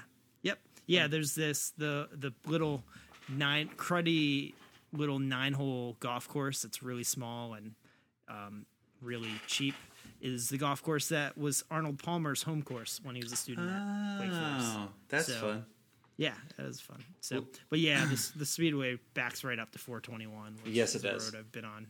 Yeah, 0.86 1.06
there's 1.06 1.34
this 1.34 1.72
the 1.76 2.08
the 2.12 2.32
little 2.46 2.82
nine 3.28 3.70
cruddy 3.76 4.54
little 4.92 5.18
nine 5.18 5.52
hole 5.52 5.96
golf 6.00 6.26
course 6.28 6.62
that's 6.62 6.82
really 6.82 7.04
small 7.04 7.54
and 7.54 7.74
um, 8.28 8.66
really 9.00 9.30
cheap 9.46 9.74
is 10.20 10.48
the 10.48 10.58
golf 10.58 10.82
course 10.82 11.08
that 11.10 11.38
was 11.38 11.62
Arnold 11.70 11.98
Palmer's 12.02 12.42
home 12.42 12.62
course 12.62 13.00
when 13.02 13.14
he 13.14 13.22
was 13.22 13.32
a 13.32 13.36
student 13.36 13.70
at 13.70 14.20
Wake 14.20 14.30
Forest. 14.30 14.66
Oh, 14.76 14.88
that's 15.08 15.26
So- 15.28 15.40
fun. 15.40 15.64
Yeah, 16.16 16.34
that 16.58 16.66
was 16.66 16.80
fun. 16.82 17.02
So, 17.22 17.46
but 17.70 17.78
yeah, 17.78 18.04
the, 18.04 18.32
the 18.36 18.44
Speedway 18.44 18.98
backs 19.14 19.42
right 19.42 19.58
up 19.58 19.70
to 19.72 19.78
421. 19.78 20.56
Which 20.64 20.74
Yes, 20.74 20.94
is 20.94 21.02
it 21.02 21.08
a 21.08 21.12
does. 21.12 21.32
road 21.32 21.38
I've 21.40 21.50
been 21.52 21.64
on 21.64 21.86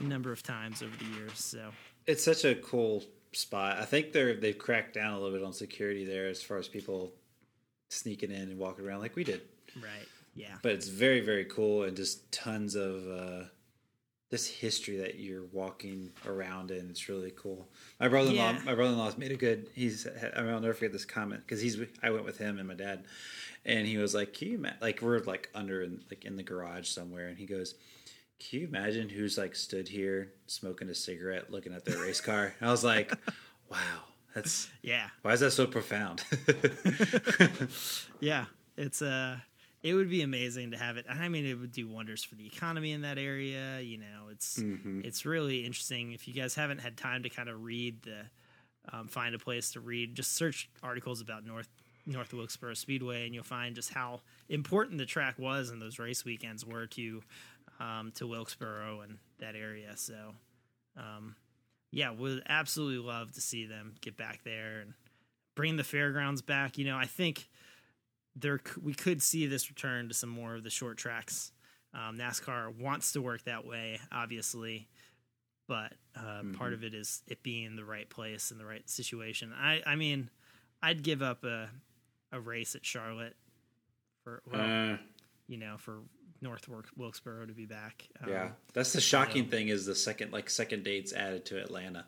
a 0.00 0.02
number 0.02 0.32
of 0.32 0.42
times 0.42 0.82
over 0.82 0.90
the 0.96 1.04
years. 1.16 1.34
So, 1.38 1.70
It's 2.08 2.24
such 2.24 2.44
a 2.44 2.56
cool 2.56 3.04
spot. 3.32 3.78
I 3.78 3.84
think 3.84 4.10
they're 4.12 4.34
they've 4.34 4.58
cracked 4.58 4.94
down 4.94 5.12
a 5.12 5.20
little 5.20 5.38
bit 5.38 5.46
on 5.46 5.52
security 5.52 6.04
there 6.04 6.26
as 6.26 6.42
far 6.42 6.56
as 6.56 6.66
people 6.66 7.12
sneaking 7.88 8.30
in 8.30 8.42
and 8.42 8.58
walking 8.58 8.84
around 8.86 9.00
like 9.00 9.16
we 9.16 9.24
did. 9.24 9.42
right, 9.82 10.06
yeah, 10.34 10.56
But 10.62 10.72
it's 10.72 10.88
very 10.88 11.20
very 11.20 11.44
cool 11.44 11.84
and 11.84 11.96
just 11.96 12.30
tons 12.32 12.74
of 12.74 13.08
uh, 13.08 13.44
this 14.30 14.46
history 14.46 14.98
that 14.98 15.18
you're 15.18 15.46
walking 15.52 16.10
around 16.26 16.70
in. 16.70 16.90
It's 16.90 17.08
really 17.08 17.32
cool. 17.34 17.66
My 17.98 18.08
brother-in-law, 18.08 18.50
Yeah. 18.52 18.60
my 18.64 18.74
brother-in-law's 18.74 19.16
made 19.16 19.32
a 19.32 19.36
good. 19.36 19.68
He's 19.74 20.06
I 20.06 20.42
mean, 20.42 20.52
I'll 20.52 20.60
never 20.60 20.74
forget 20.74 20.92
this 20.92 21.06
comment 21.06 21.42
because 21.46 21.60
he's 21.62 21.78
I 22.02 22.10
went 22.10 22.24
with 22.26 22.36
him 22.38 22.58
and 22.58 22.68
my 22.68 22.74
dad, 22.74 23.04
and 23.64 23.86
he 23.86 23.96
was 23.96 24.14
like, 24.14 24.34
"Can 24.34 24.48
you 24.48 24.54
ima-" 24.58 24.76
like 24.82 25.00
we're 25.00 25.20
like 25.20 25.48
under 25.54 25.82
in, 25.82 26.02
like 26.10 26.24
in 26.26 26.36
the 26.36 26.42
garage 26.42 26.88
somewhere?" 26.88 27.28
And 27.28 27.38
he 27.38 27.46
goes. 27.46 27.74
Can 28.40 28.60
you 28.60 28.68
imagine 28.68 29.08
who's 29.08 29.36
like 29.36 29.56
stood 29.56 29.88
here 29.88 30.30
smoking 30.46 30.88
a 30.90 30.94
cigarette, 30.94 31.50
looking 31.50 31.74
at 31.74 31.84
their 31.84 31.98
race 32.00 32.20
car? 32.20 32.54
And 32.60 32.68
I 32.68 32.70
was 32.70 32.84
like, 32.84 33.12
"Wow, 33.68 33.78
that's 34.34 34.68
yeah, 34.82 35.08
why 35.22 35.32
is 35.32 35.40
that 35.40 35.50
so 35.52 35.66
profound?" 35.66 36.22
yeah. 38.20 38.46
It's 38.76 39.02
uh 39.02 39.38
it 39.82 39.94
would 39.94 40.10
be 40.10 40.22
amazing 40.22 40.72
to 40.72 40.76
have 40.76 40.96
it. 40.96 41.06
I 41.08 41.28
mean, 41.28 41.46
it 41.46 41.54
would 41.54 41.70
do 41.72 41.86
wonders 41.86 42.24
for 42.24 42.34
the 42.34 42.46
economy 42.46 42.92
in 42.92 43.02
that 43.02 43.18
area. 43.18 43.80
You 43.80 43.98
know, 43.98 44.28
it's 44.30 44.58
Mm-hmm. 44.58 45.00
it's 45.04 45.24
really 45.26 45.64
interesting. 45.64 46.12
If 46.12 46.26
you 46.28 46.34
guys 46.34 46.54
haven't 46.54 46.78
had 46.78 46.96
time 46.96 47.22
to 47.24 47.28
kind 47.28 47.48
of 47.48 47.62
read 47.62 48.02
the, 48.02 48.22
um, 48.92 49.08
find 49.08 49.34
a 49.34 49.38
place 49.38 49.72
to 49.72 49.80
read, 49.80 50.14
just 50.14 50.32
search 50.34 50.68
articles 50.82 51.20
about 51.20 51.44
North 51.44 51.68
North 52.06 52.32
Wilkesboro 52.32 52.74
Speedway, 52.74 53.26
and 53.26 53.34
you'll 53.34 53.44
find 53.44 53.74
just 53.74 53.92
how 53.92 54.20
important 54.48 54.98
the 54.98 55.06
track 55.06 55.38
was 55.38 55.70
and 55.70 55.80
those 55.82 55.98
race 55.98 56.24
weekends 56.24 56.64
were 56.64 56.86
to 56.86 57.22
um, 57.80 58.12
to 58.16 58.26
Wilkesboro 58.26 59.00
and 59.02 59.18
that 59.40 59.54
area. 59.54 59.96
So, 59.96 60.34
um, 60.96 61.36
yeah, 61.90 62.10
would 62.10 62.42
absolutely 62.48 63.06
love 63.06 63.32
to 63.32 63.40
see 63.40 63.66
them 63.66 63.94
get 64.00 64.16
back 64.16 64.42
there 64.44 64.80
and 64.80 64.94
bring 65.54 65.76
the 65.76 65.84
fairgrounds 65.84 66.42
back. 66.42 66.78
You 66.78 66.84
know, 66.84 66.96
I 66.96 67.06
think 67.06 67.48
there 68.36 68.60
we 68.80 68.94
could 68.94 69.22
see 69.22 69.46
this 69.46 69.68
return 69.70 70.08
to 70.08 70.14
some 70.14 70.30
more 70.30 70.54
of 70.54 70.64
the 70.64 70.70
short 70.70 70.98
tracks. 70.98 71.52
Um, 71.94 72.18
NASCAR 72.18 72.76
wants 72.78 73.12
to 73.12 73.22
work 73.22 73.44
that 73.44 73.64
way, 73.66 73.98
obviously, 74.12 74.88
but 75.66 75.94
uh, 76.14 76.42
part 76.56 76.74
of 76.74 76.84
it 76.84 76.94
is 76.94 77.22
it 77.26 77.42
being 77.42 77.76
the 77.76 77.84
right 77.84 78.08
place 78.08 78.50
and 78.50 78.60
the 78.60 78.66
right 78.66 78.88
situation. 78.88 79.52
I, 79.58 79.80
I 79.86 79.96
mean, 79.96 80.28
I'd 80.82 81.02
give 81.02 81.22
up 81.22 81.44
a 81.44 81.68
a 82.30 82.38
race 82.38 82.74
at 82.74 82.84
Charlotte 82.84 83.34
for 84.22 84.42
well, 84.52 84.92
Uh, 84.92 84.96
you 85.46 85.56
know 85.56 85.76
for 85.78 86.00
North 86.40 86.68
Wilkesboro 86.96 87.46
to 87.46 87.52
be 87.52 87.66
back. 87.66 88.08
Um, 88.22 88.28
yeah, 88.30 88.48
that's 88.72 88.92
the 88.92 89.00
shocking 89.00 89.48
thing 89.48 89.68
is 89.68 89.86
the 89.86 89.94
second 89.94 90.32
like 90.32 90.48
second 90.50 90.84
dates 90.84 91.12
added 91.12 91.44
to 91.46 91.60
Atlanta. 91.60 92.06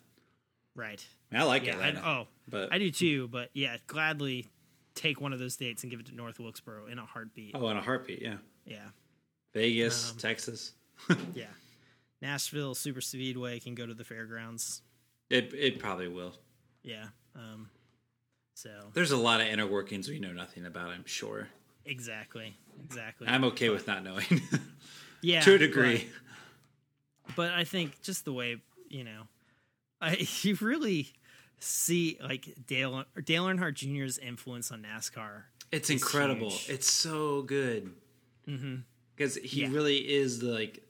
right. 0.75 1.05
I, 1.31 1.35
mean, 1.35 1.43
I 1.43 1.45
like 1.47 1.67
Yeah, 1.67 1.73
I, 1.79 1.89
Atlanta. 1.89 2.07
oh, 2.09 2.27
but 2.49 2.73
I 2.73 2.79
do 2.79 2.91
too. 2.91 3.29
But 3.29 3.51
yeah, 3.53 3.77
gladly 3.87 4.47
take 4.95 5.21
one 5.21 5.33
of 5.33 5.39
those 5.39 5.57
dates 5.57 5.83
and 5.83 5.91
give 5.91 6.01
it 6.01 6.07
to 6.07 6.15
North 6.15 6.39
Wilkesboro 6.41 6.87
in 6.87 6.99
a 6.99 7.05
heartbeat. 7.07 7.53
oh, 7.55 7.69
in 7.69 7.77
a 7.77 7.81
heartbeat, 7.83 8.21
yeah. 8.23 8.37
Yeah, 8.67 8.89
Vegas, 9.55 10.11
Um, 10.13 10.17
Texas. 10.19 10.73
yeah. 11.35 11.45
Nashville 12.23 12.75
Super 12.75 13.01
Speedway 13.01 13.59
can 13.61 13.75
go 13.75 13.87
to 13.87 13.95
the 13.95 14.05
fairgrounds. 14.05 14.83
It 15.31 15.55
it 15.55 15.79
probably 15.79 16.09
will. 16.09 16.35
Yeah. 16.83 17.07
Um, 17.35 17.71
so 18.55 18.71
There's 18.93 19.13
a 19.13 19.17
lot 19.17 19.41
of 19.41 19.47
inner 19.47 19.67
workings 19.67 20.09
we 20.09 20.19
know 20.19 20.33
nothing 20.33 20.67
about. 20.67 20.89
I'm 20.91 21.07
sure. 21.07 21.49
exactly, 21.87 22.57
exactly. 22.85 23.27
I'm 23.29 23.45
okay 23.45 23.69
with 23.71 23.87
not 23.87 24.05
knowing 24.05 24.43
yeah, 25.23 25.41
to 25.41 25.55
a 25.55 25.59
degree. 25.59 26.09
But, 27.27 27.37
but 27.37 27.51
I 27.53 27.65
think 27.65 28.01
just 28.03 28.25
the 28.25 28.33
way 28.33 28.57
you 28.89 29.05
know, 29.05 29.23
I 30.01 30.27
you 30.43 30.57
really 30.61 31.13
see 31.59 32.19
like 32.23 32.55
Dale 32.67 33.05
Dale 33.25 33.45
Earnhardt 33.45 33.75
Jr.'s 33.75 34.19
influence 34.19 34.71
on 34.71 34.83
NASCAR. 34.83 35.43
It's 35.73 35.91
incredible. 35.91 36.51
huge. 36.51 36.71
It's 36.71 36.91
so 36.93 37.43
good 37.43 37.93
mm-hmm. 38.49 38.77
because 39.15 39.37
he 39.37 39.63
Yeah. 39.63 39.69
really 39.71 39.99
is 39.99 40.41
the 40.41 40.53
like 40.53 40.83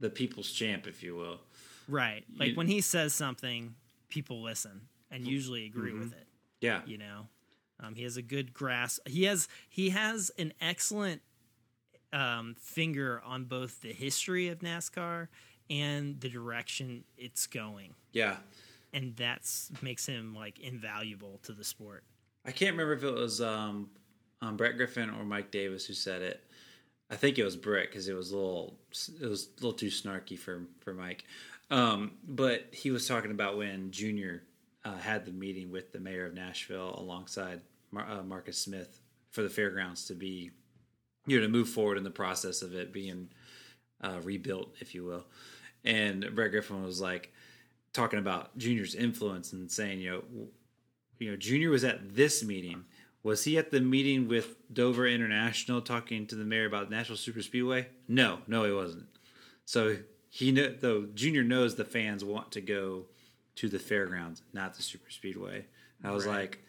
the 0.00 0.10
people's 0.10 0.50
champ, 0.50 0.86
if 0.86 1.02
you 1.02 1.14
will. 1.14 1.40
Right. 1.88 2.24
Like 2.36 2.50
You- 2.50 2.56
when 2.56 2.66
he 2.66 2.80
says 2.80 3.14
something, 3.14 3.76
people 4.08 4.42
listen 4.42 4.88
and 5.10 5.22
mm-hmm. 5.22 5.32
usually 5.32 5.66
agree 5.66 5.92
with 5.92 6.10
mm-hmm. 6.10 6.18
it. 6.18 6.26
Yeah, 6.60 6.80
You 6.86 6.98
know, 6.98 7.28
um, 7.80 7.94
he 7.94 8.02
has 8.04 8.16
a 8.16 8.22
good 8.22 8.54
grasp. 8.54 9.06
He 9.08 9.24
has 9.24 9.48
he 9.68 9.90
has 9.90 10.30
an 10.38 10.52
excellent 10.60 11.22
um, 12.12 12.54
finger 12.58 13.20
on 13.24 13.44
both 13.44 13.80
the 13.80 13.92
history 13.92 14.48
of 14.48 14.60
NASCAR 14.60 15.28
and 15.68 16.20
the 16.20 16.28
direction 16.28 17.04
it's 17.16 17.46
going, 17.46 17.94
yeah. 18.12 18.36
and 18.92 19.14
that's 19.16 19.70
makes 19.82 20.06
him 20.06 20.34
like 20.34 20.58
invaluable 20.60 21.40
to 21.42 21.52
the 21.52 21.64
sport. 21.64 22.04
I 22.44 22.52
can't 22.52 22.72
remember 22.72 22.94
if 22.94 23.02
it 23.02 23.14
was 23.14 23.40
um, 23.40 23.90
um, 24.40 24.56
Brett 24.56 24.76
Griffin 24.76 25.10
or 25.10 25.24
Mike 25.24 25.50
Davis 25.50 25.86
who 25.86 25.94
said 25.94 26.22
it. 26.22 26.42
I 27.10 27.16
think 27.16 27.38
it 27.38 27.44
was 27.44 27.56
Brett 27.56 27.88
because 27.88 28.08
it 28.08 28.14
was 28.14 28.32
a 28.32 28.36
little 28.36 28.78
it 29.20 29.28
was 29.28 29.48
a 29.58 29.62
little 29.62 29.72
too 29.72 29.88
snarky 29.88 30.38
for 30.38 30.62
for 30.80 30.92
Mike. 30.94 31.24
Um, 31.70 32.12
but 32.26 32.66
he 32.72 32.90
was 32.90 33.06
talking 33.08 33.32
about 33.32 33.56
when 33.56 33.90
Junior 33.90 34.42
uh, 34.86 34.96
had 34.98 35.24
the 35.24 35.32
meeting 35.32 35.70
with 35.70 35.92
the 35.92 35.98
mayor 35.98 36.26
of 36.26 36.34
Nashville 36.34 36.94
alongside 36.98 37.60
Mar- 37.90 38.08
uh, 38.08 38.22
Marcus 38.22 38.58
Smith 38.58 39.00
for 39.30 39.42
the 39.42 39.50
fairgrounds 39.50 40.06
to 40.06 40.14
be 40.14 40.50
you 41.26 41.36
know 41.36 41.42
to 41.42 41.52
move 41.52 41.68
forward 41.68 41.98
in 41.98 42.04
the 42.04 42.10
process 42.10 42.62
of 42.62 42.74
it 42.74 42.92
being 42.92 43.28
uh, 44.02 44.20
rebuilt, 44.22 44.74
if 44.78 44.94
you 44.94 45.04
will. 45.04 45.26
And 45.84 46.34
Brett 46.34 46.52
Griffin 46.52 46.84
was 46.84 47.00
like 47.00 47.32
talking 47.92 48.18
about 48.18 48.56
Junior's 48.56 48.94
influence 48.94 49.52
and 49.52 49.70
saying, 49.70 50.00
you 50.00 50.10
know, 50.10 50.20
w- 50.20 50.48
you 51.18 51.30
know, 51.30 51.36
Junior 51.36 51.70
was 51.70 51.84
at 51.84 52.14
this 52.14 52.44
meeting. 52.44 52.84
Was 53.22 53.42
he 53.42 53.58
at 53.58 53.70
the 53.72 53.80
meeting 53.80 54.28
with 54.28 54.54
Dover 54.72 55.06
International 55.06 55.80
talking 55.80 56.26
to 56.26 56.36
the 56.36 56.44
mayor 56.44 56.66
about 56.66 56.90
Nashville 56.90 57.16
Super 57.16 57.42
Speedway? 57.42 57.88
No, 58.06 58.38
no, 58.46 58.64
he 58.64 58.72
wasn't. 58.72 59.06
So 59.64 59.96
he 60.28 60.52
know 60.52 60.72
though 60.78 61.06
Junior 61.14 61.42
knows 61.42 61.74
the 61.74 61.84
fans 61.84 62.22
want 62.22 62.52
to 62.52 62.60
go 62.60 63.06
to 63.56 63.68
the 63.68 63.78
fairgrounds, 63.78 64.42
not 64.52 64.74
the 64.74 64.82
Super 64.82 65.10
Speedway. 65.10 65.66
I 66.04 66.10
was 66.12 66.26
Right. 66.26 66.40
like, 66.40 66.62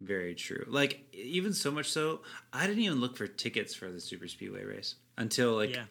very 0.00 0.34
true. 0.34 0.64
Like 0.68 1.00
even 1.12 1.52
so 1.54 1.70
much 1.70 1.90
so, 1.90 2.22
I 2.52 2.66
didn't 2.66 2.82
even 2.82 3.00
look 3.00 3.16
for 3.16 3.26
tickets 3.26 3.74
for 3.74 3.90
the 3.90 4.00
Super 4.00 4.28
Speedway 4.28 4.64
race 4.64 4.96
until 5.16 5.54
like 5.54 5.70
yeah. 5.74 5.84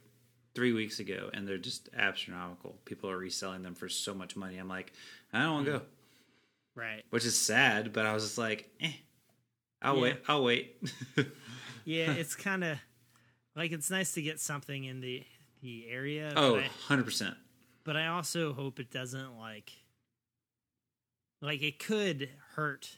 three 0.56 0.72
weeks 0.74 1.00
ago, 1.00 1.30
and 1.34 1.48
they're 1.48 1.58
just 1.58 1.90
astronomical. 1.96 2.78
People 2.86 3.10
are 3.10 3.18
reselling 3.18 3.64
them 3.64 3.76
for 3.76 3.90
so 3.90 4.14
much 4.14 4.36
money. 4.36 4.58
I'm 4.58 4.68
like, 4.70 4.94
I 5.34 5.42
don't 5.44 5.54
want 5.54 5.66
to 5.66 5.72
go, 5.74 5.82
Right. 6.76 7.04
which 7.10 7.26
is 7.26 7.40
sad. 7.40 7.92
But 7.94 8.06
I 8.06 8.14
was 8.14 8.24
just 8.24 8.38
like, 8.38 8.70
eh, 8.82 8.92
I'll 9.82 9.96
Yeah. 9.96 10.02
wait. 10.02 10.18
I'll 10.28 10.44
wait. 10.44 10.76
Yeah, 11.86 12.12
it's 12.14 12.36
kind 12.36 12.64
of 12.64 12.78
like 13.58 13.74
it's 13.74 13.90
nice 13.92 14.14
to 14.14 14.22
get 14.22 14.40
something 14.40 14.86
in 14.86 15.02
the 15.02 15.24
the 15.62 15.86
area. 15.90 16.32
oh, 16.36 16.54
but 16.54 16.60
I, 16.64 16.68
100 16.68 17.04
percent. 17.04 17.36
but 17.84 17.98
I 17.98 18.08
also 18.08 18.54
hope 18.54 18.80
it 18.80 18.90
doesn't 18.90 19.38
like 19.38 19.72
like 21.44 21.62
it 21.62 21.78
could 21.80 22.30
hurt 22.56 22.98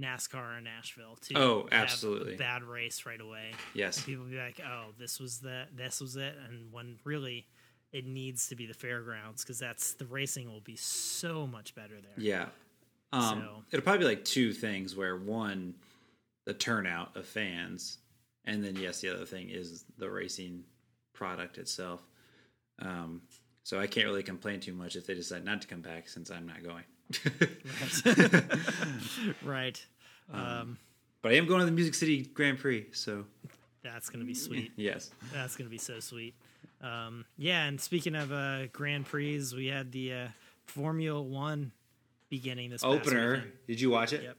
NASCAR 0.00 0.58
in 0.58 0.64
Nashville 0.64 1.16
too. 1.20 1.34
Oh, 1.36 1.68
absolutely. 1.70 2.36
bad 2.36 2.62
race 2.62 3.04
right 3.06 3.20
away. 3.20 3.52
Yes. 3.74 4.02
People 4.02 4.24
be 4.24 4.38
like, 4.38 4.60
"Oh, 4.64 4.86
this 4.98 5.20
was 5.20 5.38
the 5.40 5.66
this 5.74 6.00
was 6.00 6.16
it," 6.16 6.34
and 6.48 6.72
when 6.72 6.98
really 7.04 7.46
it 7.92 8.06
needs 8.06 8.48
to 8.48 8.54
be 8.56 8.66
the 8.66 8.74
fairgrounds 8.74 9.42
because 9.44 9.58
that's 9.58 9.94
the 9.94 10.06
racing 10.06 10.48
will 10.50 10.60
be 10.60 10.76
so 10.76 11.46
much 11.46 11.74
better 11.74 12.00
there. 12.00 12.12
Yeah. 12.16 12.46
Um, 13.12 13.40
So- 13.40 13.64
It'll 13.72 13.82
probably 13.82 13.98
be 13.98 14.04
like 14.04 14.24
two 14.24 14.52
things 14.52 14.94
where 14.94 15.16
one, 15.16 15.74
the 16.46 16.54
turnout 16.54 17.16
of 17.16 17.26
fans, 17.26 17.98
and 18.44 18.62
then, 18.64 18.76
yes, 18.76 19.00
the 19.00 19.12
other 19.12 19.26
thing 19.26 19.50
is 19.50 19.84
the 19.98 20.08
racing 20.08 20.64
product 21.12 21.58
itself. 21.58 22.00
Um, 22.78 23.22
so 23.64 23.80
I 23.80 23.88
can't 23.88 24.06
really 24.06 24.22
complain 24.22 24.60
too 24.60 24.72
much 24.72 24.94
if 24.94 25.04
they 25.06 25.14
decide 25.14 25.44
not 25.44 25.60
to 25.62 25.66
come 25.68 25.80
back 25.82 26.08
since 26.08 26.30
I'm 26.30 26.46
not 26.46 26.62
going. 26.62 26.84
Right. 29.44 29.84
Um, 30.32 30.78
but 31.22 31.32
I 31.32 31.34
am 31.36 31.46
going 31.46 31.60
to 31.60 31.66
the 31.66 31.72
Music 31.72 31.94
City 31.94 32.22
Grand 32.22 32.58
Prix, 32.58 32.86
so 32.92 33.24
that's 33.82 34.08
gonna 34.10 34.24
be 34.24 34.34
sweet. 34.34 34.72
yes. 34.76 35.10
That's 35.32 35.56
gonna 35.56 35.70
be 35.70 35.78
so 35.78 36.00
sweet. 36.00 36.34
Um, 36.82 37.24
yeah, 37.36 37.64
and 37.66 37.80
speaking 37.80 38.14
of 38.14 38.32
uh, 38.32 38.66
Grand 38.68 39.06
Prix, 39.06 39.42
we 39.54 39.66
had 39.66 39.92
the 39.92 40.12
uh, 40.12 40.28
Formula 40.66 41.20
One 41.20 41.72
beginning 42.30 42.70
this 42.70 42.82
Opener. 42.84 43.44
Did 43.66 43.80
you 43.80 43.90
watch 43.90 44.12
it? 44.12 44.22
Yep. 44.22 44.36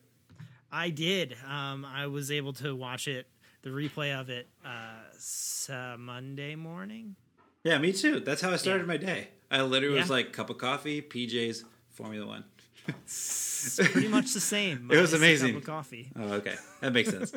I 0.72 0.90
did. 0.90 1.36
Um, 1.48 1.86
I 1.86 2.08
was 2.08 2.32
able 2.32 2.54
to 2.54 2.76
watch 2.76 3.08
it, 3.08 3.28
the 3.62 3.70
replay 3.70 4.18
of 4.20 4.30
it, 4.30 4.48
uh, 4.66 5.98
Monday 5.98 6.56
morning. 6.56 7.16
Yeah, 7.64 7.78
me 7.78 7.92
too. 7.94 8.22
That's 8.22 8.42
how 8.42 8.52
I 8.52 8.56
started 8.56 8.84
Yeah. 8.84 8.88
my 8.88 8.98
day. 8.98 9.28
I 9.52 9.62
literally 9.64 10.00
was 10.00 10.10
like 10.10 10.32
cup 10.34 10.50
of 10.50 10.58
coffee, 10.58 11.02
PJs, 11.02 11.64
Formula 11.90 12.26
One. 12.26 12.46
It's 12.88 13.80
pretty 13.92 14.08
much 14.08 14.34
the 14.34 14.40
same. 14.40 14.90
It 14.92 14.98
was 14.98 15.14
amazing. 15.14 15.62
coffee. 15.62 16.12
Oh, 16.16 16.34
okay, 16.34 16.56
that 16.82 16.94
makes 16.94 17.10
sense. 17.10 17.32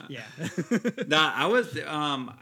Yeah. 0.08 0.22
nah, 1.06 1.32
I 1.34 1.46
was 1.46 1.76
um, 1.86 2.34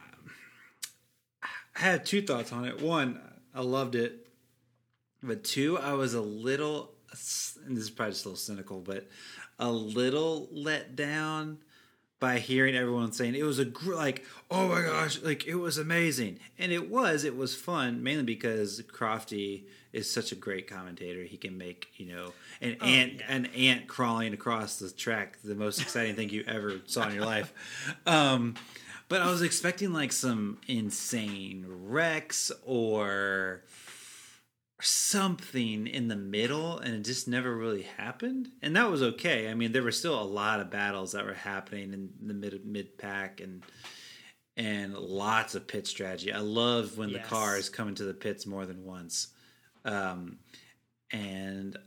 I 1.42 1.48
had 1.80 2.06
two 2.06 2.22
thoughts 2.22 2.52
on 2.52 2.64
it. 2.64 2.80
One, 2.80 3.20
I 3.54 3.60
loved 3.60 3.94
it, 3.94 4.26
but 5.22 5.44
two, 5.44 5.78
I 5.78 5.92
was 5.92 6.14
a 6.14 6.20
little, 6.20 6.92
and 7.66 7.76
this 7.76 7.84
is 7.84 7.90
probably 7.90 8.12
just 8.12 8.24
a 8.24 8.28
little 8.28 8.38
cynical, 8.38 8.80
but 8.80 9.06
a 9.58 9.70
little 9.70 10.48
let 10.52 10.96
down 10.96 11.58
by 12.18 12.38
hearing 12.38 12.74
everyone 12.74 13.12
saying 13.12 13.34
it 13.34 13.42
was 13.42 13.58
a 13.58 13.64
gr- 13.66 13.94
like, 13.94 14.24
oh 14.50 14.68
my 14.68 14.80
gosh, 14.82 15.20
like 15.22 15.46
it 15.46 15.56
was 15.56 15.76
amazing, 15.76 16.38
and 16.58 16.72
it 16.72 16.88
was. 16.88 17.24
It 17.24 17.36
was 17.36 17.54
fun, 17.54 18.02
mainly 18.02 18.24
because 18.24 18.80
Crofty 18.82 19.64
is 19.96 20.10
such 20.10 20.30
a 20.30 20.34
great 20.36 20.68
commentator. 20.68 21.24
He 21.24 21.36
can 21.38 21.56
make 21.56 21.88
you 21.96 22.06
know 22.06 22.32
an 22.60 22.76
ant 22.82 23.14
yeah. 23.14 23.24
an 23.28 23.46
ant 23.46 23.88
crawling 23.88 24.34
across 24.34 24.78
the 24.78 24.90
track 24.90 25.38
the 25.42 25.54
most 25.54 25.80
exciting 25.80 26.14
thing 26.14 26.28
you 26.28 26.44
ever 26.46 26.80
saw 26.86 27.08
in 27.08 27.14
your 27.14 27.24
life. 27.24 27.52
Um, 28.06 28.54
but 29.08 29.22
I 29.22 29.30
was 29.30 29.42
expecting 29.42 29.92
like 29.92 30.12
some 30.12 30.58
insane 30.66 31.64
wrecks 31.68 32.50
or 32.64 33.62
something 34.80 35.86
in 35.86 36.08
the 36.08 36.16
middle 36.16 36.78
and 36.78 36.94
it 36.94 37.00
just 37.02 37.26
never 37.26 37.56
really 37.56 37.82
happened 37.82 38.50
and 38.60 38.76
that 38.76 38.90
was 38.90 39.02
okay 39.02 39.48
i 39.50 39.54
mean 39.54 39.72
there 39.72 39.82
were 39.82 39.90
still 39.90 40.20
a 40.20 40.22
lot 40.22 40.60
of 40.60 40.70
battles 40.70 41.12
that 41.12 41.24
were 41.24 41.32
happening 41.32 41.94
in 41.94 42.10
the 42.20 42.34
mid 42.34 42.66
mid 42.66 42.98
pack 42.98 43.40
and 43.40 43.62
and 44.54 44.92
lots 44.94 45.54
of 45.54 45.66
pit 45.66 45.86
strategy 45.86 46.30
i 46.30 46.38
love 46.38 46.98
when 46.98 47.08
Yes. 47.08 47.22
the 47.22 47.28
cars 47.28 47.68
come 47.70 47.88
into 47.88 48.04
the 48.04 48.12
pits 48.12 48.44
more 48.44 48.66
than 48.66 48.84
once 48.84 49.28
um 49.86 50.38
and 51.10 51.78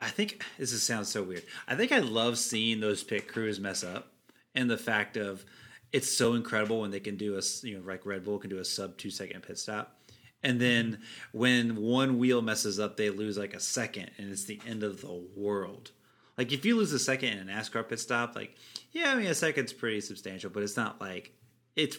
i 0.00 0.08
think 0.08 0.42
this 0.58 0.72
is, 0.72 0.82
sounds 0.82 1.08
so 1.08 1.22
weird 1.22 1.42
i 1.66 1.74
think 1.74 1.92
i 1.92 1.98
love 1.98 2.38
seeing 2.38 2.80
those 2.80 3.02
pit 3.02 3.28
crews 3.28 3.60
mess 3.60 3.84
up 3.84 4.12
and 4.54 4.70
the 4.70 4.78
fact 4.78 5.16
of 5.16 5.44
it's 5.92 6.10
so 6.10 6.34
incredible 6.34 6.80
when 6.80 6.90
they 6.90 7.00
can 7.00 7.16
do 7.16 7.36
a 7.38 7.42
you 7.62 7.78
know 7.78 7.86
like 7.86 8.06
red 8.06 8.24
bull 8.24 8.38
can 8.38 8.48
do 8.48 8.58
a 8.58 8.64
sub 8.64 8.96
two 8.96 9.10
second 9.10 9.42
pit 9.42 9.58
stop 9.58 9.98
and 10.42 10.60
then 10.60 11.00
when 11.32 11.76
one 11.76 12.18
wheel 12.18 12.42
messes 12.42 12.78
up, 12.78 12.96
they 12.96 13.10
lose 13.10 13.36
like 13.36 13.54
a 13.54 13.60
second, 13.60 14.10
and 14.18 14.30
it's 14.30 14.44
the 14.44 14.60
end 14.66 14.82
of 14.82 15.00
the 15.00 15.24
world. 15.36 15.90
Like 16.36 16.52
if 16.52 16.64
you 16.64 16.76
lose 16.76 16.92
a 16.92 16.98
second 16.98 17.30
in 17.30 17.48
a 17.48 17.52
NASCAR 17.52 17.88
pit 17.88 17.98
stop, 17.98 18.36
like 18.36 18.54
yeah, 18.92 19.12
I 19.12 19.16
mean 19.16 19.26
a 19.26 19.34
second's 19.34 19.72
pretty 19.72 20.00
substantial, 20.00 20.50
but 20.50 20.62
it's 20.62 20.76
not 20.76 21.00
like 21.00 21.32
it's 21.74 21.98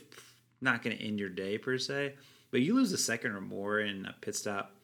not 0.61 0.81
going 0.81 0.97
to 0.97 1.03
end 1.03 1.19
your 1.19 1.29
day 1.29 1.57
per 1.57 1.77
se. 1.77 2.15
But 2.51 2.61
you 2.61 2.75
lose 2.75 2.93
a 2.93 2.97
second 2.97 3.31
or 3.31 3.41
more 3.41 3.79
in 3.79 4.05
a 4.05 4.15
pit 4.21 4.35
stop 4.35 4.75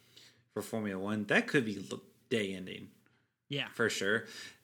for 0.55 0.61
Formula 0.61 0.97
One, 0.97 1.25
that 1.25 1.47
could 1.47 1.65
be 1.65 1.85
day 2.29 2.53
ending 2.53 2.87
yeah. 3.49 3.67
for 3.73 3.89
sure. 3.89 4.23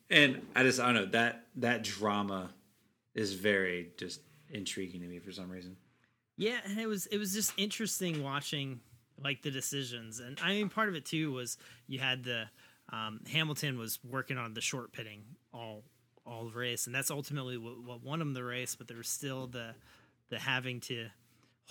And 0.09 0.41
I 0.55 0.63
just 0.63 0.79
I 0.79 0.85
don't 0.85 0.95
know 0.95 1.05
that 1.07 1.45
that 1.57 1.83
drama 1.83 2.49
is 3.13 3.33
very 3.33 3.91
just 3.97 4.21
intriguing 4.49 5.01
to 5.01 5.07
me 5.07 5.19
for 5.19 5.33
some 5.33 5.49
reason. 5.49 5.75
Yeah, 6.37 6.59
and 6.65 6.79
it 6.79 6.87
was 6.87 7.07
it 7.07 7.17
was 7.17 7.33
just 7.33 7.53
interesting 7.57 8.23
watching 8.23 8.79
like 9.21 9.41
the 9.41 9.51
decisions, 9.51 10.19
and 10.21 10.39
I 10.41 10.53
mean 10.53 10.69
part 10.69 10.87
of 10.87 10.95
it 10.95 11.05
too 11.05 11.33
was 11.33 11.57
you 11.87 11.99
had 11.99 12.23
the 12.23 12.45
um, 12.89 13.19
Hamilton 13.29 13.77
was 13.77 13.99
working 14.03 14.37
on 14.37 14.53
the 14.53 14.61
short 14.61 14.93
pitting 14.93 15.23
all 15.53 15.83
all 16.25 16.45
the 16.45 16.57
race, 16.57 16.85
and 16.87 16.95
that's 16.95 17.11
ultimately 17.11 17.57
what, 17.57 17.83
what 17.83 18.01
won 18.01 18.21
him 18.21 18.33
the 18.33 18.43
race. 18.45 18.75
But 18.75 18.87
there 18.87 18.97
was 18.97 19.09
still 19.09 19.47
the 19.47 19.75
the 20.29 20.39
having 20.39 20.79
to 20.81 21.07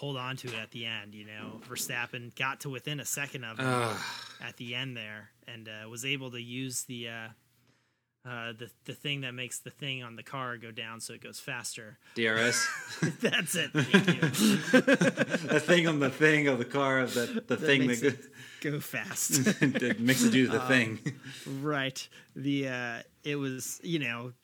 hold 0.00 0.16
on 0.16 0.34
to 0.34 0.48
it 0.48 0.54
at 0.54 0.70
the 0.70 0.86
end. 0.86 1.14
You 1.14 1.26
know, 1.26 1.60
Verstappen 1.68 2.34
got 2.34 2.60
to 2.60 2.70
within 2.70 3.00
a 3.00 3.04
second 3.04 3.44
of 3.44 3.58
him 3.58 3.96
at 4.42 4.56
the 4.56 4.74
end 4.74 4.96
there, 4.96 5.28
and 5.46 5.68
uh, 5.68 5.88
was 5.88 6.04
able 6.04 6.30
to 6.30 6.40
use 6.40 6.84
the. 6.84 7.08
Uh, 7.08 7.28
uh, 8.28 8.52
the 8.52 8.70
the 8.84 8.92
thing 8.92 9.22
that 9.22 9.32
makes 9.32 9.60
the 9.60 9.70
thing 9.70 10.02
on 10.02 10.14
the 10.14 10.22
car 10.22 10.58
go 10.58 10.70
down 10.70 11.00
so 11.00 11.14
it 11.14 11.22
goes 11.22 11.40
faster. 11.40 11.96
DRS. 12.14 12.68
That's 13.22 13.54
it. 13.54 13.70
Thank 13.72 14.06
you. 14.08 14.20
the 15.48 15.62
thing 15.64 15.88
on 15.88 16.00
the 16.00 16.10
thing 16.10 16.46
of 16.46 16.58
the 16.58 16.66
car, 16.66 17.06
the 17.06 17.42
the 17.46 17.56
thing 17.56 17.86
that, 17.86 18.02
it 18.02 18.18
go 18.60 18.78
fast. 18.78 19.42
that 19.60 19.96
makes 20.00 20.22
it 20.22 20.32
do 20.32 20.48
Um, 20.50 20.52
the 20.52 20.60
thing. 20.60 20.98
right. 21.62 22.06
The 22.36 22.68
uh 22.68 23.02
it 23.24 23.36
was, 23.36 23.80
you 23.82 24.00
know, 24.00 24.34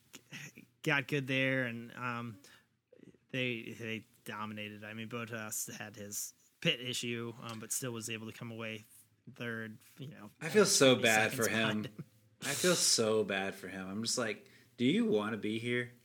got 0.83 1.07
good 1.07 1.27
there 1.27 1.65
and 1.65 1.91
um 1.99 2.37
they 3.31 3.77
they 3.79 4.05
dominated. 4.27 4.85
I 4.85 4.93
mean, 4.93 5.09
Bottas 5.09 5.73
had 5.79 5.97
his 5.97 6.35
pit 6.61 6.81
issue, 6.87 7.33
um, 7.49 7.59
but 7.59 7.73
still 7.73 7.93
was 7.93 8.11
able 8.11 8.27
to 8.27 8.37
come 8.37 8.51
away 8.51 8.85
third, 9.35 9.79
you 9.99 10.09
know. 10.09 10.31
I 10.43 10.49
feel 10.49 10.67
so 10.67 10.95
bad 10.95 11.33
for 11.33 11.49
him. 11.49 11.83
behind 11.83 11.89
I 12.45 12.51
feel 12.51 12.75
so 12.75 13.25
bad 13.25 13.55
for 13.55 13.69
him. 13.69 13.87
I'm 13.91 14.03
just 14.03 14.19
like, 14.19 14.45
do 14.77 14.85
you 14.85 15.07
want 15.07 15.33
to 15.33 15.39
be 15.39 15.59
here? 15.59 15.91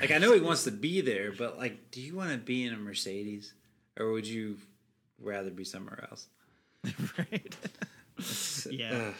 Like, 0.00 0.10
I 0.10 0.18
know 0.18 0.34
he 0.34 0.40
wants 0.40 0.64
to 0.64 0.72
be 0.72 1.02
there, 1.02 1.30
but 1.30 1.56
like, 1.56 1.92
do 1.92 2.00
you 2.00 2.16
want 2.16 2.32
to 2.32 2.36
be 2.36 2.64
in 2.64 2.74
a 2.74 2.76
Mercedes, 2.76 3.52
or 3.96 4.10
would 4.10 4.26
you 4.26 4.56
rather 5.20 5.50
be 5.50 5.62
somewhere 5.62 6.08
else? 6.10 6.26
right. 7.16 7.56
yeah. 8.68 8.90
Ugh. 8.92 9.14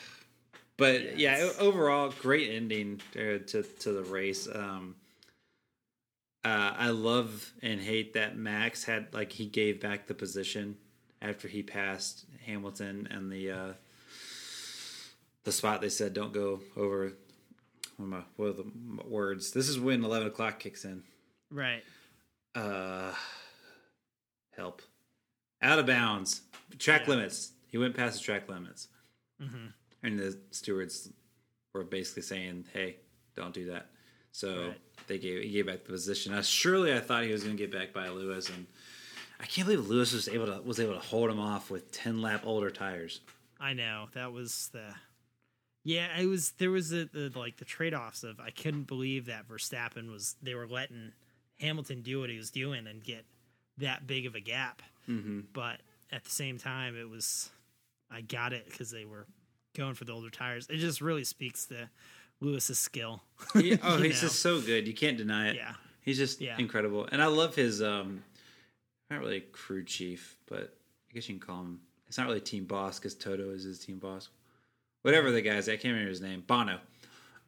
But 0.76 1.16
Yeah, 1.16 1.38
yeah, 1.38 1.50
overall, 1.60 2.12
great 2.20 2.50
ending 2.50 3.00
to 3.12 3.38
to, 3.38 3.62
to 3.62 3.92
the 3.92 4.02
race. 4.02 4.48
Um, 4.52 4.96
uh, 6.44 6.74
I 6.76 6.90
love 6.90 7.52
and 7.62 7.80
hate 7.80 8.12
that 8.14 8.36
Max 8.36 8.84
had 8.84 9.12
like 9.14 9.32
he 9.32 9.46
gave 9.46 9.80
back 9.80 10.06
the 10.06 10.14
position 10.14 10.76
after 11.22 11.48
he 11.48 11.62
passed 11.62 12.26
Hamilton 12.44 13.08
and 13.10 13.30
the 13.32 13.50
uh, 13.50 13.72
the 15.44 15.52
spot. 15.52 15.80
They 15.80 15.88
said 15.88 16.12
don't 16.14 16.32
go 16.32 16.60
over. 16.76 17.12
What, 17.96 18.12
I- 18.18 18.24
what 18.36 18.48
are 18.48 18.52
the 18.52 18.66
words? 19.06 19.52
This 19.52 19.68
is 19.68 19.78
when 19.78 20.04
eleven 20.04 20.26
o'clock 20.28 20.58
kicks 20.58 20.84
in. 20.84 21.02
Right. 21.50 21.82
Uh, 22.54 23.12
help. 24.56 24.82
Out 25.62 25.78
of 25.78 25.86
bounds. 25.86 26.42
Track 26.78 27.02
Yeah. 27.04 27.10
limits. 27.14 27.52
He 27.68 27.78
went 27.78 27.94
past 27.96 28.18
the 28.18 28.24
track 28.24 28.48
limits. 28.48 28.88
Mhm. 29.40 29.72
And 30.02 30.18
the 30.18 30.38
stewards 30.50 31.10
were 31.72 31.84
basically 31.84 32.22
saying, 32.22 32.66
hey, 32.72 32.96
don't 33.34 33.54
do 33.54 33.66
that. 33.66 33.90
So 34.34 34.66
Right. 34.66 34.80
they 35.06 35.18
gave 35.18 35.44
he 35.44 35.50
gave 35.50 35.66
back 35.66 35.84
the 35.84 35.92
position. 35.92 36.32
Now, 36.32 36.40
surely 36.40 36.92
I 36.92 36.98
thought 36.98 37.22
he 37.22 37.30
was 37.30 37.44
going 37.44 37.56
to 37.56 37.62
get 37.62 37.70
back 37.70 37.92
by 37.92 38.08
Lewis, 38.08 38.48
and 38.48 38.66
I 39.38 39.46
can't 39.46 39.68
believe 39.68 39.86
Lewis 39.86 40.12
was 40.12 40.28
able 40.28 40.46
to 40.46 40.60
was 40.62 40.80
able 40.80 40.94
to 40.94 40.98
hold 40.98 41.30
him 41.30 41.38
off 41.38 41.70
with 41.70 41.92
ten 41.92 42.20
lap 42.20 42.42
older 42.44 42.70
tires. 42.70 43.20
I 43.60 43.74
know 43.74 44.08
that 44.14 44.32
was 44.32 44.70
the 44.72 44.92
yeah. 45.84 46.18
It 46.18 46.26
was 46.26 46.50
there 46.58 46.72
was 46.72 46.90
the, 46.90 47.08
the 47.12 47.30
like 47.38 47.58
the 47.58 47.64
trade 47.64 47.94
offs 47.94 48.24
of 48.24 48.40
I 48.40 48.50
couldn't 48.50 48.88
believe 48.88 49.26
that 49.26 49.48
Verstappen 49.48 50.10
was 50.10 50.34
they 50.42 50.56
were 50.56 50.66
letting 50.66 51.12
Hamilton 51.60 52.02
do 52.02 52.18
what 52.18 52.28
he 52.28 52.36
was 52.36 52.50
doing 52.50 52.88
and 52.88 53.04
get 53.04 53.24
that 53.78 54.04
big 54.08 54.26
of 54.26 54.34
a 54.34 54.40
gap. 54.40 54.82
Mm-hmm. 55.08 55.42
But 55.52 55.78
at 56.10 56.24
the 56.24 56.30
same 56.30 56.58
time, 56.58 56.96
it 56.96 57.08
was 57.08 57.50
I 58.10 58.20
got 58.20 58.52
it 58.52 58.64
because 58.68 58.90
they 58.90 59.04
were 59.04 59.28
going 59.76 59.94
for 59.94 60.04
the 60.04 60.12
older 60.12 60.30
tires. 60.30 60.66
It 60.68 60.78
just 60.78 61.00
really 61.00 61.24
speaks 61.24 61.66
to 61.66 61.88
Lewis's 62.40 62.78
skill. 62.78 63.22
He, 63.54 63.78
oh, 63.82 63.98
he's 63.98 64.22
know? 64.22 64.28
just 64.28 64.40
so 64.40 64.60
good. 64.60 64.86
You 64.88 64.94
can't 64.94 65.16
deny 65.16 65.48
it. 65.50 65.56
yeah, 65.56 65.74
He's 66.00 66.16
just 66.18 66.40
Yeah. 66.40 66.56
incredible, 66.58 67.06
and 67.10 67.22
I 67.22 67.26
love 67.26 67.54
his. 67.54 67.82
um 67.82 68.22
Not 69.10 69.20
really 69.20 69.40
crew 69.40 69.84
chief, 69.84 70.36
but 70.46 70.76
I 71.10 71.14
guess 71.14 71.28
you 71.28 71.34
can 71.38 71.46
call 71.46 71.60
him. 71.60 71.80
It's 72.08 72.18
not 72.18 72.26
really 72.26 72.40
team 72.40 72.64
boss 72.64 72.98
because 72.98 73.14
Toto 73.14 73.50
is 73.50 73.64
his 73.64 73.78
team 73.78 73.98
boss. 73.98 74.28
Whatever 75.02 75.30
the 75.30 75.42
guy's, 75.42 75.68
I 75.68 75.72
can't 75.76 75.92
remember 75.92 76.08
his 76.10 76.20
name. 76.20 76.42
Bono. 76.46 76.78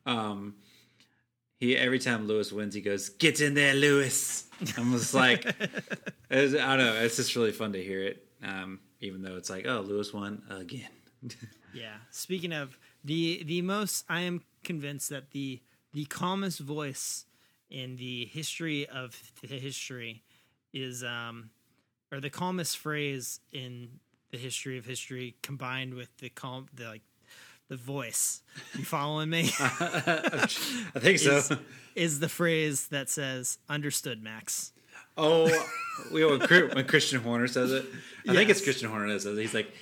Um, 0.05 0.55
he 1.59 1.77
every 1.77 1.99
time 1.99 2.27
Lewis 2.27 2.53
wins, 2.53 2.75
he 2.75 2.81
goes, 2.81 3.09
"Get 3.09 3.41
in 3.41 3.55
there, 3.55 3.75
Lewis." 3.75 4.45
I'm 4.77 4.93
just 4.93 5.15
like, 5.15 5.45
it's, 6.31 6.55
I 6.55 6.77
don't 6.77 6.87
know. 6.87 6.95
It's 7.03 7.17
just 7.17 7.35
really 7.37 7.53
fun 7.53 7.73
to 7.73 7.83
hear 7.83 8.03
it, 8.03 8.27
um, 8.43 8.81
even 9.01 9.23
though 9.23 9.37
it's 9.37 9.51
like, 9.51 9.67
oh, 9.67 9.81
Lewis 9.81 10.13
won 10.13 10.43
again. 10.51 10.89
yeah. 11.75 11.95
Speaking 12.11 12.53
of 12.53 12.77
the 13.05 13.43
the 13.45 13.63
most, 13.63 14.05
I 14.09 14.21
am 14.23 14.43
convinced 14.67 15.09
that 15.09 15.31
the 15.31 15.61
the 15.95 16.05
calmest 16.05 16.61
voice 16.61 17.25
in 17.71 17.97
the 17.97 18.27
history 18.27 18.87
of 18.87 19.19
the 19.41 19.59
history 19.59 20.23
is 20.75 21.03
um 21.03 21.51
or 22.13 22.21
the 22.21 22.31
calmest 22.31 22.77
phrase 22.77 23.41
in 23.53 23.89
the 24.31 24.39
history 24.39 24.77
of 24.77 24.85
history 24.85 25.37
combined 25.43 25.95
with 25.95 26.15
the 26.19 26.29
calm 26.29 26.67
the 26.75 26.85
like 26.85 27.03
the 27.69 27.77
voice 27.77 28.43
you 28.77 28.85
following 28.85 29.31
me 29.31 29.51
I 29.61 30.47
think 30.99 31.19
so. 31.19 31.37
is, 31.39 31.53
is 31.95 32.21
the 32.21 32.29
phrase 32.29 32.89
that 32.89 33.09
says 33.09 33.59
understood 33.69 34.23
max 34.23 34.73
Oh, 35.19 35.47
we 36.13 36.25
when, 36.27 36.41
Chri- 36.41 36.75
when 36.75 36.87
Christian 36.87 37.23
Horner 37.23 37.49
says 37.49 37.73
it, 37.73 37.87
I 38.29 38.35
think 38.35 38.51
it's 38.51 38.61
Christian 38.63 38.91
Horner 38.91 39.11
that 39.15 39.23
says 39.23 39.39
it. 39.39 39.41
He's 39.41 39.55
like, 39.55 39.73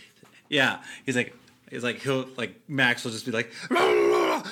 yeah, 0.48 0.78
he's 1.04 1.16
like, 1.16 1.34
he's 1.70 1.82
like 1.82 2.00
he'll 2.00 2.28
like 2.36 2.60
Max 2.68 3.02
will 3.04 3.10
just 3.10 3.26
be 3.26 3.32
like, 3.32 3.50
don't 3.68 3.78
know. 4.12 4.42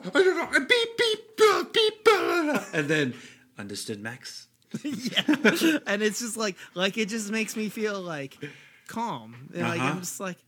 Beep 0.00 0.96
beep 0.98 1.72
beep. 1.72 2.08
uh," 2.08 2.64
And 2.72 2.88
then 2.88 3.14
understood, 3.58 4.00
Max. 4.00 4.48
yeah, 4.82 5.22
and 5.86 6.02
it's 6.02 6.20
just 6.20 6.36
like 6.36 6.56
like 6.74 6.98
it 6.98 7.08
just 7.08 7.30
makes 7.30 7.56
me 7.56 7.68
feel 7.68 8.00
like 8.00 8.36
calm. 8.88 9.48
Like 9.54 9.80
Uh-huh. 9.80 9.88
I'm 9.90 10.00
just 10.00 10.20
like 10.20 10.38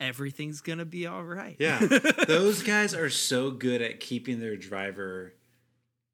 everything's 0.00 0.60
gonna 0.60 0.84
be 0.84 1.06
all 1.06 1.22
right. 1.24 1.56
Yeah, 1.58 1.78
those 2.26 2.62
guys 2.62 2.94
are 2.94 3.08
so 3.10 3.50
good 3.50 3.80
at 3.82 4.00
keeping 4.00 4.40
their 4.40 4.56
driver, 4.56 5.34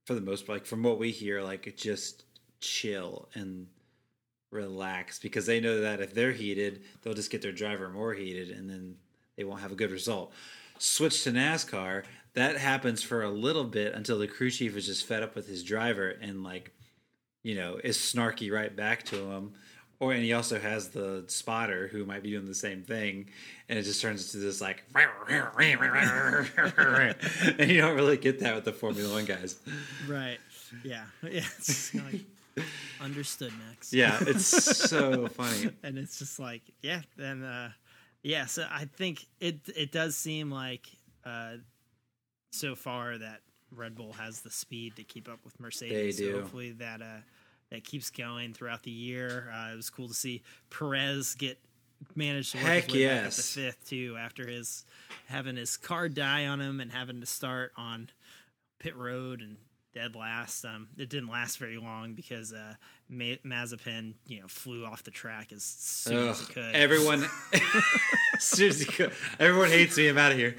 for 0.07 0.15
the 0.15 0.21
most 0.21 0.47
part, 0.47 0.61
like 0.61 0.67
from 0.67 0.83
what 0.83 0.99
we 0.99 1.11
hear, 1.11 1.43
like 1.43 1.75
just 1.77 2.25
chill 2.61 3.29
and 3.35 3.67
relax 4.51 5.19
because 5.19 5.47
they 5.47 5.61
know 5.61 5.81
that 5.81 6.01
if 6.01 6.15
they're 6.15 6.33
heated, 6.33 6.83
they'll 7.03 7.15
just 7.15 7.31
get 7.31 7.43
their 7.43 7.53
driver 7.53 7.89
more 7.89 8.13
heated, 8.15 8.51
and 8.51 8.69
then 8.71 8.97
they 9.37 9.45
won't 9.45 9.61
have 9.61 9.73
a 9.73 9.77
good 9.77 9.91
result. 9.91 10.33
Switch 10.79 11.25
to 11.25 11.31
NASCAR, 11.33 12.05
that 12.35 12.57
happens 12.57 13.03
for 13.03 13.23
a 13.23 13.31
little 13.31 13.65
bit 13.65 13.95
until 13.95 14.19
the 14.19 14.27
crew 14.27 14.51
chief 14.51 14.77
is 14.77 14.87
just 14.87 15.07
fed 15.07 15.23
up 15.23 15.35
with 15.35 15.47
his 15.49 15.63
driver 15.63 16.09
and 16.11 16.43
like, 16.45 16.73
you 17.43 17.55
know, 17.55 17.79
is 17.83 17.97
snarky 17.97 18.51
right 18.53 18.75
back 18.75 19.05
to 19.07 19.31
him. 19.31 19.53
Or 20.01 20.13
and 20.13 20.23
he 20.25 20.33
also 20.33 20.59
has 20.59 20.89
the 20.89 21.25
spotter 21.29 21.87
who 21.87 22.05
might 22.05 22.23
be 22.25 22.31
doing 22.33 22.47
the 22.47 22.55
same 22.55 22.83
thing, 22.83 23.31
and 23.69 23.79
it 23.79 23.83
just 23.83 24.03
turns 24.03 24.35
into 24.35 24.45
this 24.45 24.61
like, 24.61 24.83
and 27.59 27.71
you 27.71 27.81
don't 27.81 27.95
really 27.95 28.17
get 28.17 28.41
that 28.41 28.57
with 28.57 28.65
the 28.65 28.73
Formula 28.73 29.13
One 29.13 29.25
guys. 29.25 29.57
Right. 30.09 30.39
Yeah. 30.83 31.05
Yeah. 31.23 31.45
It's 31.59 31.95
like 31.95 32.23
understood, 33.01 33.53
Max. 33.67 33.93
Yeah, 33.93 34.19
it's 34.27 34.47
so 34.47 35.29
funny. 35.29 35.71
and 35.85 35.97
it's 35.97 36.19
just 36.19 36.39
like 36.41 36.63
yeah 36.83 37.03
then 37.17 37.43
uh 37.45 37.71
yeah 38.23 38.47
so 38.47 38.67
i 38.71 38.87
think 38.97 39.27
it 39.41 39.61
it 39.77 39.93
does 39.93 40.17
seem 40.17 40.51
like 40.51 40.87
uh 41.25 41.55
so 42.55 42.75
far 42.75 43.19
that 43.19 43.41
red 43.71 43.95
bull 43.95 44.13
has 44.13 44.41
the 44.43 44.51
speed 44.51 44.95
to 44.97 45.03
keep 45.05 45.29
up 45.29 45.41
with 45.45 45.59
mercedes 45.59 46.17
They 46.17 46.25
do. 46.25 46.33
so 46.33 46.41
hopefully 46.41 46.73
that 46.73 47.03
uh 47.03 47.21
that 47.71 47.83
keeps 47.85 48.11
going 48.11 48.53
throughout 48.55 48.83
the 48.85 48.91
year 48.91 49.51
uh 49.55 49.73
it 49.73 49.77
was 49.77 49.91
cool 49.91 50.09
to 50.09 50.15
see 50.15 50.43
perez 50.71 51.35
get 51.35 51.59
managed 52.15 52.53
to 52.53 52.59
work 52.59 52.67
Heck 52.67 52.85
his 52.85 52.95
way 52.95 53.07
back 53.07 53.17
up 53.19 53.25
yes. 53.25 53.37
to 53.37 53.43
fifth 53.43 53.89
too 53.89 54.17
after 54.19 54.47
his 54.47 54.85
having 55.27 55.57
his 55.57 55.77
car 55.77 56.09
die 56.09 56.47
on 56.47 56.61
him 56.61 56.81
and 56.81 56.93
having 56.93 57.21
to 57.21 57.27
start 57.27 57.73
on 57.77 58.11
pit 58.79 58.95
road 58.97 59.41
and 59.41 59.57
dead 59.95 60.15
last. 60.15 60.65
Um, 60.65 60.89
it 60.99 61.09
didn't 61.09 61.29
last 61.31 61.57
very 61.59 61.79
long 61.79 62.15
because 62.15 62.53
uh, 62.53 62.75
Ma- 63.09 63.37
Mazepin, 63.45 64.15
you 64.27 64.41
know, 64.41 64.49
flew 64.49 64.85
off 64.85 65.03
the 65.03 65.11
track 65.11 65.53
as 65.53 65.63
soon 65.63 66.29
as 66.29 66.41
he 66.41 66.53
could. 66.55 66.75
everyone, 66.75 67.25
as 68.37 68.43
soon 68.43 68.71
as 68.71 68.81
he 68.81 68.87
could, 68.87 69.13
everyone 69.39 69.69
hates 69.69 69.97
me. 69.97 70.09
I'm 70.09 70.19
out 70.19 70.33
of 70.33 70.39
here. 70.39 70.57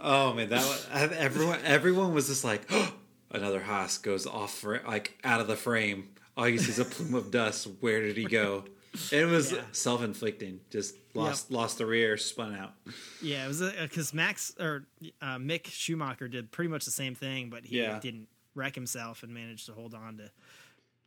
Oh 0.00 0.32
man, 0.34 0.48
that 0.50 0.60
was, 0.62 0.86
everyone. 0.92 1.58
Everyone 1.64 2.12
was 2.14 2.28
just 2.28 2.44
like, 2.44 2.70
another 3.30 3.60
Haas 3.60 3.98
goes 3.98 4.26
off, 4.26 4.52
for, 4.54 4.80
like 4.86 5.18
out 5.24 5.40
of 5.40 5.46
the 5.46 5.56
frame. 5.56 6.08
All 6.36 6.48
you 6.48 6.58
see 6.58 6.70
is 6.70 6.78
a 6.78 6.84
plume 6.84 7.14
of 7.14 7.30
dust. 7.30 7.68
Where 7.80 8.02
did 8.02 8.16
he 8.16 8.24
go? 8.24 8.64
It 9.10 9.24
was 9.24 9.52
Yeah. 9.52 9.62
self-inflicting. 9.72 10.60
Just 10.70 10.94
lost, 11.14 11.50
lost 11.50 11.78
the 11.78 11.86
rear, 11.86 12.16
spun 12.16 12.54
out. 12.54 12.74
yeah, 13.22 13.44
it 13.44 13.48
was 13.48 13.60
because 13.80 14.12
Max 14.12 14.54
or 14.60 14.84
uh, 15.22 15.36
Mick 15.38 15.66
Schumacher 15.66 16.28
did 16.28 16.50
pretty 16.52 16.68
much 16.68 16.84
the 16.84 16.90
same 16.90 17.14
thing, 17.14 17.50
but 17.50 17.64
he 17.64 17.80
Yeah. 17.80 17.98
didn't 17.98 18.28
wreck 18.54 18.74
himself 18.74 19.22
and 19.24 19.32
managed 19.34 19.66
to 19.66 19.72
hold 19.72 19.94
on 19.94 20.18
to 20.18 20.30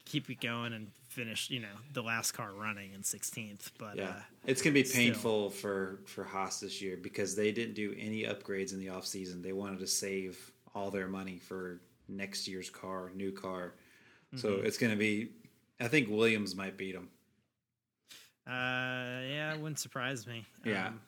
keep 0.08 0.30
it 0.30 0.40
going 0.40 0.74
and 0.74 0.88
finish, 1.10 1.50
you 1.50 1.60
know, 1.60 1.76
the 1.94 2.02
last 2.02 2.32
car 2.32 2.52
running 2.54 2.94
in 2.94 3.02
16th. 3.02 3.72
But 3.78 3.98
Yeah, 3.98 4.10
uh, 4.10 4.22
it's 4.46 4.62
gonna 4.62 4.74
be 4.74 4.84
still. 4.84 5.02
painful 5.02 5.50
for 5.50 6.00
for 6.06 6.24
Haas 6.24 6.60
this 6.62 6.82
year 6.82 6.98
because 6.98 7.36
they 7.36 7.52
didn't 7.52 7.74
do 7.76 7.94
any 7.98 8.24
upgrades 8.24 8.74
in 8.74 8.80
the 8.80 8.90
off 8.90 9.06
season. 9.06 9.42
They 9.42 9.54
wanted 9.54 9.80
to 9.80 9.88
save 9.88 10.52
all 10.74 10.90
their 10.92 11.08
money 11.08 11.38
for 11.40 11.82
next 12.08 12.48
year's 12.48 12.70
car, 12.70 13.12
new 13.16 13.32
car. 13.32 13.74
So 14.36 14.50
Mm-hmm. 14.58 14.66
it's 14.66 14.78
gonna 14.78 14.96
be. 14.96 15.32
I 15.80 15.88
think 15.88 16.10
Williams 16.10 16.56
might 16.56 16.78
beat 16.78 16.94
them. 16.94 17.10
uh, 18.48 19.22
yeah, 19.28 19.54
it 19.54 19.60
wouldn't 19.60 19.80
surprise 19.80 20.26
me. 20.26 20.46
Yeah. 20.64 20.88
Um, 20.88 21.02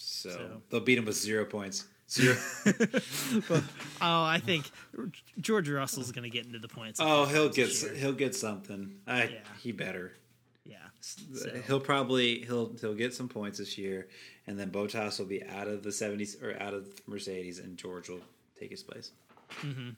So, 0.00 0.30
So- 0.30 0.62
they'll 0.70 0.80
beat 0.80 0.96
him 0.98 1.06
with 1.06 1.16
zero 1.16 1.44
points. 1.44 1.86
Zero. 2.10 2.36
oh, 3.50 3.62
I 4.00 4.40
think 4.44 4.70
George 5.40 5.68
Russell's 5.68 6.10
going 6.12 6.22
to 6.24 6.30
get 6.30 6.46
into 6.46 6.58
the 6.58 6.68
points. 6.68 7.00
oh, 7.02 7.26
he'll 7.26 7.48
get 7.50 7.82
year. 7.82 7.94
he'll 7.94 8.12
get 8.12 8.34
something. 8.34 8.94
I, 9.06 9.24
Yeah. 9.24 9.38
He 9.60 9.72
better. 9.72 10.12
Yeah. 10.64 10.76
So- 11.00 11.50
He'll 11.66 11.80
probably 11.80 12.40
he'll 12.44 12.72
he'll 12.80 12.94
get 12.94 13.14
some 13.14 13.28
points 13.28 13.58
this 13.58 13.76
year, 13.78 14.08
and 14.46 14.58
then 14.58 14.70
Bottas 14.70 15.18
will 15.18 15.26
be 15.26 15.42
out 15.44 15.68
of 15.68 15.82
the 15.82 15.92
seventies 15.92 16.36
or 16.42 16.60
out 16.60 16.74
of 16.74 16.88
Mercedes, 17.06 17.58
and 17.58 17.76
George 17.76 18.08
will 18.08 18.20
take 18.58 18.70
his 18.70 18.82
place. 18.82 19.10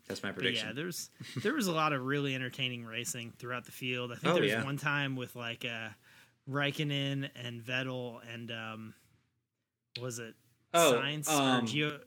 That's 0.06 0.22
my 0.22 0.28
But 0.30 0.36
prediction. 0.36 0.68
yeah, 0.68 0.72
there's 0.74 1.10
there 1.42 1.54
was 1.54 1.66
a 1.66 1.72
lot 1.72 1.92
of 1.92 2.04
really 2.04 2.34
entertaining 2.36 2.84
racing 2.84 3.32
throughout 3.38 3.64
the 3.64 3.72
field. 3.72 4.12
I 4.12 4.14
think 4.14 4.26
Oh, 4.30 4.34
there 4.34 4.42
was 4.44 4.52
yeah. 4.52 4.64
one 4.64 4.76
time 4.76 5.16
with 5.16 5.34
like 5.34 5.64
uh 5.64 5.88
Raikkonen 6.48 7.28
and 7.34 7.60
Vettel 7.60 8.20
and 8.32 8.50
um 8.52 8.94
was 10.00 10.20
it 10.20 10.34
Oh, 10.72 11.00
Sainz 11.02 11.28
um, 11.28 11.64
or 11.64 11.66
Gio 11.66 11.98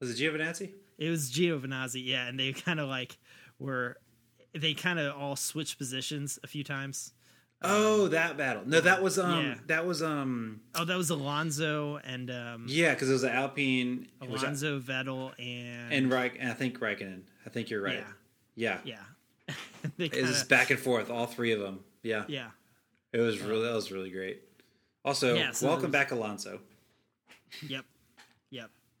Was 0.00 0.10
it 0.10 0.22
Giovinazzi? 0.22 0.72
it 0.98 1.10
was 1.10 1.30
Giovinazzi, 1.30 2.04
yeah, 2.04 2.26
and 2.26 2.38
they 2.38 2.52
kind 2.66 2.80
of 2.80 2.88
like 2.88 3.18
were 3.58 3.96
they 4.54 4.74
kind 4.74 4.98
of 4.98 5.16
all 5.16 5.36
switched 5.36 5.78
positions 5.78 6.38
a 6.42 6.46
few 6.46 6.64
times. 6.64 7.12
Oh, 7.64 8.08
that 8.08 8.36
battle. 8.36 8.64
No, 8.66 8.80
that 8.80 9.02
was 9.02 9.18
um 9.20 9.44
Yeah. 9.44 9.54
that 9.68 9.86
was 9.86 10.02
um 10.02 10.60
Oh, 10.74 10.84
that 10.84 10.96
was 10.98 11.10
Alonso 11.10 11.98
and 12.02 12.28
um 12.30 12.66
yeah, 12.68 12.92
because 12.92 13.08
it 13.08 13.12
was 13.12 13.24
Alpine 13.24 14.08
it 14.20 14.28
was- 14.28 14.42
Alonso, 14.42 14.80
Vettel 14.80 15.32
and 15.38 15.92
and 15.92 16.10
Raik 16.12 16.36
and 16.40 16.50
I 16.50 16.54
think 16.54 16.80
Raikkonen. 16.80 17.20
I 17.46 17.50
think 17.50 17.70
you're 17.70 17.82
right. 17.82 18.02
Yeah. 18.56 18.78
Yeah, 18.84 18.96
yeah. 19.48 19.54
they 19.96 20.06
it 20.06 20.22
was 20.22 20.42
back 20.44 20.70
and 20.70 20.78
forth, 20.80 21.08
all 21.08 21.26
three 21.26 21.52
of 21.52 21.60
them. 21.60 21.80
Yeah, 22.02 22.24
yeah. 22.28 22.48
it 23.12 23.20
was 23.20 23.40
really 23.40 23.62
that 23.64 23.74
was 23.74 23.92
really 23.92 24.10
great. 24.10 24.42
Also, 25.04 25.34
Yeah, 25.36 25.52
so 25.52 25.68
welcome 25.68 25.90
there's- 25.92 26.04
back, 26.10 26.12
Alonso. 26.12 26.60
Yep. 27.66 27.84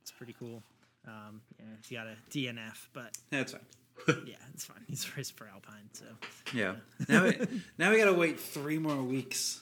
It's 0.02 0.10
pretty 0.10 0.34
cool. 0.38 0.62
Um, 1.06 1.40
yeah, 1.58 1.64
he's 1.80 1.96
got 1.96 2.06
a 2.06 2.16
DNF, 2.30 2.88
but 2.92 3.16
That's 3.30 3.52
fine. 3.52 3.60
yeah, 4.26 4.34
it's 4.52 4.64
fine. 4.64 4.84
He's 4.88 5.16
racing 5.16 5.36
for 5.36 5.48
Alpine, 5.48 5.88
so 5.92 6.04
Yeah. 6.52 6.74
Now 7.08 7.24
we, 7.24 7.38
now 7.78 7.90
we 7.90 7.98
gotta 7.98 8.12
wait 8.12 8.38
three 8.40 8.78
more 8.78 9.02
weeks 9.02 9.60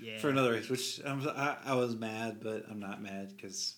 yeah. 0.00 0.18
for 0.18 0.28
another 0.28 0.52
race, 0.52 0.68
which 0.68 1.00
I'm, 1.04 1.26
I, 1.28 1.56
I 1.64 1.74
was 1.74 1.96
mad, 1.96 2.38
but 2.42 2.64
I'm 2.70 2.80
not 2.80 3.02
mad 3.02 3.32
because 3.34 3.76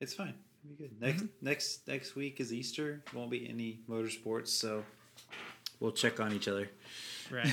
it's 0.00 0.12
fine. 0.14 0.34
It'll 0.64 0.76
be 0.76 0.84
good. 0.84 1.00
Next 1.00 1.24
next 1.40 1.88
next 1.88 2.14
week 2.14 2.40
is 2.40 2.52
Easter. 2.52 3.02
Won't 3.14 3.30
be 3.30 3.48
any 3.48 3.80
motorsports, 3.88 4.48
so 4.48 4.84
we'll 5.80 5.92
check 5.92 6.20
on 6.20 6.32
each 6.32 6.48
other. 6.48 6.68
right. 7.30 7.48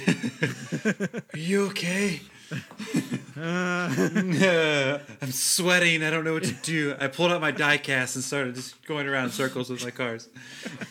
Are 1.33 1.37
you 1.37 1.67
okay? 1.67 2.21
I'm 5.21 5.31
sweating. 5.31 6.03
I 6.03 6.09
don't 6.09 6.23
know 6.23 6.33
what 6.33 6.43
to 6.43 6.53
do. 6.53 6.95
I 6.99 7.07
pulled 7.07 7.31
out 7.31 7.41
my 7.41 7.51
diecast 7.51 8.15
and 8.15 8.23
started 8.23 8.55
just 8.55 8.85
going 8.85 9.07
around 9.07 9.25
in 9.25 9.31
circles 9.31 9.69
with 9.69 9.83
my 9.83 9.91
cars. 9.91 10.29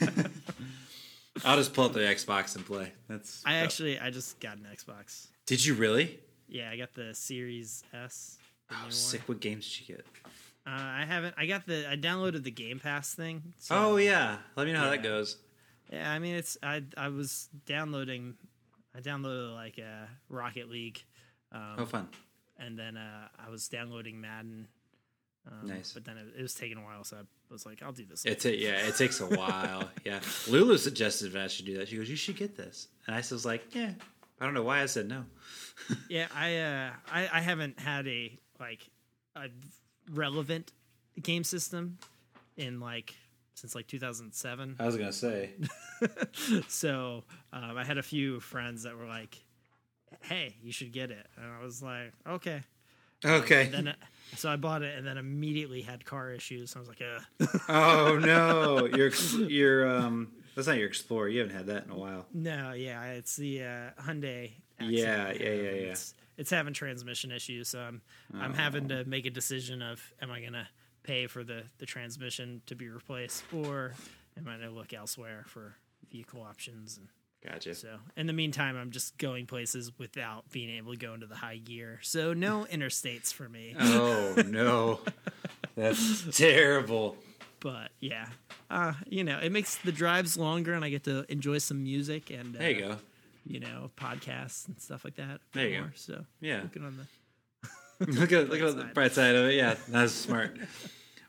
I'll 1.44 1.56
just 1.56 1.72
pull 1.74 1.84
up 1.86 1.92
the 1.92 2.00
Xbox 2.00 2.56
and 2.56 2.64
play. 2.66 2.92
That's. 3.08 3.42
I 3.46 3.54
actually 3.56 3.98
I 3.98 4.10
just 4.10 4.38
got 4.40 4.56
an 4.56 4.66
Xbox. 4.74 5.28
Did 5.46 5.64
you 5.64 5.74
really? 5.74 6.20
Yeah, 6.48 6.70
I 6.70 6.76
got 6.76 6.92
the 6.94 7.14
Series 7.14 7.82
S. 7.94 8.38
The 8.68 8.74
Oh, 8.86 8.90
sick. 8.90 9.22
What 9.26 9.40
games 9.40 9.64
did 9.70 9.88
you 9.88 9.96
get? 9.96 10.06
Uh, 10.66 10.70
I 10.70 11.04
haven't. 11.06 11.34
I 11.38 11.46
got 11.46 11.66
the. 11.66 11.90
I 11.90 11.96
downloaded 11.96 12.42
the 12.44 12.50
Game 12.50 12.78
Pass 12.78 13.14
thing. 13.14 13.42
so- 13.58 13.74
Oh 13.76 13.96
yeah. 13.96 14.36
Let 14.56 14.66
me 14.66 14.72
know 14.72 14.80
how 14.80 14.90
that 14.90 15.02
goes. 15.02 15.38
Yeah, 15.90 16.10
I 16.10 16.18
mean 16.18 16.34
it's. 16.36 16.56
I 16.62 16.82
I 16.96 17.08
was 17.08 17.48
downloading. 17.66 18.34
I 18.94 19.00
downloaded 19.00 19.54
like 19.54 19.78
a 19.78 20.08
Rocket 20.28 20.68
League. 20.70 21.02
Um, 21.50 21.74
Oh, 21.78 21.86
fun. 21.86 22.08
And 22.58 22.78
then 22.78 22.96
uh, 22.96 23.28
I 23.44 23.50
was 23.50 23.68
downloading 23.68 24.20
Madden. 24.20 24.68
Um, 25.46 25.68
Nice. 25.68 25.92
But 25.92 26.04
then 26.04 26.18
it, 26.18 26.26
it 26.38 26.42
was 26.42 26.54
taking 26.54 26.78
a 26.78 26.82
while, 26.82 27.02
so 27.02 27.16
I 27.16 27.22
was 27.50 27.66
like, 27.66 27.82
I'll 27.82 27.92
do 27.92 28.04
this. 28.04 28.24
It 28.24 28.40
ta- 28.40 28.50
yeah, 28.50 28.86
it 28.86 28.96
takes 28.96 29.20
a 29.20 29.26
while. 29.26 29.90
yeah, 30.04 30.20
Lulu 30.48 30.78
suggested 30.78 31.32
that 31.32 31.42
I 31.42 31.46
should 31.48 31.66
do 31.66 31.78
that. 31.78 31.88
She 31.88 31.96
goes, 31.96 32.08
"You 32.08 32.16
should 32.16 32.36
get 32.36 32.56
this," 32.56 32.88
and 33.06 33.16
I 33.16 33.18
was 33.18 33.44
like, 33.44 33.74
"Yeah." 33.74 33.90
I 34.40 34.44
don't 34.44 34.54
know 34.54 34.62
why 34.64 34.82
I 34.82 34.86
said 34.86 35.08
no. 35.08 35.24
Yeah, 36.08 36.26
I, 36.34 36.58
uh, 36.58 36.90
I 37.10 37.28
I 37.38 37.40
haven't 37.40 37.78
had 37.78 38.06
a 38.06 38.38
like 38.60 38.88
a 39.36 39.48
relevant 40.10 40.72
game 41.20 41.44
system 41.44 41.98
in 42.56 42.80
like 42.80 43.14
since 43.54 43.74
like 43.74 43.86
2007. 43.86 44.76
I 44.78 44.84
was 44.86 44.96
gonna 44.96 45.12
say. 45.12 45.50
so 46.68 47.24
um, 47.52 47.76
I 47.76 47.84
had 47.84 47.98
a 47.98 48.02
few 48.02 48.40
friends 48.40 48.82
that 48.82 48.96
were 48.96 49.06
like, 49.06 49.42
"Hey, 50.22 50.56
you 50.62 50.72
should 50.72 50.92
get 50.92 51.10
it," 51.10 51.26
and 51.36 51.46
I 51.46 51.62
was 51.62 51.82
like, 51.82 52.12
"Okay." 52.26 52.62
Okay. 53.24 53.68
Then 53.70 53.88
uh, 53.88 53.94
so 54.36 54.50
I 54.50 54.56
bought 54.56 54.82
it, 54.82 54.96
and 54.98 55.06
then 55.06 55.16
immediately 55.16 55.82
had 55.82 56.04
car 56.04 56.32
issues. 56.32 56.74
I 56.74 56.80
was 56.80 56.88
like, 56.88 57.02
"Ugh." 57.40 57.48
oh 57.68 58.18
no, 58.18 58.86
your 58.86 59.10
your 59.48 59.86
um. 59.88 60.32
That's 60.54 60.68
not 60.68 60.76
your 60.76 60.86
Explorer. 60.88 61.28
You 61.28 61.40
haven't 61.40 61.56
had 61.56 61.66
that 61.68 61.86
in 61.86 61.90
a 61.90 61.96
while. 61.96 62.26
No, 62.34 62.72
yeah, 62.72 63.02
it's 63.12 63.36
the 63.36 63.62
uh, 63.62 64.02
Hyundai. 64.02 64.50
Yeah, 64.80 65.32
yeah, 65.32 65.32
yeah, 65.32 65.48
Um, 65.48 65.64
yeah. 65.64 65.70
It's, 65.92 66.14
it's 66.36 66.50
having 66.50 66.74
transmission 66.74 67.30
issues, 67.30 67.68
so 67.68 67.80
I'm 67.80 68.02
I'm 68.34 68.52
having 68.52 68.88
to 68.88 69.04
make 69.06 69.24
a 69.24 69.30
decision 69.30 69.80
of 69.80 70.02
am 70.20 70.30
I 70.30 70.40
gonna 70.42 70.68
pay 71.04 71.26
for 71.26 71.42
the 71.42 71.62
the 71.78 71.86
transmission 71.86 72.60
to 72.66 72.74
be 72.74 72.88
replaced, 72.88 73.44
or 73.52 73.94
am 74.36 74.48
I 74.48 74.56
going 74.56 74.68
to 74.68 74.74
look 74.74 74.92
elsewhere 74.92 75.44
for 75.46 75.76
vehicle 76.10 76.42
options 76.42 76.98
and 76.98 77.08
Gotcha. 77.44 77.74
so 77.74 77.96
in 78.16 78.26
the 78.28 78.32
meantime, 78.32 78.76
I'm 78.76 78.90
just 78.92 79.18
going 79.18 79.46
places 79.46 79.90
without 79.98 80.48
being 80.52 80.70
able 80.76 80.92
to 80.92 80.98
go 80.98 81.12
into 81.14 81.26
the 81.26 81.34
high 81.34 81.56
gear. 81.56 81.98
So 82.02 82.32
no 82.32 82.66
interstates 82.72 83.32
for 83.32 83.48
me. 83.48 83.74
Oh 83.78 84.34
no, 84.46 85.00
that's 85.76 86.36
terrible. 86.36 87.16
But 87.60 87.90
yeah, 88.00 88.26
uh, 88.70 88.92
you 89.08 89.24
know, 89.24 89.38
it 89.38 89.50
makes 89.52 89.76
the 89.76 89.92
drives 89.92 90.36
longer, 90.36 90.72
and 90.72 90.84
I 90.84 90.88
get 90.90 91.04
to 91.04 91.24
enjoy 91.30 91.58
some 91.58 91.82
music 91.82 92.30
and 92.30 92.54
uh, 92.56 92.58
There 92.60 92.70
you 92.70 92.80
go. 92.80 92.96
You 93.44 93.58
know, 93.60 93.90
podcasts 93.96 94.68
and 94.68 94.80
stuff 94.80 95.04
like 95.04 95.16
that. 95.16 95.40
There 95.52 95.66
you 95.68 95.80
go. 95.80 95.86
So 95.96 96.24
Yeah. 96.40 96.62
looking 96.62 96.84
on 96.84 96.96
the 96.96 97.06
look 98.20 98.32
at 98.32 98.48
look 98.50 98.60
at 98.60 98.76
the 98.76 98.84
bright 98.94 99.12
side 99.12 99.34
of 99.34 99.46
it. 99.46 99.54
Yeah, 99.54 99.74
that's 99.88 100.12
smart. 100.12 100.56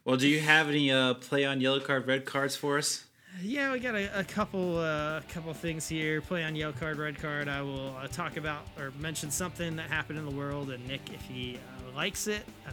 Well, 0.05 0.17
do 0.17 0.27
you 0.27 0.39
have 0.41 0.69
any 0.69 0.91
uh, 0.91 1.13
play 1.15 1.45
on 1.45 1.61
yellow 1.61 1.79
card, 1.79 2.07
red 2.07 2.25
cards 2.25 2.55
for 2.55 2.77
us? 2.77 3.05
Yeah, 3.41 3.73
we 3.73 3.79
got 3.79 3.95
a, 3.95 4.19
a 4.19 4.23
couple 4.23 4.77
uh, 4.77 5.21
couple 5.29 5.53
things 5.53 5.87
here. 5.87 6.21
Play 6.21 6.43
on 6.43 6.55
yellow 6.55 6.73
card, 6.73 6.97
red 6.97 7.19
card. 7.19 7.47
I 7.47 7.61
will 7.61 7.95
uh, 7.97 8.07
talk 8.07 8.37
about 8.37 8.67
or 8.77 8.91
mention 8.99 9.31
something 9.31 9.75
that 9.75 9.89
happened 9.89 10.19
in 10.19 10.25
the 10.25 10.35
world, 10.35 10.69
and 10.69 10.85
Nick, 10.87 11.01
if 11.11 11.21
he 11.23 11.57
uh, 11.57 11.95
likes 11.95 12.27
it, 12.27 12.43
uh, 12.67 12.71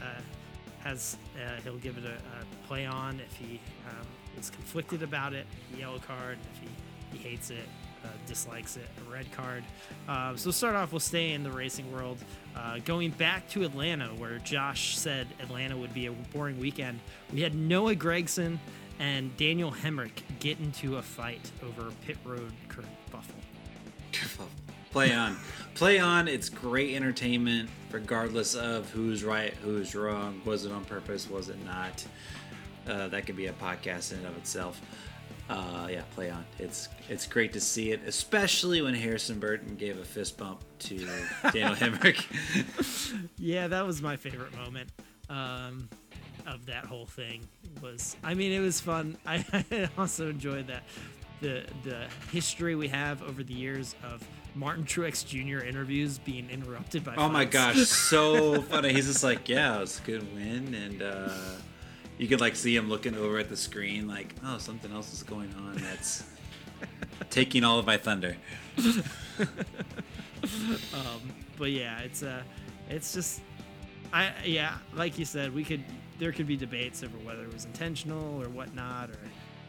has 0.80 1.16
uh, 1.36 1.60
he'll 1.62 1.78
give 1.78 1.96
it 1.96 2.04
a, 2.04 2.14
a 2.14 2.66
play 2.66 2.84
on. 2.84 3.20
If 3.20 3.34
he 3.36 3.58
um, 3.88 4.06
is 4.38 4.50
conflicted 4.50 5.02
about 5.02 5.32
it, 5.32 5.46
yellow 5.78 5.98
card. 5.98 6.36
If 6.52 6.60
he, 6.60 7.18
he 7.18 7.28
hates 7.30 7.50
it, 7.50 7.66
uh, 8.04 8.08
dislikes 8.26 8.76
it, 8.76 8.86
a 9.06 9.10
red 9.10 9.32
card. 9.32 9.64
Uh, 10.08 10.36
so 10.36 10.50
start 10.50 10.76
off, 10.76 10.92
we'll 10.92 11.00
stay 11.00 11.32
in 11.32 11.42
the 11.42 11.50
racing 11.50 11.90
world. 11.90 12.18
Going 12.84 13.10
back 13.12 13.48
to 13.48 13.64
Atlanta, 13.64 14.08
where 14.08 14.38
Josh 14.40 14.98
said 14.98 15.26
Atlanta 15.40 15.76
would 15.76 15.94
be 15.94 16.06
a 16.06 16.12
boring 16.12 16.60
weekend. 16.60 17.00
We 17.32 17.40
had 17.40 17.54
Noah 17.54 17.94
Gragson 17.94 18.58
and 19.00 19.34
Daniel 19.38 19.72
Hemric 19.72 20.22
get 20.38 20.60
into 20.60 20.98
a 20.98 21.02
fight 21.02 21.50
over 21.66 21.90
pit 22.06 22.18
road 22.24 22.52
kerfuffle. 22.68 23.34
Play 24.92 25.14
on, 25.14 25.36
play 25.76 26.00
on. 26.00 26.26
It's 26.26 26.48
great 26.48 26.96
entertainment, 26.96 27.70
regardless 27.92 28.56
of 28.56 28.90
who's 28.90 29.22
right, 29.22 29.54
who's 29.62 29.94
wrong. 29.94 30.42
Was 30.44 30.64
it 30.64 30.72
on 30.72 30.84
purpose? 30.84 31.30
Was 31.30 31.48
it 31.48 31.64
not? 31.64 32.04
Uh, 32.88 33.06
that 33.06 33.24
could 33.24 33.36
be 33.36 33.46
a 33.46 33.52
podcast 33.52 34.10
in 34.10 34.18
and 34.18 34.26
of 34.26 34.36
itself. 34.36 34.80
Uh, 35.48 35.86
yeah, 35.92 36.02
play 36.16 36.28
on. 36.28 36.44
It's 36.58 36.88
it's 37.08 37.24
great 37.24 37.52
to 37.52 37.60
see 37.60 37.92
it, 37.92 38.00
especially 38.04 38.82
when 38.82 38.94
Harrison 38.94 39.38
Burton 39.38 39.76
gave 39.76 39.96
a 39.96 40.04
fist 40.04 40.36
bump 40.36 40.64
to 40.80 40.96
Daniel 41.52 41.76
Hemric. 41.76 42.26
Yeah, 43.38 43.68
that 43.68 43.86
was 43.86 44.02
my 44.02 44.16
favorite 44.16 44.54
moment 44.56 44.90
um, 45.28 45.88
of 46.46 46.66
that 46.66 46.86
whole 46.86 47.06
thing. 47.06 47.46
Was 47.82 48.16
I 48.22 48.34
mean, 48.34 48.52
it 48.52 48.60
was 48.60 48.80
fun. 48.80 49.16
I, 49.26 49.44
I 49.52 49.88
also 49.98 50.30
enjoyed 50.30 50.66
that 50.68 50.82
the 51.40 51.64
the 51.84 52.06
history 52.30 52.74
we 52.74 52.88
have 52.88 53.22
over 53.22 53.42
the 53.42 53.54
years 53.54 53.94
of 54.04 54.26
Martin 54.54 54.84
Truex 54.84 55.24
Jr. 55.26 55.64
interviews 55.64 56.18
being 56.18 56.48
interrupted 56.50 57.04
by. 57.04 57.14
Oh 57.16 57.28
my 57.28 57.44
gosh, 57.44 57.76
so 57.86 58.62
funny. 58.62 58.92
He's 58.92 59.06
just 59.06 59.24
like, 59.24 59.48
yeah, 59.48 59.76
it 59.76 59.80
was 59.80 60.00
a 60.00 60.02
good 60.02 60.34
win, 60.34 60.74
and 60.74 61.02
uh, 61.02 61.30
you 62.18 62.28
could 62.28 62.40
like 62.40 62.56
see 62.56 62.74
him 62.76 62.88
looking 62.88 63.14
over 63.14 63.38
at 63.38 63.48
the 63.48 63.56
screen, 63.56 64.08
like, 64.08 64.34
oh, 64.44 64.58
something 64.58 64.92
else 64.92 65.12
is 65.12 65.22
going 65.22 65.52
on 65.54 65.76
that's 65.76 66.24
taking 67.30 67.64
all 67.64 67.78
of 67.78 67.86
my 67.86 67.96
thunder. 67.96 68.36
but 71.58 71.70
yeah, 71.70 72.00
it's 72.00 72.22
uh 72.22 72.42
it's 72.88 73.12
just 73.12 73.40
I 74.12 74.32
yeah, 74.44 74.78
like 74.94 75.18
you 75.18 75.24
said, 75.24 75.54
we 75.54 75.64
could 75.64 75.84
there 76.20 76.30
could 76.32 76.46
be 76.46 76.56
debates 76.56 77.02
over 77.02 77.16
whether 77.24 77.42
it 77.42 77.52
was 77.52 77.64
intentional 77.64 78.40
or 78.40 78.48
whatnot 78.50 79.10
or 79.10 79.18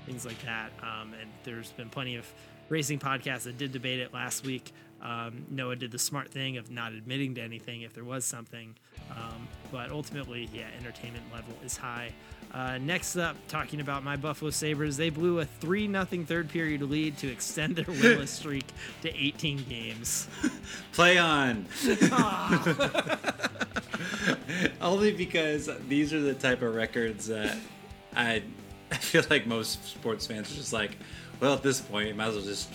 things 0.05 0.25
like 0.25 0.39
that. 0.43 0.71
Um, 0.83 1.13
and 1.19 1.31
there's 1.43 1.71
been 1.71 1.89
plenty 1.89 2.17
of 2.17 2.31
racing 2.69 2.99
podcasts 2.99 3.43
that 3.43 3.57
did 3.57 3.71
debate 3.71 3.99
it 3.99 4.13
last 4.13 4.45
week. 4.45 4.73
Um, 5.01 5.45
Noah 5.49 5.77
did 5.77 5.91
the 5.91 5.97
smart 5.97 6.29
thing 6.29 6.57
of 6.57 6.69
not 6.69 6.91
admitting 6.91 7.33
to 7.35 7.41
anything 7.41 7.81
if 7.81 7.93
there 7.93 8.03
was 8.03 8.25
something. 8.25 8.75
Um, 9.11 9.47
but 9.71 9.91
ultimately, 9.91 10.49
yeah, 10.53 10.67
entertainment 10.77 11.23
level 11.33 11.55
is 11.65 11.77
high. 11.77 12.11
Uh, 12.53 12.77
next 12.79 13.15
up, 13.15 13.37
talking 13.47 13.79
about 13.79 14.03
my 14.03 14.17
Buffalo 14.17 14.51
Sabres, 14.51 14.97
they 14.97 15.09
blew 15.09 15.39
a 15.39 15.45
3 15.45 15.87
0 15.87 16.05
third 16.25 16.49
period 16.49 16.81
lead 16.81 17.17
to 17.17 17.31
extend 17.31 17.77
their 17.77 17.85
winless 17.85 18.27
streak 18.27 18.65
to 19.01 19.15
18 19.15 19.63
games. 19.69 20.27
Play 20.91 21.17
on. 21.17 21.65
Only 24.81 25.13
because 25.13 25.69
these 25.87 26.13
are 26.13 26.19
the 26.19 26.33
type 26.33 26.61
of 26.61 26.75
records 26.75 27.27
that 27.27 27.55
I, 28.15 28.43
I 28.91 28.95
feel 28.95 29.23
like 29.29 29.47
most 29.47 29.85
sports 29.85 30.27
fans 30.27 30.51
are 30.51 30.55
just 30.55 30.73
like, 30.73 30.97
well, 31.39 31.53
at 31.53 31.63
this 31.63 31.79
point, 31.79 32.09
you 32.09 32.15
might 32.15 32.27
as 32.27 32.35
well 32.35 32.43
just, 32.43 32.69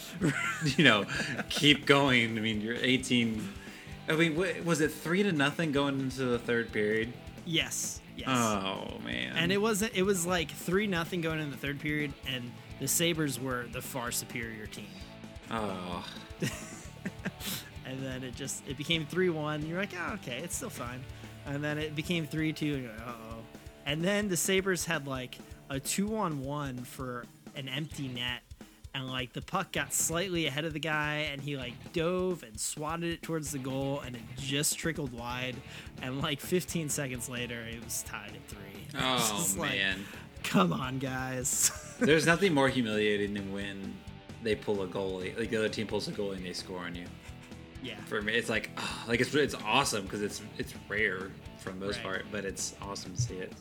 you 0.79 0.85
know, 0.85 1.05
keep 1.51 1.85
going. 1.85 2.39
I 2.39 2.41
mean, 2.41 2.63
you're 2.63 2.79
18. 2.81 3.47
I 4.09 4.17
mean, 4.17 4.65
was 4.65 4.81
it 4.81 4.91
three 4.91 5.23
to 5.23 5.33
nothing 5.33 5.71
going 5.71 6.01
into 6.01 6.25
the 6.25 6.39
third 6.39 6.73
period? 6.73 7.13
Yes. 7.45 8.01
Yes. 8.17 8.29
Oh 8.29 8.99
man! 9.05 9.37
and 9.37 9.53
it 9.53 9.61
wasn't 9.61 9.95
it 9.95 10.03
was 10.03 10.27
like 10.27 10.51
three 10.51 10.87
nothing 10.87 11.21
going 11.21 11.41
in 11.41 11.51
the 11.51 11.57
third 11.57 11.79
period 11.81 12.13
and 12.27 12.51
the 12.81 12.89
sabres 12.89 13.39
were 13.41 13.67
the 13.73 13.83
far 13.83 14.11
superior 14.11 14.67
team. 14.67 14.89
Oh, 15.51 16.05
and 17.87 18.03
then 18.03 18.25
it 18.25 18.35
just 18.35 18.67
it 18.69 18.77
became 18.77 19.07
3-1 19.07 19.69
you're 19.69 19.79
like 19.79 19.95
oh 19.99 20.15
okay 20.15 20.41
it's 20.43 20.57
still 20.57 20.71
fine. 20.71 21.05
And 21.47 21.63
then 21.63 21.79
it 21.79 21.95
became 21.95 22.27
3-2 22.27 22.75
and 22.75 22.83
you're 22.83 22.93
like 22.93 23.07
uh-oh. 23.07 23.37
And 23.85 24.03
then 24.03 24.29
the 24.29 24.37
sabres 24.37 24.85
had 24.85 25.07
like 25.07 25.39
a 25.71 25.79
two-on-one 25.79 26.79
for 26.79 27.25
an 27.55 27.69
empty 27.69 28.09
net 28.09 28.43
and 28.97 29.09
like 29.09 29.33
the 29.33 29.43
puck 29.43 29.73
got 29.73 29.93
slightly 29.93 30.47
ahead 30.47 30.65
of 30.65 30.73
the 30.73 30.79
guy 30.81 31.29
and 31.33 31.41
he 31.43 31.57
like 31.57 31.75
dove 31.93 32.43
and 32.43 32.59
swatted 32.59 33.13
it 33.13 33.23
towards 33.23 33.53
the 33.53 33.59
goal 33.59 34.01
and 34.07 34.17
it 34.17 34.23
just 34.37 34.79
trickled 34.79 35.13
wide 35.13 35.55
and 36.03 36.23
like 36.23 36.41
15 36.41 36.89
seconds 36.89 37.29
later 37.29 37.61
it 37.61 37.85
was 37.85 38.03
tied 38.03 38.33
at 38.35 38.49
three 38.49 38.87
oh 38.99 39.17
just 39.19 39.59
like, 39.59 39.73
man! 39.73 40.05
come 40.43 40.73
on 40.73 40.99
guys 40.99 41.71
There's 41.99 42.27
nothing 42.27 42.53
more 42.55 42.69
humiliating 42.69 43.35
than 43.35 43.53
when 43.53 43.95
they 44.43 44.55
pull 44.55 44.83
a 44.83 44.87
goalie, 44.87 45.37
like 45.39 45.51
the 45.51 45.57
other 45.57 45.69
team 45.69 45.87
pulls 45.87 46.09
a 46.09 46.13
goalie 46.13 46.37
and 46.37 46.45
they 46.45 46.53
score 46.53 46.81
on 46.81 46.95
you. 46.95 47.07
yeah 47.83 47.97
For 48.07 48.21
me, 48.23 48.35
it's 48.35 48.49
like, 48.51 48.71
oh, 48.79 49.05
like 49.09 49.21
it's 49.21 49.35
it's 49.35 49.55
awesome 49.65 50.03
because 50.05 50.23
it's 50.23 50.43
it's 50.59 50.75
rare 50.89 51.31
for 51.59 51.71
the 51.71 51.77
most 51.77 51.97
Right. 51.97 52.05
part, 52.05 52.27
but 52.31 52.45
it's 52.45 52.75
awesome 52.83 53.15
to 53.15 53.21
see 53.21 53.35
it. 53.37 53.53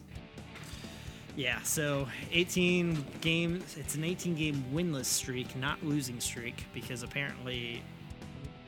Yeah, 1.35 1.61
so 1.63 2.07
18 2.31 3.03
games. 3.21 3.75
It's 3.77 3.95
an 3.95 4.03
18 4.05 4.35
game 4.35 4.63
winless 4.73 5.05
streak, 5.05 5.55
not 5.57 5.83
losing 5.83 6.19
streak, 6.19 6.65
because 6.73 7.03
apparently 7.03 7.81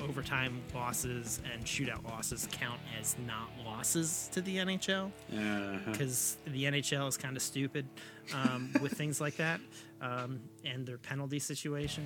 overtime 0.03 0.61
losses 0.75 1.41
and 1.51 1.63
shootout 1.65 2.03
losses 2.03 2.47
count 2.51 2.79
as 2.99 3.15
not 3.25 3.49
losses 3.65 4.29
to 4.31 4.41
the 4.41 4.57
NHL 4.57 5.11
Uh-huh. 5.33 5.91
because 5.91 6.37
the 6.45 6.65
NHL 6.65 7.07
is 7.07 7.17
kind 7.17 7.35
of 7.35 7.41
stupid 7.41 7.85
um, 8.33 8.71
with 8.81 8.91
things 8.91 9.19
like 9.19 9.37
that 9.37 9.59
um, 10.01 10.39
and 10.63 10.85
their 10.85 10.99
penalty 10.99 11.39
situation. 11.39 12.03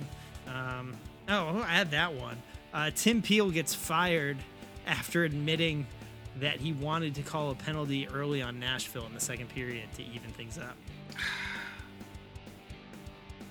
Um, 0.48 0.94
oh, 1.28 1.62
I 1.66 1.74
had 1.74 1.90
that 1.90 2.14
one. 2.14 2.40
Uh, 2.72 2.90
Tim 2.94 3.20
Peel 3.20 3.50
gets 3.50 3.74
fired 3.74 4.38
after 4.86 5.24
admitting 5.24 5.86
that 6.40 6.60
he 6.60 6.72
wanted 6.72 7.14
to 7.16 7.22
call 7.22 7.50
a 7.50 7.54
penalty 7.54 8.08
early 8.08 8.42
on 8.42 8.58
Nashville 8.58 9.06
in 9.06 9.14
the 9.14 9.20
second 9.20 9.48
period 9.48 9.84
to 9.96 10.02
even 10.02 10.30
things 10.30 10.58
up. 10.58 10.76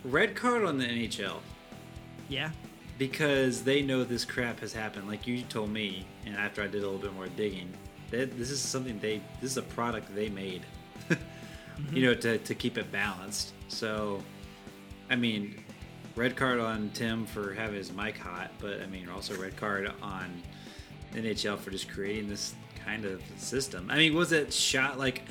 Red 0.03 0.35
card 0.35 0.65
on 0.65 0.79
the 0.79 0.85
NHL 0.85 1.37
Yeah, 2.27 2.49
because 2.97 3.63
they 3.63 3.81
know 3.81 4.03
this 4.03 4.25
crap 4.25 4.59
has 4.61 4.73
happened. 4.73 5.07
Like 5.07 5.27
you 5.27 5.41
told 5.43 5.69
me, 5.69 6.05
and 6.25 6.35
after 6.35 6.63
I 6.63 6.67
did 6.67 6.83
a 6.83 6.85
little 6.85 6.97
bit 6.97 7.13
more 7.13 7.27
digging, 7.27 7.71
that 8.09 8.37
this 8.37 8.49
is 8.49 8.59
something 8.59 8.99
they 8.99 9.21
this 9.41 9.51
is 9.51 9.57
a 9.57 9.61
product 9.63 10.13
they 10.15 10.29
made. 10.29 10.63
You 11.77 11.85
mm-hmm. 11.85 12.01
know, 12.01 12.13
to 12.13 12.37
to 12.37 12.53
keep 12.53 12.77
it 12.77 12.91
balanced. 12.91 13.53
So, 13.69 14.21
I 15.09 15.15
mean, 15.15 15.63
red 16.15 16.35
card 16.35 16.59
on 16.59 16.91
Tim 16.93 17.25
for 17.25 17.53
having 17.53 17.77
his 17.77 17.91
mic 17.91 18.17
hot, 18.17 18.51
but 18.59 18.81
I 18.81 18.85
mean 18.85 19.09
also 19.09 19.35
red 19.41 19.55
card 19.55 19.91
on 20.01 20.43
NHL 21.13 21.57
for 21.57 21.71
just 21.71 21.89
creating 21.89 22.29
this 22.29 22.53
kind 22.85 23.05
of 23.05 23.21
system. 23.37 23.89
I 23.89 23.97
mean, 23.97 24.13
was 24.13 24.31
it 24.31 24.53
shot 24.53 24.97
like? 24.97 25.23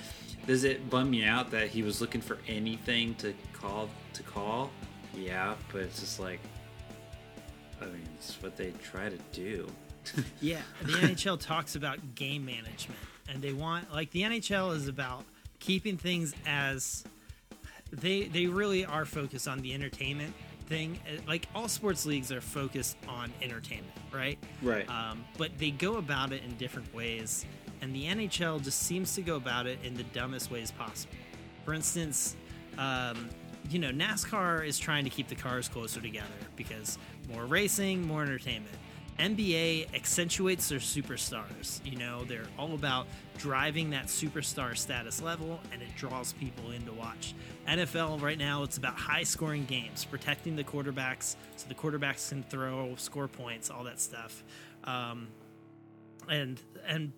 Does 0.46 0.64
it 0.64 0.88
bum 0.88 1.10
me 1.10 1.24
out 1.24 1.50
that 1.50 1.68
he 1.68 1.82
was 1.82 2.00
looking 2.00 2.20
for 2.20 2.38
anything 2.48 3.14
to 3.16 3.34
call 3.52 3.88
to 4.14 4.22
call? 4.22 4.70
Yeah, 5.14 5.54
but 5.70 5.82
it's 5.82 6.00
just 6.00 6.18
like, 6.18 6.40
I 7.80 7.84
mean, 7.86 8.08
it's 8.16 8.40
what 8.42 8.56
they 8.56 8.72
try 8.82 9.08
to 9.08 9.18
do. 9.32 9.68
yeah. 10.40 10.60
The 10.82 10.92
NHL 10.92 11.38
talks 11.38 11.76
about 11.76 12.14
game 12.14 12.44
management, 12.44 13.00
and 13.28 13.42
they 13.42 13.52
want 13.52 13.92
like 13.92 14.10
the 14.10 14.22
NHL 14.22 14.74
is 14.74 14.88
about 14.88 15.24
keeping 15.58 15.96
things 15.96 16.34
as 16.46 17.04
they 17.92 18.24
they 18.24 18.46
really 18.46 18.84
are 18.84 19.04
focused 19.04 19.46
on 19.46 19.60
the 19.60 19.74
entertainment 19.74 20.34
thing. 20.70 20.98
Uh, 21.06 21.20
Like 21.26 21.46
all 21.54 21.68
sports 21.68 22.06
leagues 22.06 22.32
are 22.32 22.40
focused 22.40 22.96
on 23.06 23.30
entertainment, 23.42 23.92
right? 24.10 24.38
Right. 24.62 24.88
Um, 24.88 25.24
but 25.36 25.50
they 25.58 25.72
go 25.72 25.96
about 25.96 26.32
it 26.32 26.42
in 26.44 26.56
different 26.56 26.92
ways, 26.94 27.44
and 27.82 27.94
the 27.94 28.04
NHL 28.04 28.62
just 28.62 28.84
seems 28.84 29.14
to 29.16 29.22
go 29.22 29.36
about 29.36 29.66
it 29.66 29.78
in 29.84 29.94
the 29.94 30.04
dumbest 30.04 30.50
ways 30.50 30.70
possible. 30.70 31.14
For 31.66 31.74
instance, 31.74 32.36
um, 32.78 33.28
you 33.68 33.78
know, 33.78 33.90
NASCAR 33.90 34.66
is 34.66 34.78
trying 34.78 35.04
to 35.04 35.10
keep 35.10 35.28
the 35.28 35.34
cars 35.34 35.68
closer 35.68 36.00
together 36.00 36.26
because 36.56 36.98
more 37.32 37.44
racing, 37.44 38.06
more 38.06 38.22
entertainment. 38.22 38.74
NBA 39.18 39.94
accentuates 39.94 40.70
their 40.70 40.78
superstars. 40.78 41.84
You 41.84 41.98
know, 41.98 42.24
they're 42.24 42.48
all 42.58 42.72
about 42.72 43.06
driving 43.40 43.90
that 43.90 44.06
superstar 44.06 44.76
status 44.76 45.22
level 45.22 45.58
and 45.72 45.80
it 45.80 45.88
draws 45.96 46.34
people 46.34 46.72
in 46.72 46.84
to 46.84 46.92
watch. 46.92 47.34
NFL 47.66 48.20
right 48.20 48.38
now, 48.38 48.62
it's 48.62 48.76
about 48.76 48.96
high 48.96 49.22
scoring 49.22 49.64
games, 49.64 50.04
protecting 50.04 50.56
the 50.56 50.64
quarterbacks 50.64 51.36
so 51.56 51.66
the 51.68 51.74
quarterbacks 51.74 52.28
can 52.28 52.42
throw, 52.42 52.94
score 52.96 53.28
points, 53.28 53.70
all 53.70 53.84
that 53.84 53.98
stuff. 53.98 54.44
Um, 54.84 55.28
and 56.28 56.60
and 56.86 57.12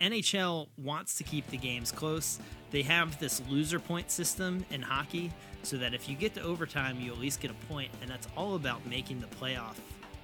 NHL 0.00 0.68
wants 0.76 1.14
to 1.18 1.24
keep 1.24 1.46
the 1.48 1.56
games 1.56 1.92
close. 1.92 2.40
They 2.72 2.82
have 2.82 3.18
this 3.20 3.40
loser 3.48 3.78
point 3.78 4.10
system 4.10 4.64
in 4.70 4.82
hockey 4.82 5.32
so 5.62 5.76
that 5.76 5.94
if 5.94 6.08
you 6.08 6.16
get 6.16 6.34
to 6.34 6.42
overtime, 6.42 7.00
you 7.00 7.12
at 7.12 7.18
least 7.18 7.40
get 7.40 7.52
a 7.52 7.66
point, 7.72 7.90
and 8.02 8.10
that's 8.10 8.26
all 8.36 8.56
about 8.56 8.84
making 8.86 9.20
the 9.20 9.26
playoff 9.26 9.76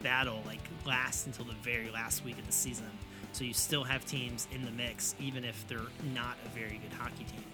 battle 0.03 0.43
like 0.47 0.61
last 0.85 1.27
until 1.27 1.45
the 1.45 1.55
very 1.63 1.91
last 1.91 2.25
week 2.25 2.39
of 2.39 2.47
the 2.47 2.53
season. 2.53 2.91
So 3.35 3.43
you 3.43 3.53
still 3.53 3.83
have 3.83 4.07
teams 4.07 4.47
in 4.53 4.65
the 4.65 4.71
mix, 4.71 5.17
even 5.19 5.45
if 5.45 5.67
they're 5.67 5.81
not 6.15 6.37
a 6.47 6.49
very 6.57 6.79
good 6.79 6.93
hockey 6.97 7.25
team. 7.25 7.45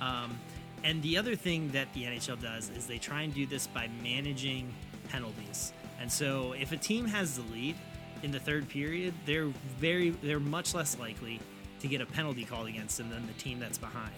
Um, 0.00 0.38
and 0.84 1.02
the 1.02 1.18
other 1.18 1.34
thing 1.34 1.70
that 1.72 1.92
the 1.92 2.04
NHL 2.04 2.40
does 2.40 2.70
is 2.70 2.86
they 2.86 2.98
try 2.98 3.22
and 3.22 3.34
do 3.34 3.44
this 3.44 3.66
by 3.66 3.88
managing 4.00 4.72
penalties. 5.08 5.72
And 6.00 6.10
so 6.10 6.52
if 6.52 6.70
a 6.70 6.76
team 6.76 7.06
has 7.06 7.36
the 7.36 7.42
lead 7.52 7.74
in 8.22 8.30
the 8.30 8.38
third 8.38 8.68
period, 8.68 9.12
they're 9.26 9.50
very 9.78 10.10
they're 10.10 10.38
much 10.38 10.72
less 10.72 10.98
likely 11.00 11.40
to 11.80 11.88
get 11.88 12.00
a 12.00 12.06
penalty 12.06 12.44
called 12.44 12.68
against 12.68 12.96
them 12.96 13.10
than 13.10 13.26
the 13.26 13.32
team 13.32 13.58
that's 13.58 13.78
behind. 13.78 14.14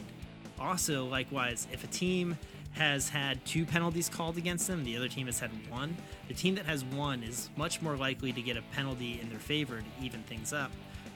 Also, 0.59 1.07
likewise, 1.07 1.67
if 1.73 1.83
a 1.83 1.87
team 1.87 2.37
has 2.73 3.09
had 3.09 3.43
two 3.47 3.65
penalties 3.65 4.11
called 4.11 4.37
against 4.37 4.67
them, 4.67 4.85
the 4.85 4.97
other 4.99 5.09
team 5.09 5.27
has 5.27 5.39
had 5.39 5.51
one, 5.71 5.97
the 6.29 6.35
team 6.35 6.55
that 6.57 6.67
has 6.67 6.85
one 6.85 7.23
is 7.23 7.49
much 7.57 7.81
more 7.81 7.97
likely 7.97 8.33
to 8.33 8.43
get 8.43 8.59
a 8.59 8.63
penalty 8.75 9.19
in 9.23 9.31
their 9.31 9.39
favor 9.39 9.79
to 9.79 10.05
even 10.05 10.23
things 10.25 10.53
up 10.53 10.71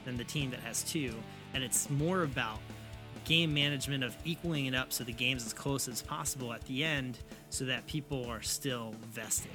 than 0.05 0.17
the 0.17 0.23
team 0.23 0.51
that 0.51 0.59
has 0.61 0.83
two. 0.83 1.13
And 1.53 1.63
it's 1.63 1.89
more 1.89 2.23
about 2.23 2.59
game 3.25 3.53
management 3.53 4.03
of 4.03 4.15
equaling 4.25 4.65
it 4.65 4.75
up 4.75 4.91
so 4.91 5.03
the 5.03 5.13
game's 5.13 5.45
as 5.45 5.53
close 5.53 5.87
as 5.87 6.01
possible 6.01 6.53
at 6.53 6.61
the 6.65 6.83
end 6.83 7.19
so 7.49 7.65
that 7.65 7.85
people 7.87 8.25
are 8.25 8.41
still 8.41 8.95
vested. 9.11 9.51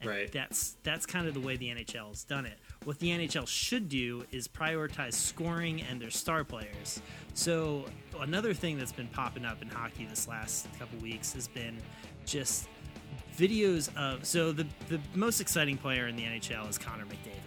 And 0.00 0.10
Right. 0.10 0.30
That's 0.30 0.76
that's 0.84 1.06
kind 1.06 1.26
of 1.26 1.34
the 1.34 1.40
way 1.40 1.56
the 1.56 1.68
NHL 1.68 2.08
has 2.10 2.22
done 2.22 2.46
it. 2.46 2.58
What 2.84 2.98
the 3.00 3.08
NHL 3.08 3.48
should 3.48 3.88
do 3.88 4.24
is 4.30 4.46
prioritize 4.46 5.14
scoring 5.14 5.82
and 5.82 6.00
their 6.00 6.10
star 6.10 6.44
players. 6.44 7.02
So 7.34 7.84
another 8.20 8.54
thing 8.54 8.78
that's 8.78 8.92
been 8.92 9.08
popping 9.08 9.44
up 9.44 9.60
in 9.60 9.68
hockey 9.68 10.06
this 10.06 10.28
last 10.28 10.68
couple 10.78 10.98
weeks 11.00 11.32
has 11.32 11.48
been 11.48 11.78
just 12.26 12.68
videos 13.36 13.94
of 13.96 14.24
so 14.24 14.52
the 14.52 14.66
the 14.88 15.00
most 15.14 15.40
exciting 15.40 15.76
player 15.76 16.06
in 16.06 16.16
the 16.16 16.22
NHL 16.22 16.68
is 16.68 16.78
Connor 16.78 17.04
McDavid. 17.04 17.37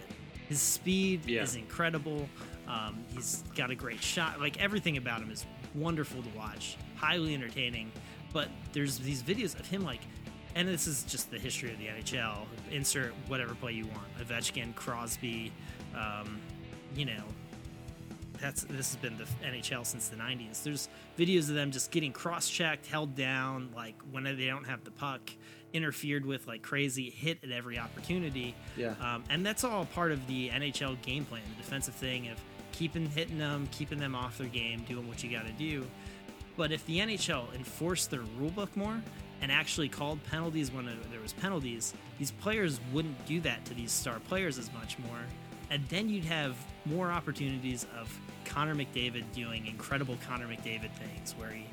His 0.52 0.60
speed 0.60 1.24
Yeah. 1.24 1.44
is 1.44 1.56
incredible. 1.56 2.28
Um, 2.68 3.02
he's 3.14 3.42
got 3.56 3.70
a 3.70 3.74
great 3.74 4.02
shot. 4.02 4.38
Like 4.38 4.60
everything 4.60 4.98
about 4.98 5.22
him 5.22 5.30
is 5.30 5.46
wonderful 5.74 6.22
to 6.22 6.28
watch, 6.36 6.76
highly 6.94 7.32
entertaining. 7.32 7.90
But 8.34 8.48
there's 8.74 8.98
these 8.98 9.22
videos 9.22 9.58
of 9.58 9.66
him 9.66 9.82
like, 9.82 10.00
and 10.54 10.68
this 10.68 10.86
is 10.86 11.04
just 11.04 11.30
the 11.30 11.38
history 11.38 11.72
of 11.72 11.78
the 11.78 11.86
NHL. 11.86 12.44
Insert 12.70 13.14
whatever 13.28 13.54
play 13.54 13.72
you 13.72 13.86
want: 13.86 14.06
Ovechkin, 14.20 14.74
Crosby, 14.74 15.52
um, 15.96 16.38
you 16.94 17.06
know, 17.06 17.24
that's 18.38 18.64
this 18.64 18.92
has 18.92 18.96
been 18.96 19.16
the 19.16 19.24
NHL 19.46 19.86
since 19.86 20.08
the 20.08 20.16
90s. 20.16 20.62
There's 20.62 20.90
videos 21.18 21.48
of 21.48 21.54
them 21.54 21.70
just 21.70 21.90
getting 21.90 22.12
cross-checked, 22.12 22.84
held 22.88 23.14
down, 23.16 23.70
like 23.74 23.94
when 24.10 24.24
they 24.24 24.34
don't 24.48 24.66
have 24.66 24.84
the 24.84 24.90
puck, 24.90 25.30
interfered 25.72 26.24
with 26.24 26.46
like 26.46 26.62
crazy, 26.62 27.10
hit 27.10 27.38
at 27.42 27.50
every 27.50 27.78
opportunity. 27.78 28.54
Yeah. 28.76 28.94
Um, 29.00 29.24
and 29.30 29.44
that's 29.44 29.64
all 29.64 29.84
part 29.86 30.12
of 30.12 30.26
the 30.26 30.50
NHL 30.50 31.00
game 31.02 31.24
plan, 31.24 31.42
the 31.56 31.62
defensive 31.62 31.94
thing 31.94 32.28
of 32.28 32.38
keeping 32.72 33.06
hitting 33.06 33.38
them, 33.38 33.68
keeping 33.70 33.98
them 33.98 34.14
off 34.14 34.38
their 34.38 34.48
game, 34.48 34.84
doing 34.88 35.06
what 35.08 35.22
you 35.22 35.30
got 35.30 35.46
to 35.46 35.52
do. 35.52 35.86
But 36.56 36.72
if 36.72 36.84
the 36.86 36.98
NHL 36.98 37.54
enforced 37.54 38.10
their 38.10 38.22
rule 38.38 38.50
book 38.50 38.74
more 38.76 39.00
and 39.40 39.50
actually 39.50 39.88
called 39.88 40.22
penalties 40.24 40.70
when 40.70 40.86
there 40.86 41.20
was 41.20 41.32
penalties, 41.32 41.94
these 42.18 42.30
players 42.30 42.80
wouldn't 42.92 43.24
do 43.26 43.40
that 43.40 43.64
to 43.66 43.74
these 43.74 43.90
star 43.90 44.18
players 44.28 44.58
as 44.58 44.72
much 44.72 44.98
more. 45.00 45.18
And 45.70 45.86
then 45.88 46.08
you'd 46.08 46.24
have 46.24 46.56
more 46.84 47.10
opportunities 47.10 47.86
of 47.98 48.14
Connor 48.44 48.74
McDavid 48.74 49.24
doing 49.32 49.66
incredible 49.66 50.18
Connor 50.26 50.46
McDavid 50.46 50.90
things 50.92 51.34
where 51.38 51.50
he 51.50 51.64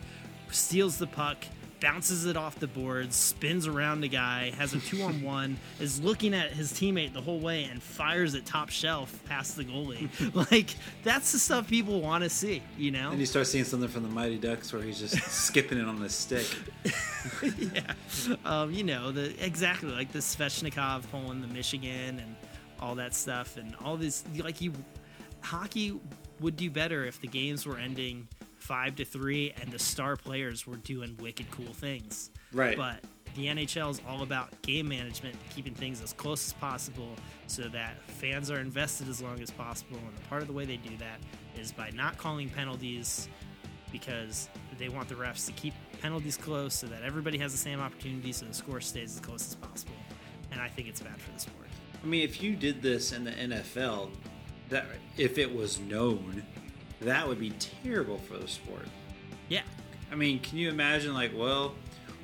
steals 0.51 0.97
the 0.97 1.07
puck, 1.07 1.37
bounces 1.79 2.25
it 2.25 2.35
off 2.35 2.59
the 2.59 2.67
boards, 2.67 3.15
spins 3.15 3.67
around 3.67 4.01
the 4.01 4.07
guy, 4.07 4.51
has 4.57 4.73
a 4.73 4.79
two 4.79 5.01
on 5.01 5.21
one, 5.21 5.57
is 5.79 6.01
looking 6.01 6.33
at 6.33 6.51
his 6.51 6.71
teammate 6.71 7.13
the 7.13 7.21
whole 7.21 7.39
way 7.39 7.63
and 7.65 7.81
fires 7.81 8.33
it 8.33 8.45
top 8.45 8.69
shelf 8.69 9.19
past 9.25 9.55
the 9.55 9.63
goalie. 9.63 10.09
like, 10.51 10.75
that's 11.03 11.31
the 11.31 11.39
stuff 11.39 11.67
people 11.67 12.01
want 12.01 12.23
to 12.23 12.29
see, 12.29 12.61
you 12.77 12.91
know? 12.91 13.11
And 13.11 13.19
you 13.19 13.25
start 13.25 13.47
seeing 13.47 13.63
something 13.63 13.89
from 13.89 14.03
the 14.03 14.09
Mighty 14.09 14.37
Ducks 14.37 14.71
where 14.73 14.81
he's 14.81 14.99
just 14.99 15.17
skipping 15.31 15.77
it 15.77 15.85
on 15.85 15.99
the 15.99 16.09
stick. 16.09 16.47
yeah. 17.57 17.93
Um, 18.45 18.71
you 18.71 18.83
know, 18.83 19.11
the 19.11 19.33
exactly 19.43 19.91
like 19.91 20.11
the 20.11 20.19
Svechnikov 20.19 21.09
pulling 21.11 21.41
the 21.41 21.47
Michigan 21.47 22.19
and 22.19 22.35
all 22.79 22.95
that 22.95 23.13
stuff 23.13 23.57
and 23.57 23.75
all 23.83 23.97
this 23.97 24.23
like 24.37 24.61
you 24.61 24.71
hockey 25.41 25.99
would 26.39 26.55
do 26.55 26.69
better 26.69 27.05
if 27.05 27.19
the 27.21 27.27
games 27.27 27.65
were 27.65 27.77
ending 27.77 28.27
five 28.69 28.95
to 28.95 29.03
three 29.03 29.51
and 29.59 29.71
the 29.71 29.79
star 29.79 30.15
players 30.15 30.67
were 30.67 30.75
doing 30.75 31.17
wicked 31.19 31.49
cool 31.49 31.73
things. 31.73 32.29
Right. 32.53 32.77
But 32.77 32.99
the 33.35 33.47
NHL 33.47 33.89
is 33.89 33.99
all 34.07 34.21
about 34.21 34.61
game 34.61 34.87
management, 34.87 35.35
keeping 35.49 35.73
things 35.73 36.03
as 36.03 36.13
close 36.13 36.45
as 36.45 36.53
possible 36.53 37.09
so 37.47 37.63
that 37.63 37.95
fans 38.03 38.51
are 38.51 38.59
invested 38.59 39.09
as 39.09 39.23
long 39.23 39.41
as 39.41 39.49
possible. 39.49 39.97
And 39.97 40.29
part 40.29 40.43
of 40.43 40.47
the 40.47 40.53
way 40.53 40.65
they 40.65 40.77
do 40.77 40.95
that 40.97 41.19
is 41.59 41.71
by 41.71 41.89
not 41.95 42.19
calling 42.19 42.47
penalties 42.47 43.27
because 43.91 44.49
they 44.77 44.87
want 44.87 45.09
the 45.09 45.15
refs 45.15 45.47
to 45.47 45.51
keep 45.53 45.73
penalties 45.99 46.37
close 46.37 46.75
so 46.75 46.85
that 46.85 47.01
everybody 47.01 47.39
has 47.39 47.51
the 47.51 47.57
same 47.57 47.79
opportunity 47.79 48.31
so 48.31 48.45
the 48.45 48.53
score 48.53 48.81
stays 48.81 49.15
as 49.15 49.19
close 49.19 49.47
as 49.47 49.55
possible. 49.55 49.95
And 50.51 50.61
I 50.61 50.67
think 50.67 50.87
it's 50.87 51.01
bad 51.01 51.19
for 51.19 51.31
the 51.31 51.39
sport. 51.39 51.69
I 52.03 52.05
mean, 52.05 52.21
if 52.21 52.43
you 52.43 52.55
did 52.55 52.83
this 52.83 53.13
in 53.13 53.23
the 53.23 53.31
NFL, 53.31 54.11
that 54.69 54.85
if 55.17 55.39
it 55.39 55.51
was 55.51 55.79
known, 55.79 56.43
that 57.01 57.27
would 57.27 57.39
be 57.39 57.51
terrible 57.83 58.17
for 58.17 58.37
the 58.37 58.47
sport. 58.47 58.85
Yeah. 59.47 59.61
I 60.11 60.15
mean, 60.15 60.39
can 60.39 60.57
you 60.57 60.69
imagine 60.69 61.13
like, 61.13 61.31
well, 61.35 61.75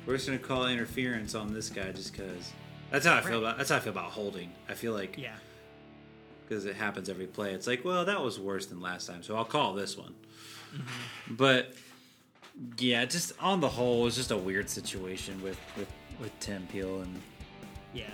we're 0.06 0.14
just 0.16 0.26
gonna 0.26 0.38
call 0.38 0.66
interference 0.68 1.34
on 1.34 1.52
this 1.52 1.68
guy 1.68 1.92
just 1.92 2.12
because. 2.12 2.52
That's 2.90 3.04
how 3.06 3.16
I 3.16 3.20
feel 3.20 3.38
about. 3.40 3.58
That's 3.58 3.70
how 3.70 3.76
I 3.76 3.80
feel 3.80 3.92
about 3.92 4.10
holding. 4.12 4.50
I 4.68 4.74
feel 4.74 4.92
like 4.92 5.18
Yeah. 5.18 5.34
because 6.46 6.64
it 6.66 6.76
happens 6.76 7.08
every 7.08 7.26
play. 7.26 7.52
It's 7.52 7.66
like, 7.66 7.84
well, 7.84 8.04
that 8.04 8.22
was 8.22 8.38
worse 8.38 8.66
than 8.66 8.80
last 8.80 9.06
time, 9.06 9.22
so 9.22 9.36
I'll 9.36 9.44
call 9.44 9.74
this 9.74 9.96
one. 9.96 10.14
Mm-hmm. 10.74 11.34
But 11.34 11.72
yeah, 12.78 13.04
just 13.04 13.32
on 13.40 13.60
the 13.60 13.68
whole, 13.68 14.06
it's 14.06 14.16
just 14.16 14.30
a 14.30 14.36
weird 14.36 14.68
situation 14.70 15.42
with 15.42 15.58
with 15.76 15.88
with 16.20 16.38
Tim 16.40 16.66
Peel 16.72 17.00
and 17.02 17.20
Yeah. 17.92 18.04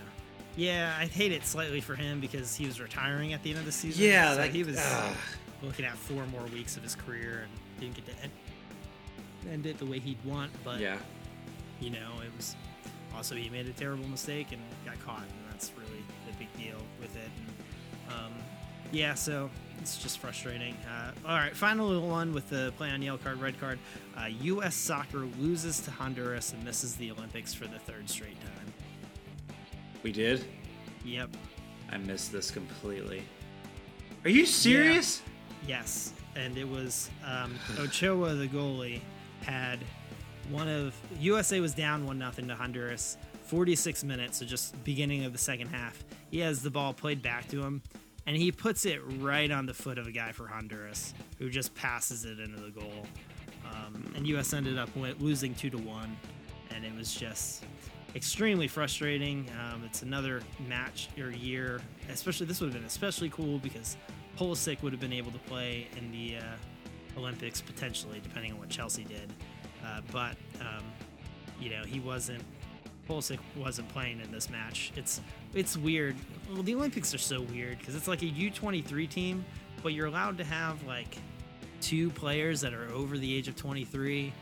Yeah, 0.57 0.95
I 0.99 1.07
hate 1.07 1.33
it 1.33 1.45
slightly 1.47 1.81
for 1.81 1.95
him 1.95 2.21
because 2.21 2.55
he 2.55 2.67
was 2.67 2.79
retiring 2.81 3.33
at 3.33 3.43
the 3.43 3.51
end 3.51 3.59
of 3.61 3.65
the 3.65 3.73
season. 3.73 4.05
Yeah, 4.05 4.35
so 4.35 4.41
like, 4.41 4.51
he 4.51 4.65
was 4.65 4.77
ugh. 4.79 5.17
Looking 5.63 5.85
at 5.85 5.97
four 5.97 6.27
more 6.27 6.45
weeks 6.53 6.77
of 6.77 6.83
his 6.83 6.95
career 6.95 7.45
and 7.45 7.81
didn't 7.81 7.95
get 7.95 8.07
to 8.17 8.23
end, 8.23 8.33
end 9.51 9.67
it 9.67 9.79
the 9.79 9.87
way 9.87 9.99
he'd 9.99 10.23
want. 10.25 10.51
But 10.65 10.81
yeah, 10.81 10.99
you 11.81 11.91
know, 11.91 12.11
it 12.25 12.31
was 12.37 12.57
also 13.15 13.35
he 13.35 13.49
made 13.51 13.67
a 13.67 13.73
terrible 13.73 14.09
mistake 14.09 14.49
and 14.53 14.61
got 14.85 14.99
caught, 15.05 15.23
and 15.23 15.51
that's 15.51 15.73
really 15.77 16.03
the 16.27 16.37
big 16.39 16.53
deal 16.57 16.79
with 17.01 17.15
it. 17.17 17.31
And, 18.09 18.15
um, 18.15 18.33
yeah, 18.91 19.15
so 19.15 19.49
it's 19.81 19.97
just 20.03 20.19
frustrating. 20.19 20.77
Uh, 20.89 21.13
all 21.27 21.37
right, 21.37 21.57
final 21.57 21.89
little 21.89 22.09
one 22.09 22.33
with 22.35 22.49
the 22.51 22.73
play 22.77 22.91
on 22.91 23.01
yellow 23.01 23.19
card, 23.19 23.41
red 23.41 23.59
card. 23.59 23.79
Uh, 24.17 24.27
U.S. 24.43 24.75
soccer 24.75 25.27
loses 25.39 25.81
to 25.81 25.91
Honduras 25.91 26.53
and 26.53 26.63
misses 26.65 26.95
the 26.97 27.11
Olympics 27.11 27.55
for 27.55 27.67
the 27.67 27.79
third 27.79 28.09
straight 28.11 28.39
time. 28.41 28.73
we 30.03 30.13
did. 30.13 30.45
Yep. 31.05 31.31
I 31.91 31.97
missed 31.99 32.33
this 32.33 32.51
completely. 32.51 33.23
Are 34.25 34.31
you 34.31 34.47
serious? 34.47 35.23
Yes, 35.67 36.13
and 36.35 36.57
it 36.59 36.69
was 36.69 37.11
um, 37.27 37.55
Ochoa, 37.79 38.35
the 38.35 38.49
goalie, 38.49 39.01
had 39.43 39.79
one 40.51 40.69
of 40.69 40.95
USA 41.21 41.61
was 41.61 41.75
down 41.75 42.07
one 42.07 42.19
nothing 42.19 42.49
to 42.49 42.55
Honduras. 42.55 43.17
46 43.45 44.05
minutes, 44.05 44.39
so 44.39 44.47
just 44.47 44.83
beginning 44.83 45.25
of 45.25 45.33
the 45.33 45.39
second 45.39 45.69
half. 45.69 46.03
He 46.31 46.39
has 46.39 46.63
the 46.63 46.71
ball 46.71 46.95
played 46.95 47.21
back 47.21 47.49
to 47.49 47.63
him, 47.63 47.83
and 48.27 48.35
he 48.35 48.51
puts 48.51 48.87
it 48.87 49.01
right 49.19 49.51
on 49.51 49.67
the 49.67 49.75
foot 49.75 49.99
of 49.99 50.07
a 50.07 50.13
guy 50.13 50.33
for 50.33 50.47
Honduras, 50.47 51.13
who 51.39 51.51
just 51.51 51.75
passes 51.75 52.25
it 52.25 52.41
into 52.41 52.61
the 52.61 52.71
goal. 52.71 53.07
Um, 53.71 54.11
and 54.17 54.27
US 54.29 54.55
ended 54.55 54.79
up 54.79 54.89
losing 55.19 55.55
two 55.55 55.69
to 55.71 55.77
one, 55.77 56.17
and 56.75 56.85
it 56.85 56.95
was 56.97 57.15
just 57.15 57.65
extremely 58.15 58.69
frustrating. 58.69 59.51
Um, 59.61 59.83
it's 59.85 60.01
another 60.01 60.41
match 60.67 61.11
or 61.19 61.31
year, 61.31 61.81
especially 62.09 62.47
this 62.47 62.61
would 62.61 62.73
have 62.73 62.75
been 62.75 62.87
especially 62.87 63.29
cool 63.29 63.59
because 63.59 63.97
Pulisic 64.39 64.83
would 64.83 64.93
have 64.93 65.01
been 65.01 65.13
able 65.13 65.31
to 65.33 65.39
play 65.41 65.89
in 65.97 66.11
the 66.11 66.37
uh, 66.39 67.19
Olympics 67.19 67.61
potentially, 67.61 68.21
depending 68.23 68.53
on 68.53 68.59
what 68.59 68.69
Chelsea 68.69 69.05
did. 69.05 69.33
uh, 69.85 70.01
but 70.11 70.37
um, 70.61 70.85
you 71.61 71.71
know 71.71 71.83
he 71.85 72.01
wasn't. 72.01 72.43
Pulisic 73.09 73.39
wasn't 73.57 73.89
playing 73.89 74.21
in 74.21 74.31
this 74.31 74.49
match. 74.49 74.93
It's 74.97 75.21
it's 75.55 75.77
weird. 75.77 76.15
Well, 76.53 76.63
the 76.63 76.75
Olympics 76.75 77.13
are 77.15 77.19
so 77.19 77.43
weird 77.43 77.79
because 77.79 77.95
it's 77.97 78.09
like 78.09 78.23
a 78.23 78.27
U23 78.27 79.09
team, 79.11 79.45
but 79.83 79.93
you're 79.93 80.07
allowed 80.07 80.39
to 80.39 80.45
have 80.45 80.83
like 80.87 81.17
two 81.81 82.11
players 82.11 82.61
that 82.61 82.73
are 82.73 82.89
over 82.93 83.19
the 83.19 83.37
age 83.37 83.49
of 83.49 83.57
23, 83.57 84.33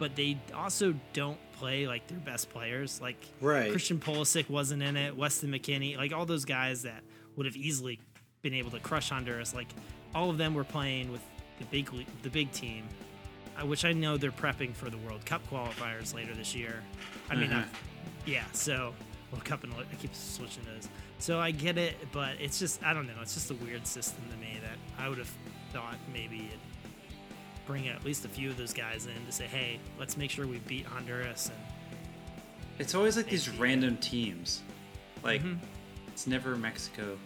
but 0.00 0.16
they 0.16 0.36
also 0.52 0.92
don't 1.12 1.38
play 1.52 1.86
like 1.86 2.08
their 2.08 2.18
best 2.18 2.50
players. 2.50 3.00
Like 3.00 3.16
Right. 3.40 3.70
Christian 3.70 3.98
Pulisic 4.00 4.50
wasn't 4.50 4.82
in 4.82 4.96
it. 4.96 5.16
Weston 5.16 5.50
McKennie, 5.52 5.96
like 5.96 6.12
all 6.12 6.26
those 6.26 6.44
guys 6.44 6.82
that 6.82 7.04
would 7.36 7.46
have 7.46 7.56
easily 7.56 8.00
been 8.48 8.58
able 8.58 8.70
to 8.70 8.80
crush 8.80 9.10
Honduras. 9.10 9.54
Like 9.54 9.68
all 10.14 10.30
of 10.30 10.38
them 10.38 10.54
were 10.54 10.64
playing 10.64 11.12
with 11.12 11.20
the 11.58 11.64
big 11.66 11.90
the 12.22 12.30
big 12.30 12.50
team, 12.52 12.84
which 13.64 13.84
I 13.84 13.92
know 13.92 14.16
they're 14.16 14.30
prepping 14.32 14.74
for 14.74 14.90
the 14.90 14.98
World 14.98 15.24
Cup 15.26 15.42
qualifiers 15.50 16.14
later 16.14 16.34
this 16.34 16.54
year. 16.54 16.82
I 17.30 17.34
mean, 17.36 17.52
Uh-huh. 17.52 17.60
uh, 17.60 17.76
yeah. 18.26 18.44
So 18.52 18.94
World 19.32 19.44
Cup 19.44 19.64
and 19.64 19.72
I 19.74 19.94
keep 19.96 20.14
switching 20.14 20.64
those. 20.64 20.88
So 21.18 21.40
I 21.40 21.50
get 21.50 21.76
it, 21.78 21.96
but 22.12 22.40
it's 22.40 22.58
just 22.58 22.82
I 22.82 22.92
don't 22.94 23.06
know. 23.06 23.20
It's 23.20 23.34
just 23.34 23.50
a 23.50 23.54
weird 23.54 23.86
system 23.86 24.22
to 24.30 24.36
me 24.36 24.58
that 24.62 25.02
I 25.02 25.08
would 25.08 25.18
have 25.18 25.32
thought 25.72 25.96
maybe 26.12 26.38
it 26.52 26.58
bring 27.66 27.86
at 27.88 28.02
least 28.02 28.24
a 28.24 28.28
few 28.28 28.48
of 28.48 28.56
those 28.56 28.72
guys 28.72 29.04
in 29.06 29.26
to 29.26 29.32
say, 29.32 29.44
hey, 29.44 29.78
let's 29.98 30.16
make 30.16 30.30
sure 30.30 30.46
we 30.46 30.56
beat 30.60 30.86
Honduras 30.86 31.50
and 31.50 31.58
It's 32.78 32.94
always 32.94 33.14
like 33.16 33.26
these 33.28 33.48
random 33.50 33.98
teams. 33.98 34.62
Like 35.22 35.42
Mhm. 35.42 35.58
it's 36.06 36.26
never 36.26 36.56
Mexico. 36.56 37.18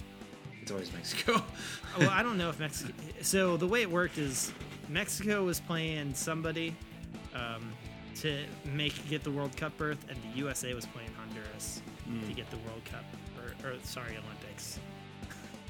It's 0.63 0.71
always 0.71 0.93
Mexico. 0.93 1.43
well, 1.99 2.11
I 2.11 2.23
don't 2.23 2.39
know 2.39 2.49
if 2.49 2.61
Mexico. 2.61 2.93
So 3.21 3.57
the 3.57 3.67
way 3.67 3.83
it 3.83 3.91
worked 3.91 4.17
is 4.17 4.53
Mexico 4.89 5.45
was 5.45 5.59
playing 5.59 6.15
somebody 6.15 6.77
um, 7.35 7.73
to 8.21 8.45
make 8.65 9.09
get 9.11 9.25
the 9.25 9.31
World 9.31 9.57
Cup 9.57 9.77
berth, 9.77 9.99
and 10.09 10.17
the 10.23 10.39
USA 10.39 10.73
was 10.73 10.87
playing 10.87 11.11
Honduras 11.19 11.83
to 12.29 12.33
get 12.33 12.49
the 12.51 12.59
World 12.59 12.85
Cup 12.85 13.05
or, 13.39 13.69
or 13.69 13.75
sorry 13.83 14.11
Olympics. 14.11 14.79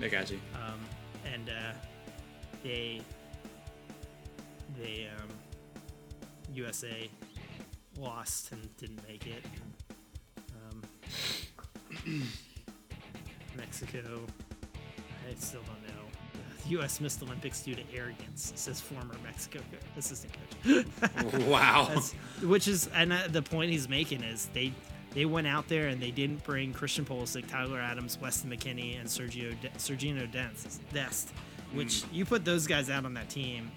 I 0.01 0.09
got 0.09 0.31
you. 0.31 0.39
Um, 0.55 0.81
and 1.33 1.49
uh, 1.49 1.73
they 2.63 3.01
they 4.79 5.09
um, 5.19 5.29
USA 6.53 7.09
lost 7.99 8.53
and 8.53 8.77
didn't 8.77 9.01
make 9.09 9.27
it. 9.27 9.45
Um, 10.71 10.83
Mexico, 13.57 14.27
I 15.39 15.41
still 15.41 15.61
don't 15.63 15.83
know. 15.97 16.03
The 16.65 16.71
U.S. 16.71 17.01
missed 17.01 17.23
Olympics 17.23 17.61
due 17.63 17.75
to 17.75 17.83
arrogance, 17.95 18.53
says 18.55 18.81
former 18.81 19.15
Mexico 19.25 19.61
assistant 19.97 20.33
coach. 20.65 20.85
wow. 21.47 21.89
That's, 21.93 22.13
which 22.43 22.69
is, 22.69 22.89
and 22.95 23.13
uh, 23.13 23.23
the 23.29 23.43
point 23.43 23.71
he's 23.71 23.89
making 23.89 24.23
is 24.23 24.49
they 24.55 24.73
they 25.15 25.27
went 25.27 25.47
out 25.47 25.69
there 25.69 25.89
and 25.89 26.01
they 26.01 26.11
didn't 26.11 26.43
bring 26.45 26.73
Christian 26.73 27.05
Pulisic, 27.05 27.47
Tyler 27.47 27.79
Adams, 27.81 28.19
Weston 28.21 28.51
McKennie, 28.51 28.99
and 28.99 29.07
Sergio 29.09 29.55
De- 29.61 29.69
Sergino 29.71 30.31
Dest. 30.93 31.33
Which 31.75 32.05
you 32.13 32.25
put 32.25 32.45
those 32.45 32.67
guys 32.67 32.91
out 32.91 33.05
on 33.05 33.15
that 33.15 33.29
team, 33.29 33.71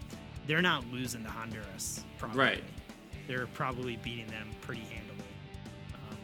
they're 0.47 0.61
not 0.61 0.85
losing 0.91 1.23
to 1.23 1.29
Honduras. 1.29 2.03
Probably. 2.17 2.39
Right. 2.39 2.63
They're 3.27 3.47
probably 3.47 3.97
beating 3.97 4.27
them 4.27 4.47
pretty 4.61 4.81
handily. 4.81 5.23
Um, 5.93 6.17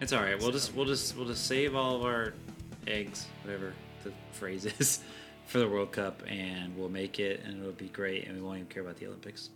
It's 0.00 0.12
all 0.12 0.22
right. 0.22 0.38
We'll 0.38 0.52
just 0.52 0.74
we'll 0.74 0.86
just 0.86 1.16
we'll 1.16 1.26
just 1.26 1.46
save 1.46 1.74
all 1.74 1.96
of 1.96 2.04
our 2.04 2.32
eggs, 2.86 3.26
whatever 3.44 3.74
the 4.04 4.12
phrase 4.32 4.64
is, 4.64 5.00
for 5.46 5.58
the 5.58 5.68
World 5.68 5.92
Cup, 5.92 6.22
and 6.28 6.76
we'll 6.76 6.88
make 6.88 7.18
it, 7.18 7.42
and 7.44 7.60
it'll 7.60 7.72
be 7.72 7.88
great, 7.88 8.26
and 8.26 8.36
we 8.36 8.42
won't 8.42 8.58
even 8.58 8.68
care 8.68 8.82
about 8.82 8.96
the 8.96 9.06
Olympics. 9.06 9.50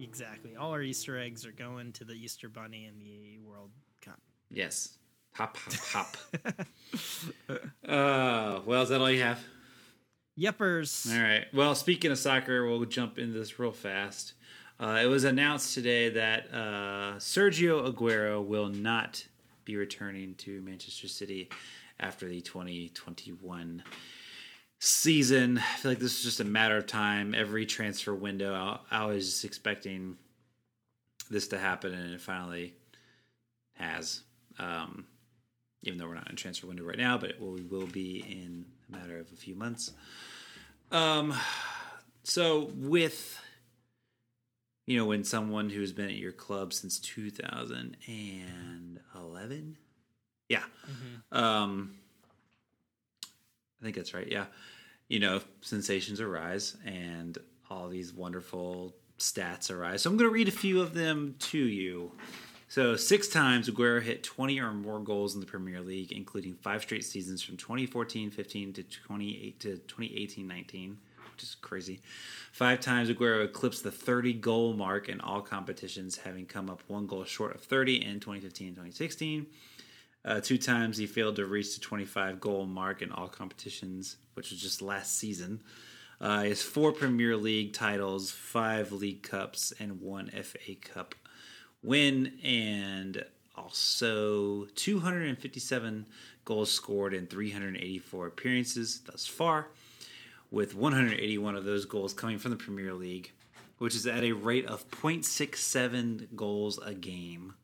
exactly. 0.00 0.56
All 0.56 0.70
our 0.72 0.82
Easter 0.82 1.18
eggs 1.18 1.44
are 1.46 1.52
going 1.52 1.92
to 1.92 2.04
the 2.04 2.14
Easter 2.14 2.48
Bunny 2.48 2.86
and 2.86 3.00
the 3.00 3.38
World 3.46 3.70
Cup. 4.00 4.20
Yes. 4.50 4.98
Hop, 5.34 5.56
hop, 5.56 6.16
hop. 6.36 6.66
uh, 7.88 8.60
well, 8.64 8.82
is 8.82 8.88
that 8.88 9.00
all 9.00 9.10
you 9.10 9.22
have? 9.22 9.40
Yepers. 10.38 11.12
All 11.14 11.22
right. 11.22 11.46
Well, 11.52 11.74
speaking 11.74 12.10
of 12.10 12.18
soccer, 12.18 12.66
we'll 12.66 12.84
jump 12.84 13.18
into 13.18 13.38
this 13.38 13.58
real 13.58 13.72
fast. 13.72 14.34
Uh, 14.78 15.00
it 15.02 15.06
was 15.06 15.24
announced 15.24 15.74
today 15.74 16.08
that 16.10 16.48
uh, 16.52 17.14
Sergio 17.18 17.88
Aguero 17.92 18.44
will 18.44 18.68
not 18.68 19.24
be 19.64 19.76
returning 19.76 20.34
to 20.34 20.60
Manchester 20.62 21.08
City 21.08 21.48
after 22.00 22.28
the 22.28 22.40
2021 22.40 23.82
season. 24.78 25.58
I 25.58 25.76
feel 25.76 25.90
like 25.92 25.98
this 25.98 26.18
is 26.18 26.24
just 26.24 26.40
a 26.40 26.44
matter 26.44 26.76
of 26.76 26.86
time. 26.86 27.34
Every 27.34 27.66
transfer 27.66 28.14
window, 28.14 28.54
I, 28.54 28.78
I 28.90 29.06
was 29.06 29.44
expecting 29.44 30.16
this 31.30 31.48
to 31.48 31.58
happen, 31.58 31.94
and 31.94 32.12
it 32.12 32.20
finally 32.20 32.74
has. 33.74 34.22
Um, 34.58 35.06
even 35.82 35.98
though 35.98 36.06
we're 36.06 36.14
not 36.14 36.30
in 36.30 36.36
transfer 36.36 36.66
window 36.66 36.84
right 36.84 36.98
now, 36.98 37.18
but 37.18 37.40
we 37.40 37.62
will 37.62 37.86
be 37.86 38.18
in 38.18 38.64
a 38.88 38.92
matter 38.96 39.18
of 39.18 39.30
a 39.32 39.36
few 39.36 39.54
months. 39.54 39.92
Um, 40.90 41.34
so 42.22 42.70
with 42.74 43.38
you 44.86 44.98
know 44.98 45.06
when 45.06 45.24
someone 45.24 45.70
who's 45.70 45.92
been 45.92 46.08
at 46.08 46.16
your 46.16 46.32
club 46.32 46.72
since 46.72 46.98
2011, 46.98 49.76
yeah, 50.48 50.64
um, 51.32 51.94
I 53.80 53.84
think 53.84 53.96
that's 53.96 54.14
right. 54.14 54.30
Yeah, 54.30 54.46
you 55.08 55.20
know, 55.20 55.40
sensations 55.60 56.20
arise 56.20 56.76
and 56.84 57.38
all 57.70 57.88
these 57.88 58.12
wonderful 58.12 58.94
stats 59.18 59.70
arise. 59.70 60.02
So 60.02 60.10
I'm 60.10 60.16
going 60.16 60.28
to 60.28 60.34
read 60.34 60.48
a 60.48 60.52
few 60.52 60.80
of 60.80 60.94
them 60.94 61.34
to 61.38 61.58
you. 61.58 62.12
So 62.68 62.96
six 62.96 63.28
times 63.28 63.68
Aguero 63.68 64.02
hit 64.02 64.22
20 64.24 64.58
or 64.60 64.72
more 64.72 64.98
goals 64.98 65.34
in 65.34 65.40
the 65.40 65.46
Premier 65.46 65.80
League, 65.80 66.12
including 66.12 66.54
five 66.54 66.82
straight 66.82 67.04
seasons 67.04 67.42
from 67.42 67.56
2014-15 67.56 68.74
to 68.74 68.82
28 68.82 69.60
to 69.60 69.80
2018-19, 69.86 70.96
which 71.32 71.42
is 71.42 71.54
crazy. 71.60 72.00
Five 72.52 72.80
times 72.80 73.10
Aguero 73.10 73.44
eclipsed 73.44 73.84
the 73.84 73.92
30 73.92 74.32
goal 74.34 74.72
mark 74.72 75.08
in 75.08 75.20
all 75.20 75.40
competitions, 75.40 76.16
having 76.16 76.46
come 76.46 76.68
up 76.68 76.82
one 76.88 77.06
goal 77.06 77.24
short 77.24 77.54
of 77.54 77.60
30 77.60 78.04
in 78.04 78.18
2015 78.18 78.68
and 78.68 78.76
2016. 78.76 79.46
Uh, 80.24 80.40
two 80.40 80.56
times 80.56 80.96
he 80.96 81.06
failed 81.06 81.36
to 81.36 81.44
reach 81.44 81.74
the 81.74 81.80
25 81.80 82.40
goal 82.40 82.66
mark 82.66 83.02
in 83.02 83.12
all 83.12 83.28
competitions, 83.28 84.16
which 84.34 84.50
was 84.50 84.60
just 84.60 84.80
last 84.80 85.16
season. 85.18 85.60
Uh, 86.20 86.42
he 86.42 86.48
has 86.48 86.62
four 86.62 86.92
Premier 86.92 87.36
League 87.36 87.72
titles, 87.72 88.30
five 88.30 88.92
League 88.92 89.22
Cups, 89.22 89.72
and 89.78 90.00
one 90.00 90.30
FA 90.30 90.74
Cup 90.80 91.14
win, 91.82 92.32
and 92.42 93.24
also 93.56 94.64
257 94.74 96.06
goals 96.44 96.72
scored 96.72 97.12
in 97.12 97.26
384 97.26 98.26
appearances 98.26 99.00
thus 99.00 99.26
far, 99.26 99.68
with 100.50 100.74
181 100.74 101.56
of 101.56 101.64
those 101.64 101.84
goals 101.84 102.14
coming 102.14 102.38
from 102.38 102.50
the 102.50 102.56
Premier 102.56 102.94
League, 102.94 103.32
which 103.78 103.94
is 103.94 104.06
at 104.06 104.24
a 104.24 104.32
rate 104.32 104.66
of 104.66 104.88
0.67 104.90 106.34
goals 106.34 106.78
a 106.78 106.94
game 106.94 107.54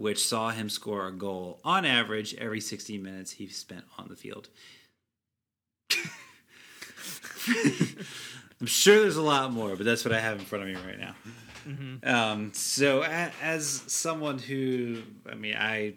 which 0.00 0.26
saw 0.26 0.48
him 0.48 0.70
score 0.70 1.08
a 1.08 1.12
goal 1.12 1.60
on 1.62 1.84
average 1.84 2.34
every 2.36 2.62
60 2.62 2.96
minutes 2.96 3.32
he 3.32 3.46
spent 3.48 3.84
on 3.98 4.08
the 4.08 4.16
field. 4.16 4.48
I'm 8.58 8.66
sure 8.66 8.98
there's 8.98 9.18
a 9.18 9.22
lot 9.22 9.52
more, 9.52 9.76
but 9.76 9.84
that's 9.84 10.02
what 10.02 10.14
I 10.14 10.20
have 10.20 10.38
in 10.38 10.46
front 10.46 10.64
of 10.64 10.70
me 10.70 10.76
right 10.86 10.98
now. 10.98 11.14
Um, 12.02 12.54
so, 12.54 13.02
a, 13.02 13.30
as 13.42 13.84
someone 13.88 14.38
who, 14.38 15.02
I 15.30 15.34
mean, 15.34 15.54
I, 15.54 15.96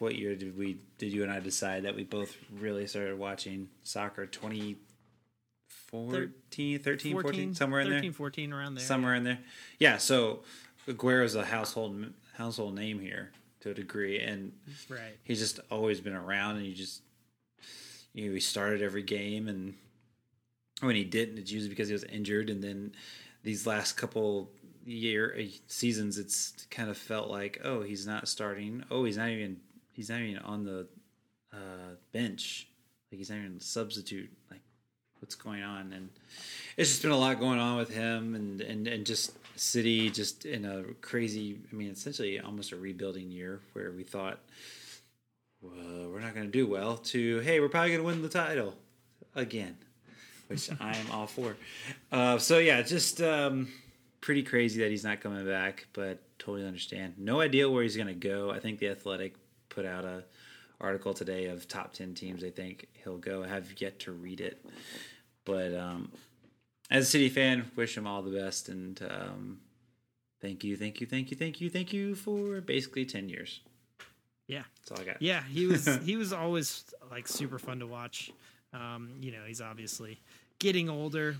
what 0.00 0.16
year 0.16 0.34
did 0.34 0.58
we, 0.58 0.78
did 0.98 1.12
you 1.12 1.22
and 1.22 1.30
I 1.30 1.38
decide 1.38 1.84
that 1.84 1.94
we 1.94 2.02
both 2.02 2.36
really 2.58 2.88
started 2.88 3.20
watching 3.20 3.68
soccer? 3.84 4.26
2014, 4.26 6.80
13, 6.80 7.22
14, 7.22 7.54
somewhere 7.54 7.82
in 7.82 7.90
there? 7.90 8.02
14, 8.12 8.52
around 8.52 8.74
there. 8.74 8.84
somewhere 8.84 9.14
in 9.14 9.22
there. 9.22 9.38
Yeah, 9.78 9.98
so 9.98 10.40
Aguero's 10.88 11.36
a 11.36 11.44
household 11.44 12.04
household 12.38 12.74
name 12.74 12.98
here 13.00 13.32
to 13.60 13.70
a 13.70 13.74
degree, 13.74 14.20
and 14.20 14.52
Right. 14.88 15.18
he's 15.24 15.40
just 15.40 15.60
always 15.70 16.00
been 16.00 16.14
around. 16.14 16.56
And 16.56 16.64
you 16.66 16.72
just 16.74 17.02
you 18.14 18.28
know 18.28 18.34
he 18.34 18.40
started 18.40 18.80
every 18.80 19.02
game, 19.02 19.48
and 19.48 19.74
when 20.80 20.94
he 20.96 21.04
didn't, 21.04 21.38
it's 21.38 21.50
usually 21.50 21.68
because 21.68 21.88
he 21.88 21.92
was 21.92 22.04
injured. 22.04 22.48
And 22.48 22.62
then 22.62 22.92
these 23.42 23.66
last 23.66 23.96
couple 23.96 24.50
year 24.86 25.36
uh, 25.38 25.42
seasons, 25.66 26.16
it's 26.18 26.66
kind 26.70 26.88
of 26.88 26.96
felt 26.96 27.28
like 27.28 27.60
oh 27.64 27.82
he's 27.82 28.06
not 28.06 28.28
starting. 28.28 28.84
Oh 28.90 29.04
he's 29.04 29.16
not 29.18 29.28
even 29.28 29.58
he's 29.92 30.08
not 30.08 30.20
even 30.20 30.38
on 30.42 30.64
the 30.64 30.86
uh, 31.52 31.96
bench. 32.12 32.68
Like 33.10 33.18
he's 33.18 33.30
not 33.30 33.38
even 33.38 33.58
substitute. 33.60 34.30
Like 34.50 34.60
what's 35.20 35.34
going 35.34 35.62
on 35.62 35.92
and 35.92 36.08
it's 36.76 36.90
just 36.90 37.02
been 37.02 37.10
a 37.10 37.16
lot 37.16 37.38
going 37.38 37.58
on 37.58 37.76
with 37.76 37.90
him 37.90 38.34
and 38.34 38.60
and 38.60 38.86
and 38.86 39.06
just 39.06 39.32
city 39.56 40.10
just 40.10 40.44
in 40.44 40.64
a 40.64 40.82
crazy 41.00 41.58
i 41.72 41.74
mean 41.74 41.90
essentially 41.90 42.38
almost 42.40 42.72
a 42.72 42.76
rebuilding 42.76 43.30
year 43.30 43.60
where 43.72 43.90
we 43.90 44.04
thought 44.04 44.38
well 45.60 46.08
we're 46.10 46.20
not 46.20 46.34
going 46.34 46.46
to 46.46 46.52
do 46.52 46.66
well 46.66 46.96
to 46.96 47.40
hey 47.40 47.58
we're 47.58 47.68
probably 47.68 47.90
going 47.90 48.00
to 48.00 48.06
win 48.06 48.22
the 48.22 48.28
title 48.28 48.74
again 49.34 49.76
which 50.46 50.70
i 50.80 50.96
am 50.96 51.10
all 51.10 51.26
for 51.26 51.56
uh, 52.12 52.38
so 52.38 52.58
yeah 52.58 52.82
just 52.82 53.20
um 53.20 53.68
pretty 54.20 54.42
crazy 54.42 54.80
that 54.80 54.90
he's 54.90 55.04
not 55.04 55.20
coming 55.20 55.46
back, 55.46 55.86
but 55.92 56.20
totally 56.38 56.66
understand. 56.66 57.14
No 57.18 57.40
idea 57.40 57.68
where 57.70 57.82
he's 57.82 57.96
going 57.96 58.08
to 58.08 58.14
go. 58.14 58.50
I 58.50 58.58
think 58.58 58.78
the 58.78 58.88
Athletic 58.88 59.34
put 59.68 59.84
out 59.84 60.04
a 60.04 60.24
article 60.80 61.12
today 61.12 61.46
of 61.46 61.66
top 61.66 61.92
10 61.92 62.14
teams 62.14 62.40
they 62.40 62.50
think 62.50 62.86
he'll 63.04 63.18
go. 63.18 63.42
I 63.42 63.48
have 63.48 63.80
yet 63.80 63.98
to 64.00 64.12
read 64.12 64.40
it. 64.40 64.64
But 65.44 65.74
um, 65.74 66.12
as 66.90 67.04
a 67.04 67.10
City 67.10 67.28
fan, 67.28 67.70
wish 67.76 67.96
him 67.96 68.06
all 68.06 68.22
the 68.22 68.38
best 68.38 68.68
and 68.68 69.00
um, 69.10 69.58
thank 70.40 70.62
you, 70.64 70.76
thank 70.76 71.00
you, 71.00 71.06
thank 71.06 71.30
you, 71.30 71.36
thank 71.36 71.60
you, 71.60 71.70
thank 71.70 71.92
you 71.92 72.14
for 72.14 72.60
basically 72.60 73.04
10 73.04 73.28
years. 73.28 73.60
Yeah. 74.46 74.62
That's 74.80 74.92
all 74.92 75.00
I 75.00 75.12
got. 75.12 75.22
Yeah, 75.22 75.42
he 75.42 75.66
was 75.66 75.86
he 76.04 76.16
was 76.16 76.32
always 76.32 76.84
like 77.10 77.28
super 77.28 77.58
fun 77.58 77.80
to 77.80 77.86
watch. 77.86 78.30
Um, 78.72 79.10
you 79.20 79.32
know, 79.32 79.44
he's 79.46 79.60
obviously 79.60 80.20
getting 80.58 80.88
older 80.88 81.36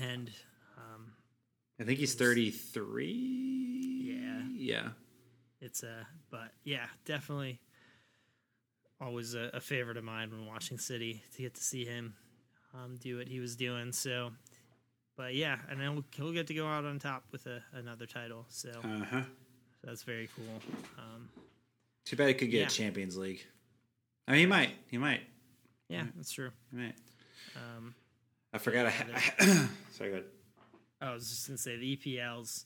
and 0.00 0.30
um, 0.76 1.12
I 1.80 1.84
think 1.84 1.98
he's 1.98 2.14
33. 2.14 3.06
Yeah. 4.04 4.42
Yeah. 4.56 4.88
it's 5.60 5.82
a 5.82 6.06
but 6.30 6.52
yeah, 6.64 6.86
definitely 7.04 7.60
always 9.04 9.34
a, 9.34 9.50
a 9.52 9.60
favorite 9.60 9.96
of 9.96 10.04
mine 10.04 10.30
when 10.30 10.46
watching 10.46 10.78
City 10.78 11.22
to 11.36 11.42
get 11.42 11.54
to 11.54 11.62
see 11.62 11.84
him 11.84 12.14
um, 12.74 12.96
do 12.96 13.18
what 13.18 13.28
he 13.28 13.40
was 13.40 13.54
doing. 13.56 13.92
So, 13.92 14.30
but 15.16 15.34
yeah, 15.34 15.58
and 15.70 15.80
then 15.80 15.92
he'll, 15.92 16.04
he'll 16.26 16.32
get 16.32 16.46
to 16.48 16.54
go 16.54 16.66
out 16.66 16.84
on 16.84 16.98
top 16.98 17.24
with 17.32 17.46
a, 17.46 17.62
another 17.74 18.06
title. 18.06 18.46
So 18.48 18.70
Uh 18.82 19.04
huh. 19.04 19.20
that's 19.82 20.02
very 20.02 20.28
cool. 20.36 20.60
Um, 20.98 21.28
Too 22.04 22.16
bad 22.16 22.28
he 22.28 22.34
could 22.34 22.50
get 22.50 22.60
Yeah. 22.60 22.66
a 22.66 22.70
Champions 22.70 23.16
League. 23.16 23.44
I 24.26 24.32
mean, 24.32 24.40
he 24.40 24.46
might. 24.46 24.70
He 24.90 24.96
might. 24.98 25.20
yeah, 25.88 26.04
that's 26.16 26.32
true. 26.32 26.50
He 26.70 26.76
might. 26.78 26.94
Um, 27.56 27.94
I 28.52 28.58
forgot. 28.58 28.86
I 28.86 28.90
ha- 28.90 29.34
Sorry, 29.92 30.10
go 30.10 30.16
ahead. 30.16 30.24
I 31.00 31.12
was 31.12 31.28
just 31.28 31.46
gonna 31.46 31.58
say 31.58 31.76
the 31.76 31.96
EPL's 31.96 32.64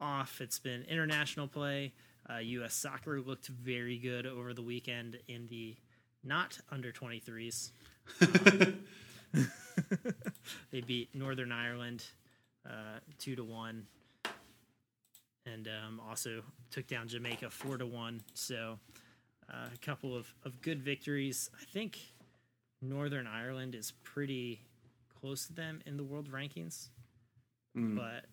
off. 0.00 0.40
It's 0.40 0.58
been 0.60 0.82
international 0.84 1.48
play. 1.48 1.92
Uh, 2.32 2.38
U.S. 2.38 2.74
soccer 2.74 3.20
looked 3.20 3.48
very 3.48 3.98
good 3.98 4.26
over 4.26 4.54
the 4.54 4.62
weekend 4.62 5.18
in 5.28 5.46
the 5.48 5.76
not 6.22 6.58
under 6.70 6.92
23s. 6.92 7.70
Um, 8.20 8.78
they 10.70 10.80
beat 10.80 11.14
Northern 11.14 11.50
Ireland 11.52 12.04
uh, 12.68 12.98
two 13.18 13.34
to 13.36 13.44
one, 13.44 13.86
and 15.46 15.68
um, 15.68 16.00
also 16.08 16.42
took 16.70 16.86
down 16.86 17.08
Jamaica 17.08 17.50
four 17.50 17.78
to 17.78 17.86
one. 17.86 18.20
So 18.34 18.78
uh, 19.52 19.68
a 19.74 19.78
couple 19.78 20.16
of, 20.16 20.32
of 20.44 20.60
good 20.60 20.82
victories. 20.82 21.50
I 21.60 21.64
think 21.72 21.98
Northern 22.82 23.26
Ireland 23.26 23.74
is 23.74 23.92
pretty 24.04 24.60
close 25.20 25.46
to 25.46 25.52
them 25.54 25.80
in 25.86 25.96
the 25.96 26.04
world 26.04 26.30
rankings 26.30 26.88
Mm. 27.76 27.96
but 27.96 28.24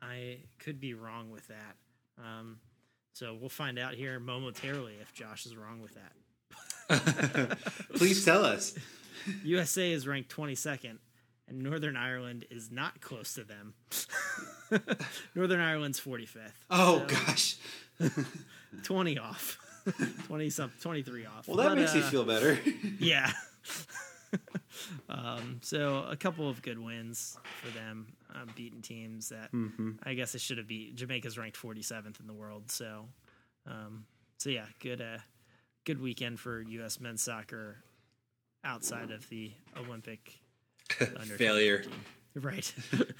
I 0.00 0.38
could 0.58 0.80
be 0.80 0.94
wrong 0.94 1.30
with 1.30 1.48
that. 1.48 1.76
Um, 2.18 2.58
so 3.16 3.34
we'll 3.40 3.48
find 3.48 3.78
out 3.78 3.94
here 3.94 4.20
momentarily 4.20 4.92
if 5.00 5.14
Josh 5.14 5.46
is 5.46 5.56
wrong 5.56 5.80
with 5.80 5.94
that. 5.94 7.58
Please 7.94 8.22
tell 8.26 8.44
us. 8.44 8.74
USA 9.42 9.90
is 9.90 10.06
ranked 10.06 10.28
22nd, 10.36 10.98
and 11.48 11.62
Northern 11.62 11.96
Ireland 11.96 12.44
is 12.50 12.70
not 12.70 13.00
close 13.00 13.32
to 13.34 13.44
them. 13.44 13.72
Northern 15.34 15.60
Ireland's 15.60 15.98
45th. 15.98 16.50
Oh 16.70 17.06
So, 17.08 17.14
gosh. 17.14 17.56
20 18.82 19.18
off. 19.18 19.58
20 20.26 20.50
some 20.50 20.70
23 20.82 21.24
off. 21.24 21.48
Well, 21.48 21.56
that 21.56 21.68
But, 21.70 21.78
makes 21.78 21.94
me 21.94 22.02
uh, 22.02 22.10
feel 22.10 22.24
better. 22.24 22.58
Yeah. 23.00 23.30
Um, 25.08 25.60
so 25.62 26.04
a 26.10 26.16
couple 26.16 26.48
of 26.48 26.62
good 26.62 26.78
wins 26.78 27.38
for 27.62 27.70
them, 27.78 28.06
um, 28.34 28.48
beating 28.56 28.82
teams 28.82 29.28
that 29.30 29.52
Mm-hmm. 29.52 29.92
I 30.02 30.14
guess 30.14 30.34
it 30.34 30.40
should 30.40 30.58
have 30.58 30.66
beat. 30.66 30.94
Jamaica's 30.96 31.38
ranked 31.38 31.60
47th 31.60 32.20
in 32.20 32.26
the 32.26 32.32
world, 32.34 32.70
so 32.70 33.06
um, 33.66 34.04
so 34.38 34.50
yeah, 34.50 34.66
good 34.80 35.00
uh, 35.00 35.18
good 35.84 36.00
weekend 36.00 36.38
for 36.40 36.60
U.S. 36.62 37.00
men's 37.00 37.22
soccer 37.22 37.76
outside 38.64 39.10
of 39.12 39.28
the 39.28 39.52
Olympic 39.76 40.40
Failure. 41.36 41.84
Right. 42.34 42.72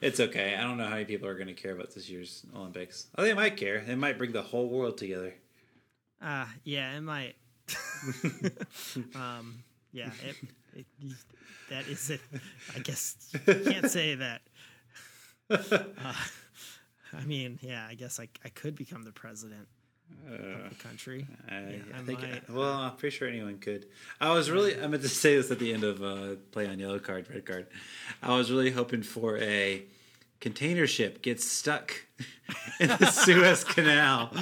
It's 0.00 0.20
okay. 0.20 0.54
I 0.54 0.60
don't 0.62 0.76
know 0.76 0.84
how 0.84 0.90
many 0.90 1.06
people 1.06 1.28
are 1.28 1.34
going 1.34 1.46
to 1.46 1.54
care 1.54 1.72
about 1.72 1.94
this 1.94 2.10
year's 2.10 2.44
Olympics. 2.54 3.06
Oh, 3.16 3.22
they 3.22 3.32
might 3.32 3.56
care. 3.56 3.82
They 3.86 3.94
might 3.94 4.18
bring 4.18 4.32
the 4.32 4.42
whole 4.42 4.68
world 4.68 4.98
together. 4.98 5.32
uh, 6.20 6.44
yeah, 6.62 6.94
it 6.94 7.00
might. 7.00 7.36
um, 9.14 9.62
yeah, 9.94 10.10
it, 10.28 10.36
it, 10.74 10.86
that 11.70 11.86
is 11.88 12.10
it. 12.10 12.20
I 12.76 12.80
guess 12.80 13.16
you 13.46 13.54
can't 13.64 13.90
say 13.90 14.14
that. 14.16 14.42
Uh, 15.50 16.12
I 17.12 17.24
mean, 17.26 17.58
yeah, 17.62 17.86
I 17.88 17.94
guess 17.94 18.18
I, 18.18 18.28
I 18.44 18.48
could 18.48 18.74
become 18.74 19.02
the 19.04 19.12
president 19.12 19.68
of 20.26 20.70
the 20.70 20.74
country. 20.82 21.26
I, 21.48 21.54
Yeah, 21.54 21.76
I 21.94 21.98
I 21.98 22.02
think. 22.02 22.20
might, 22.22 22.50
well, 22.50 22.72
I'm 22.72 22.96
pretty 22.96 23.14
sure 23.16 23.28
anyone 23.28 23.58
could. 23.58 23.86
I 24.20 24.32
was 24.32 24.50
really. 24.50 24.80
I 24.80 24.86
meant 24.86 25.02
to 25.02 25.08
say 25.08 25.36
this 25.36 25.50
at 25.50 25.58
the 25.58 25.72
end 25.74 25.84
of 25.84 26.02
uh, 26.02 26.36
play 26.50 26.66
on 26.66 26.78
yellow 26.78 26.98
card, 26.98 27.28
red 27.30 27.44
card. 27.44 27.66
I 28.22 28.34
was 28.36 28.50
really 28.50 28.70
hoping 28.70 29.02
for 29.02 29.36
a 29.38 29.84
container 30.40 30.86
ship 30.86 31.20
gets 31.22 31.44
stuck 31.46 31.92
in 32.80 32.88
the 32.88 33.06
Suez 33.06 33.64
Canal. 33.64 34.32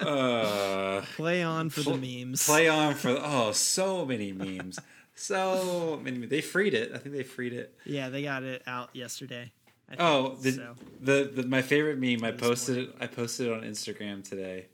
Uh, 0.00 1.02
Play 1.16 1.42
on 1.42 1.70
for 1.70 1.82
the 1.82 1.96
memes. 2.24 2.46
play 2.46 2.68
on 2.68 2.94
for 2.94 3.18
oh, 3.22 3.52
so 3.52 4.04
many 4.04 4.32
memes. 4.32 4.78
So 5.14 6.00
many. 6.02 6.26
They 6.26 6.40
freed 6.40 6.74
it. 6.74 6.92
I 6.94 6.98
think 6.98 7.14
they 7.14 7.22
freed 7.22 7.52
it. 7.52 7.76
Yeah, 7.84 8.08
they 8.08 8.22
got 8.22 8.42
it 8.42 8.62
out 8.66 8.90
yesterday. 8.94 9.52
I 9.88 9.90
think, 9.90 10.00
Oh, 10.00 10.36
the, 10.40 10.52
so. 10.52 10.74
the 11.00 11.30
the 11.34 11.42
my 11.46 11.62
favorite 11.62 11.98
meme. 11.98 12.24
I 12.24 12.32
posted 12.32 12.78
it. 12.78 12.94
I 13.00 13.06
posted 13.06 13.48
it 13.48 13.52
on 13.52 13.60
Instagram 13.62 14.26
today. 14.26 14.66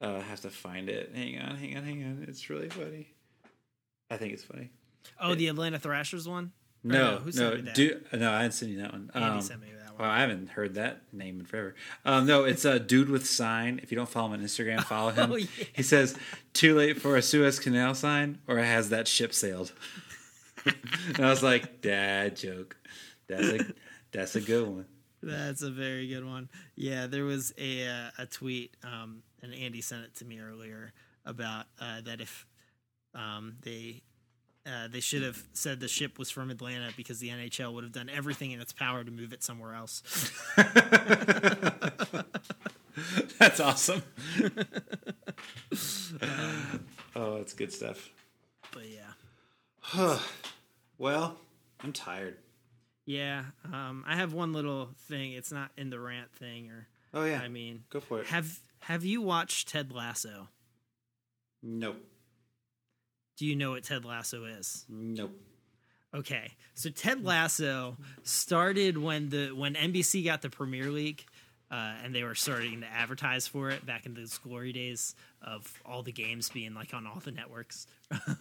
Uh, 0.00 0.16
I 0.16 0.20
have 0.20 0.40
to 0.40 0.50
find 0.50 0.88
it. 0.88 1.12
Hang 1.14 1.38
on, 1.38 1.56
hang 1.56 1.76
on, 1.76 1.84
hang 1.84 2.02
on. 2.02 2.24
It's 2.28 2.50
really 2.50 2.68
funny. 2.68 3.08
I 4.10 4.16
think 4.16 4.32
it's 4.32 4.42
funny. 4.44 4.70
Oh, 5.20 5.34
the 5.36 5.46
Atlanta 5.48 5.78
Thrashers 5.78 6.28
one. 6.28 6.52
Or 6.84 6.90
No, 6.90 7.16
who 7.18 7.30
sent 7.30 7.50
no, 7.50 7.56
me 7.56 7.62
that? 7.62 7.74
do, 7.76 8.00
no. 8.14 8.32
I 8.32 8.42
didn't 8.42 8.54
send 8.54 8.72
you 8.72 8.78
that 8.82 8.92
one. 8.92 9.10
Andy 9.14 9.28
Um, 9.28 9.40
sent 9.40 9.60
me 9.60 9.68
that 9.80 9.81
well, 9.98 10.08
one. 10.08 10.18
I 10.18 10.20
haven't 10.20 10.50
heard 10.50 10.74
that 10.74 11.02
name 11.12 11.40
in 11.40 11.46
forever. 11.46 11.74
Um, 12.04 12.26
no, 12.26 12.44
it's 12.44 12.64
a 12.64 12.78
dude 12.78 13.08
with 13.08 13.26
sign. 13.26 13.80
If 13.82 13.90
you 13.90 13.96
don't 13.96 14.08
follow 14.08 14.28
him 14.28 14.40
on 14.40 14.46
Instagram, 14.46 14.82
follow 14.84 15.10
him. 15.10 15.32
Oh, 15.32 15.36
yeah. 15.36 15.46
He 15.72 15.82
says, 15.82 16.16
"Too 16.52 16.74
late 16.76 17.00
for 17.00 17.16
a 17.16 17.22
Suez 17.22 17.58
Canal 17.58 17.94
sign, 17.94 18.38
or 18.46 18.58
has 18.58 18.90
that 18.90 19.08
ship 19.08 19.32
sailed?" 19.32 19.72
and 20.64 21.20
I 21.24 21.30
was 21.30 21.42
like, 21.42 21.80
"Dad 21.80 22.36
joke. 22.36 22.76
That's 23.28 23.48
a 23.48 23.60
that's 24.12 24.36
a 24.36 24.40
good 24.40 24.68
one." 24.68 24.86
That's 25.22 25.62
a 25.62 25.70
very 25.70 26.08
good 26.08 26.24
one. 26.24 26.48
Yeah, 26.74 27.06
there 27.06 27.24
was 27.24 27.54
a 27.56 27.86
uh, 27.86 28.10
a 28.18 28.26
tweet, 28.26 28.76
um, 28.82 29.22
and 29.42 29.54
Andy 29.54 29.80
sent 29.80 30.04
it 30.04 30.16
to 30.16 30.24
me 30.24 30.40
earlier 30.40 30.92
about 31.24 31.66
uh, 31.80 32.00
that 32.02 32.20
if 32.20 32.46
um, 33.14 33.54
they 33.62 34.02
uh, 34.66 34.88
they 34.90 35.00
should 35.00 35.22
have 35.22 35.42
said 35.52 35.80
the 35.80 35.88
ship 35.88 36.18
was 36.18 36.30
from 36.30 36.50
Atlanta 36.50 36.90
because 36.96 37.18
the 37.18 37.28
NHL 37.30 37.72
would 37.74 37.84
have 37.84 37.92
done 37.92 38.08
everything 38.08 38.52
in 38.52 38.60
its 38.60 38.72
power 38.72 39.02
to 39.04 39.10
move 39.10 39.32
it 39.32 39.42
somewhere 39.42 39.74
else. 39.74 40.02
That's 43.38 43.58
awesome. 43.60 44.02
oh, 47.16 47.36
that's 47.38 47.54
good 47.54 47.72
stuff. 47.72 48.10
But 48.72 48.84
yeah, 48.88 50.18
well, 50.98 51.36
I'm 51.82 51.92
tired. 51.92 52.36
yeah. 53.06 53.44
Um, 53.64 54.04
I 54.06 54.16
have 54.16 54.32
one 54.32 54.52
little 54.52 54.90
thing. 55.08 55.32
It's 55.32 55.50
not 55.52 55.70
in 55.76 55.90
the 55.90 55.98
rant 55.98 56.32
thing, 56.32 56.70
or 56.70 56.86
Oh 57.14 57.24
yeah, 57.24 57.40
I 57.40 57.48
mean, 57.48 57.84
go 57.90 58.00
for 58.00 58.20
it. 58.20 58.26
have 58.28 58.60
have 58.80 59.04
you 59.04 59.20
watched 59.22 59.68
Ted 59.68 59.92
Lasso? 59.92 60.48
nope, 61.62 61.96
Do 63.36 63.46
you 63.46 63.56
know 63.56 63.72
what 63.72 63.84
Ted 63.84 64.04
Lasso 64.04 64.44
is? 64.44 64.84
nope. 64.88 65.32
Okay, 66.14 66.50
so 66.74 66.90
Ted 66.90 67.24
Lasso 67.24 67.96
started 68.22 68.98
when 68.98 69.30
the 69.30 69.48
when 69.50 69.74
NBC 69.74 70.22
got 70.26 70.42
the 70.42 70.50
Premier 70.50 70.90
League, 70.90 71.24
uh, 71.70 71.94
and 72.04 72.14
they 72.14 72.22
were 72.22 72.34
starting 72.34 72.82
to 72.82 72.86
advertise 72.86 73.46
for 73.48 73.70
it 73.70 73.86
back 73.86 74.04
in 74.04 74.12
those 74.12 74.36
glory 74.36 74.74
days 74.74 75.14
of 75.40 75.72
all 75.86 76.02
the 76.02 76.12
games 76.12 76.50
being 76.50 76.74
like 76.74 76.92
on 76.92 77.06
all 77.06 77.18
the 77.24 77.30
networks. 77.30 77.86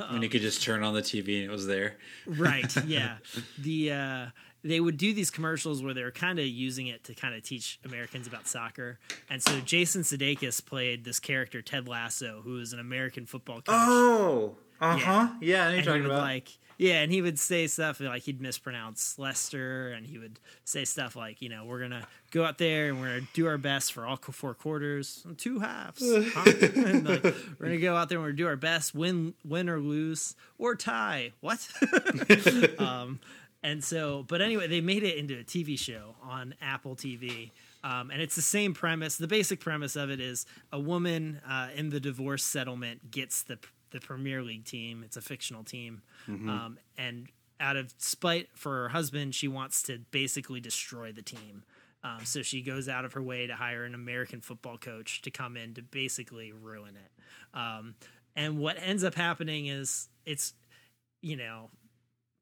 when 0.10 0.22
you 0.22 0.28
could 0.28 0.42
just 0.42 0.62
turn 0.62 0.84
on 0.84 0.94
the 0.94 1.02
TV 1.02 1.36
and 1.44 1.46
it 1.46 1.50
was 1.50 1.66
there. 1.66 1.96
right? 2.28 2.76
Yeah. 2.86 3.20
The 3.58 3.92
uh, 3.94 4.26
they 4.66 4.82
would 4.82 4.98
do 4.98 5.14
these 5.14 5.32
commercials 5.32 5.82
where 5.82 5.94
they 5.94 6.04
were 6.04 6.12
kind 6.12 6.40
of 6.40 6.46
using 6.46 6.88
it 6.88 7.06
to 7.06 7.14
kind 7.16 7.34
of 7.36 7.42
teach 7.42 7.80
Americans 7.86 8.28
about 8.28 8.50
soccer, 8.50 9.00
and 9.30 9.42
so 9.42 9.62
Jason 9.62 10.02
Sudeikis 10.02 10.64
played 10.66 11.06
this 11.06 11.22
character 11.22 11.62
Ted 11.62 11.88
Lasso, 11.88 12.42
who 12.44 12.60
is 12.60 12.74
an 12.74 12.80
American 12.82 13.26
football 13.26 13.62
coach. 13.62 13.68
Oh, 13.70 14.58
uh 14.82 14.96
Yeah. 15.00 15.06
huh. 15.06 15.28
Yeah, 15.42 15.68
I 15.68 15.72
and 15.74 15.86
you're 15.86 15.96
he 15.96 16.02
would 16.02 16.10
about. 16.12 16.22
like 16.22 16.50
yeah 16.78 17.02
and 17.02 17.12
he 17.12 17.22
would 17.22 17.38
say 17.38 17.68
stuff 17.68 18.00
like 18.00 18.24
he'd 18.24 18.42
mispronounce 18.42 19.20
Leicester 19.20 19.90
and 19.92 20.06
he 20.08 20.18
would 20.18 20.40
say 20.66 20.84
stuff 20.84 21.16
like 21.16 21.40
you 21.42 21.48
know 21.50 21.64
we're 21.66 21.80
gonna 21.80 22.08
go 22.32 22.44
out 22.44 22.58
there 22.58 22.90
and 22.90 23.00
we're 23.00 23.08
gonna 23.20 23.28
do 23.34 23.46
our 23.46 23.60
best 23.60 23.94
for 23.94 24.06
all 24.06 24.18
four 24.18 24.56
quarters 24.56 25.24
two 25.38 25.60
halves 25.60 26.02
huh? 26.34 26.52
and 26.76 27.08
like, 27.08 27.24
we're 27.24 27.68
gonna 27.68 27.78
go 27.78 27.96
out 27.96 28.10
there 28.10 28.18
and 28.18 28.24
we're 28.26 28.30
gonna 28.32 28.38
do 28.38 28.48
our 28.48 28.56
best 28.56 28.96
win 28.96 29.36
win 29.46 29.70
or 29.70 29.80
lose 29.80 30.36
or 30.58 30.76
tie 30.76 31.32
what 31.42 31.68
um 32.80 33.20
and 33.64 33.84
so, 33.84 34.26
but 34.28 34.42
anyway, 34.42 34.66
they 34.68 34.82
made 34.82 35.04
it 35.04 35.18
into 35.18 35.36
a 35.40 35.44
TV 35.44 35.78
show 35.78 36.16
on 36.24 36.56
Apple 36.64 36.96
TV. 36.96 37.52
Um, 37.84 38.10
and 38.10 38.20
it's 38.20 38.34
the 38.36 38.42
same 38.42 38.74
premise. 38.74 39.18
The 39.18 39.28
basic 39.28 39.60
premise 39.60 39.96
of 39.96 40.10
it 40.10 40.20
is 40.20 40.48
a 40.74 40.80
woman 40.80 41.40
uh, 41.48 41.68
in 41.76 41.92
the 41.92 42.00
divorce 42.00 42.44
settlement 42.44 43.12
gets 43.12 43.44
the 43.44 43.60
the 43.92 44.00
Premier 44.00 44.42
League 44.42 44.66
team. 44.66 45.04
It's 45.06 45.18
a 45.18 45.22
fictional 45.22 45.64
team, 45.64 46.02
um, 46.50 46.78
and 46.98 47.28
out 47.60 47.76
of 47.76 47.94
spite 47.98 48.50
for 48.56 48.72
her 48.84 48.90
husband, 48.90 49.36
she 49.36 49.48
wants 49.48 49.84
to 49.84 50.00
basically 50.12 50.60
destroy 50.60 51.12
the 51.12 51.22
team. 51.22 51.64
Um, 52.04 52.26
so 52.26 52.42
she 52.42 52.64
goes 52.64 52.90
out 52.90 53.06
of 53.06 53.14
her 53.14 53.22
way 53.22 53.46
to 53.46 53.54
hire 53.54 53.84
an 53.86 53.94
American 53.94 54.42
football 54.42 54.78
coach 54.78 55.22
to 55.22 55.30
come 55.30 55.56
in 55.56 55.76
to 55.76 55.84
basically 55.84 56.52
ruin 56.52 56.96
it. 56.96 57.58
Um, 57.58 57.94
and 58.36 58.58
what 58.58 58.78
ends 58.82 59.04
up 59.04 59.14
happening 59.14 59.68
is 59.68 60.10
it's, 60.26 60.56
you 61.22 61.36
know, 61.36 61.70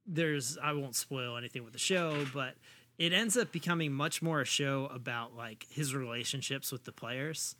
there's 0.08 0.58
I 0.58 0.72
won't 0.74 0.96
spoil 0.96 1.36
anything 1.36 1.64
with 1.66 1.74
the 1.74 1.80
show, 1.80 2.26
but 2.34 2.56
it 3.00 3.14
ends 3.14 3.36
up 3.38 3.52
becoming 3.52 3.92
much 3.94 4.22
more 4.22 4.42
a 4.42 4.46
show 4.46 4.86
about 4.94 5.36
like 5.36 5.66
his 5.72 5.96
relationships 5.96 6.72
with 6.72 6.84
the 6.84 6.92
players, 6.92 7.56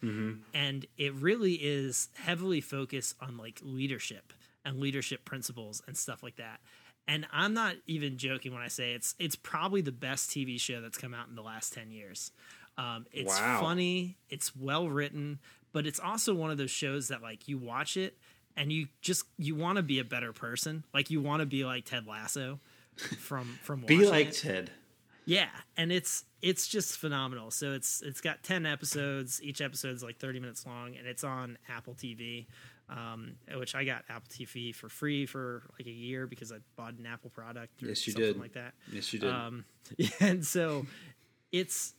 and 0.54 0.86
it 0.98 1.14
really 1.16 1.54
is 1.54 2.10
heavily 2.14 2.62
focused 2.62 3.16
on 3.20 3.38
like 3.38 3.60
leadership 3.64 4.34
and 4.66 4.80
leadership 4.80 5.26
principles 5.26 5.82
and 5.88 5.98
stuff 5.98 6.22
like 6.22 6.36
that. 6.36 6.60
And 7.08 7.26
I'm 7.34 7.56
not 7.56 7.76
even 7.88 8.18
joking 8.20 8.54
when 8.54 8.62
I 8.62 8.68
say 8.68 8.92
it's 8.94 9.16
it's 9.18 9.36
probably 9.36 9.82
the 9.82 9.92
best 9.92 10.30
TV 10.30 10.60
show 10.60 10.82
that's 10.82 10.98
come 10.98 11.14
out 11.16 11.28
in 11.30 11.36
the 11.36 11.42
last 11.42 11.74
ten 11.74 11.90
years. 11.90 12.32
Um, 12.78 13.08
it's 13.12 13.36
Wow. 13.40 13.60
funny, 13.62 14.18
it's 14.30 14.56
well 14.56 14.88
written, 14.88 15.40
but 15.74 15.88
it's 15.88 16.00
also 16.00 16.34
one 16.36 16.52
of 16.52 16.58
those 16.58 16.72
shows 16.72 17.08
that 17.08 17.22
like 17.22 17.48
you 17.48 17.58
watch 17.58 17.98
it 17.98 18.16
and 18.56 18.72
you 18.72 18.88
just 19.02 19.24
you 19.38 19.56
want 19.56 19.78
to 19.78 19.84
be 19.84 20.00
a 20.00 20.04
better 20.04 20.34
person, 20.34 20.84
like 20.94 21.10
you 21.10 21.22
want 21.22 21.40
to 21.40 21.46
be 21.46 21.64
like 21.66 21.86
Ted 21.86 22.06
Lasso 22.08 22.60
from 23.18 23.58
from 23.64 23.82
Be 23.82 24.06
like 24.06 24.28
it. 24.30 24.34
Ted. 24.36 24.72
Yeah, 25.30 25.50
and 25.78 25.92
it's 25.92 26.26
it's 26.42 26.68
just 26.68 26.98
phenomenal. 26.98 27.52
So 27.52 27.74
it's 27.74 28.02
it's 28.02 28.20
got 28.20 28.42
ten 28.42 28.66
episodes. 28.66 29.40
Each 29.44 29.62
episode's 29.62 30.02
like 30.02 30.18
thirty 30.18 30.40
minutes 30.40 30.66
long, 30.66 30.96
and 30.98 31.06
it's 31.06 31.24
on 31.24 31.60
Apple 31.70 31.94
TV, 31.94 32.48
um, 32.90 33.36
which 33.56 33.76
I 33.76 33.84
got 33.84 34.06
Apple 34.10 34.28
TV 34.28 34.74
for 34.74 34.90
free 34.90 35.28
for 35.28 35.62
like 35.78 35.86
a 35.86 35.92
year 35.92 36.26
because 36.26 36.52
I 36.52 36.56
bought 36.76 36.94
an 36.94 37.06
Apple 37.06 37.30
product. 37.30 37.84
Or 37.84 37.90
Yes, 37.90 38.08
you 38.08 38.14
something 38.14 38.34
did. 38.34 38.40
like 38.42 38.54
that. 38.54 38.74
Yes, 38.92 39.14
you 39.14 39.20
did. 39.20 39.30
Um, 39.30 39.66
and 40.20 40.44
so 40.44 40.88
it's 41.52 41.94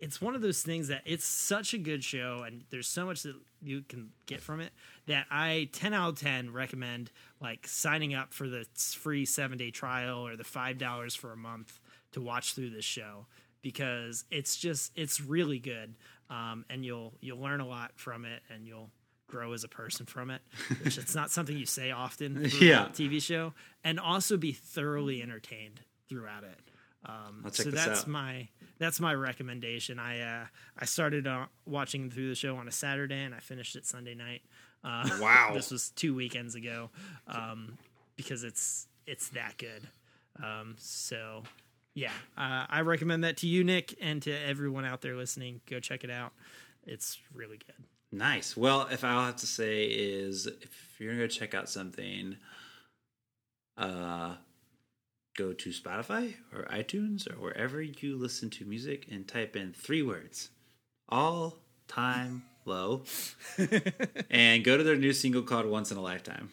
it's 0.00 0.20
one 0.20 0.34
of 0.34 0.40
those 0.40 0.62
things 0.62 0.88
that 0.88 1.02
it's 1.06 1.24
such 1.24 1.74
a 1.74 1.78
good 1.78 2.02
show, 2.02 2.42
and 2.44 2.64
there's 2.70 2.88
so 2.88 3.06
much 3.06 3.22
that 3.22 3.36
you 3.62 3.82
can 3.88 4.08
get 4.26 4.40
from 4.40 4.58
it 4.58 4.72
that 5.06 5.26
I 5.30 5.68
ten 5.72 5.94
out 5.94 6.08
of 6.08 6.18
ten 6.18 6.52
recommend 6.52 7.12
like 7.40 7.68
signing 7.68 8.14
up 8.14 8.34
for 8.34 8.48
the 8.48 8.66
free 8.74 9.26
seven 9.26 9.58
day 9.58 9.70
trial 9.70 10.26
or 10.26 10.34
the 10.34 10.42
five 10.42 10.78
dollars 10.78 11.14
for 11.14 11.30
a 11.30 11.36
month 11.36 11.78
to 12.12 12.20
watch 12.20 12.54
through 12.54 12.70
this 12.70 12.84
show 12.84 13.26
because 13.62 14.24
it's 14.30 14.56
just 14.56 14.92
it's 14.96 15.20
really 15.20 15.58
good, 15.58 15.94
um, 16.30 16.64
and 16.70 16.84
you'll 16.84 17.12
you'll 17.20 17.40
learn 17.40 17.60
a 17.60 17.66
lot 17.66 17.92
from 17.96 18.24
it, 18.24 18.42
and 18.52 18.66
you'll 18.66 18.90
grow 19.28 19.52
as 19.52 19.64
a 19.64 19.68
person 19.68 20.04
from 20.04 20.30
it, 20.30 20.42
which 20.82 20.98
it's 20.98 21.14
not 21.14 21.30
something 21.30 21.56
you 21.56 21.66
say 21.66 21.90
often. 21.90 22.50
Yeah. 22.60 22.86
a 22.86 22.90
TV 22.90 23.20
show, 23.22 23.54
and 23.84 23.98
also 24.00 24.36
be 24.36 24.52
thoroughly 24.52 25.22
entertained 25.22 25.80
throughout 26.08 26.44
it. 26.44 26.58
Um, 27.04 27.42
I'll 27.44 27.50
check 27.50 27.64
so 27.64 27.70
that's 27.70 28.02
out. 28.02 28.06
my 28.08 28.48
that's 28.78 29.00
my 29.00 29.14
recommendation. 29.14 29.98
I 29.98 30.20
uh, 30.20 30.44
I 30.78 30.84
started 30.84 31.26
uh, 31.26 31.46
watching 31.66 32.10
through 32.10 32.28
the 32.28 32.34
show 32.34 32.56
on 32.56 32.68
a 32.68 32.72
Saturday 32.72 33.22
and 33.24 33.34
I 33.34 33.38
finished 33.40 33.74
it 33.76 33.86
Sunday 33.86 34.14
night. 34.14 34.42
Uh, 34.84 35.08
Wow. 35.20 35.52
this 35.54 35.70
was 35.70 35.90
two 35.90 36.14
weekends 36.14 36.54
ago 36.54 36.90
um, 37.26 37.78
because 38.16 38.44
it's 38.44 38.86
it's 39.06 39.30
that 39.30 39.56
good. 39.58 39.88
Um, 40.42 40.76
so 40.78 41.42
yeah, 41.94 42.12
uh, 42.36 42.66
I 42.68 42.80
recommend 42.80 43.24
that 43.24 43.36
to 43.38 43.46
you, 43.46 43.64
Nick, 43.64 43.94
and 44.00 44.22
to 44.22 44.32
everyone 44.32 44.84
out 44.84 45.02
there 45.02 45.14
listening. 45.14 45.60
Go 45.68 45.80
check 45.80 46.04
it 46.04 46.10
out. 46.10 46.32
It's 46.86 47.18
really 47.34 47.58
good. 47.58 47.84
Nice. 48.10 48.56
Well, 48.56 48.88
if 48.90 49.04
I'll 49.04 49.24
have 49.24 49.36
to 49.36 49.46
say 49.46 49.84
is 49.84 50.46
if 50.46 50.96
you're 50.98 51.12
gonna 51.12 51.24
go 51.24 51.28
check 51.28 51.54
out 51.54 51.68
something, 51.68 52.36
uh, 53.76 54.34
go 55.36 55.52
to 55.52 55.70
Spotify 55.70 56.34
or 56.52 56.64
iTunes 56.64 57.30
or 57.30 57.40
wherever 57.40 57.80
you 57.80 58.16
listen 58.16 58.50
to 58.50 58.64
music 58.64 59.06
and 59.10 59.26
type 59.26 59.56
in 59.56 59.72
three 59.72 60.02
words: 60.02 60.50
all 61.08 61.58
time 61.88 62.44
low, 62.64 63.04
and 64.30 64.64
go 64.64 64.76
to 64.76 64.82
their 64.84 64.96
new 64.96 65.12
single 65.12 65.42
called 65.42 65.66
"Once 65.66 65.90
in 65.90 65.96
a 65.96 66.02
Lifetime." 66.02 66.50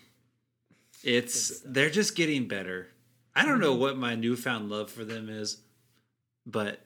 It's 1.04 1.62
they're 1.66 1.90
just 1.90 2.16
getting 2.16 2.48
better. 2.48 2.88
I 3.40 3.46
don't 3.46 3.62
know 3.62 3.74
what 3.74 3.98
my 3.98 4.16
newfound 4.16 4.70
love 4.70 4.92
for 4.92 5.06
them 5.06 5.30
is, 5.30 5.62
but 6.46 6.82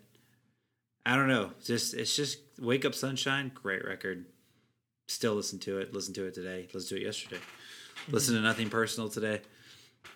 I 1.04 1.16
don't 1.16 1.28
know. 1.28 1.50
Just 1.66 1.96
it's 1.96 2.16
just 2.16 2.38
Wake 2.60 2.86
Up 2.86 2.94
Sunshine, 2.94 3.52
great 3.56 3.84
record. 3.84 4.26
Still 5.08 5.34
listen 5.34 5.58
to 5.62 5.80
it. 5.80 5.96
Listen 5.96 6.14
to 6.14 6.26
it 6.28 6.36
today. 6.36 6.68
Listen 6.72 6.96
to 6.96 7.02
it 7.02 7.06
yesterday. 7.06 7.42
Listen 8.08 8.36
to 8.36 8.42
Nothing 8.42 8.70
Personal 8.70 9.10
today. 9.10 9.42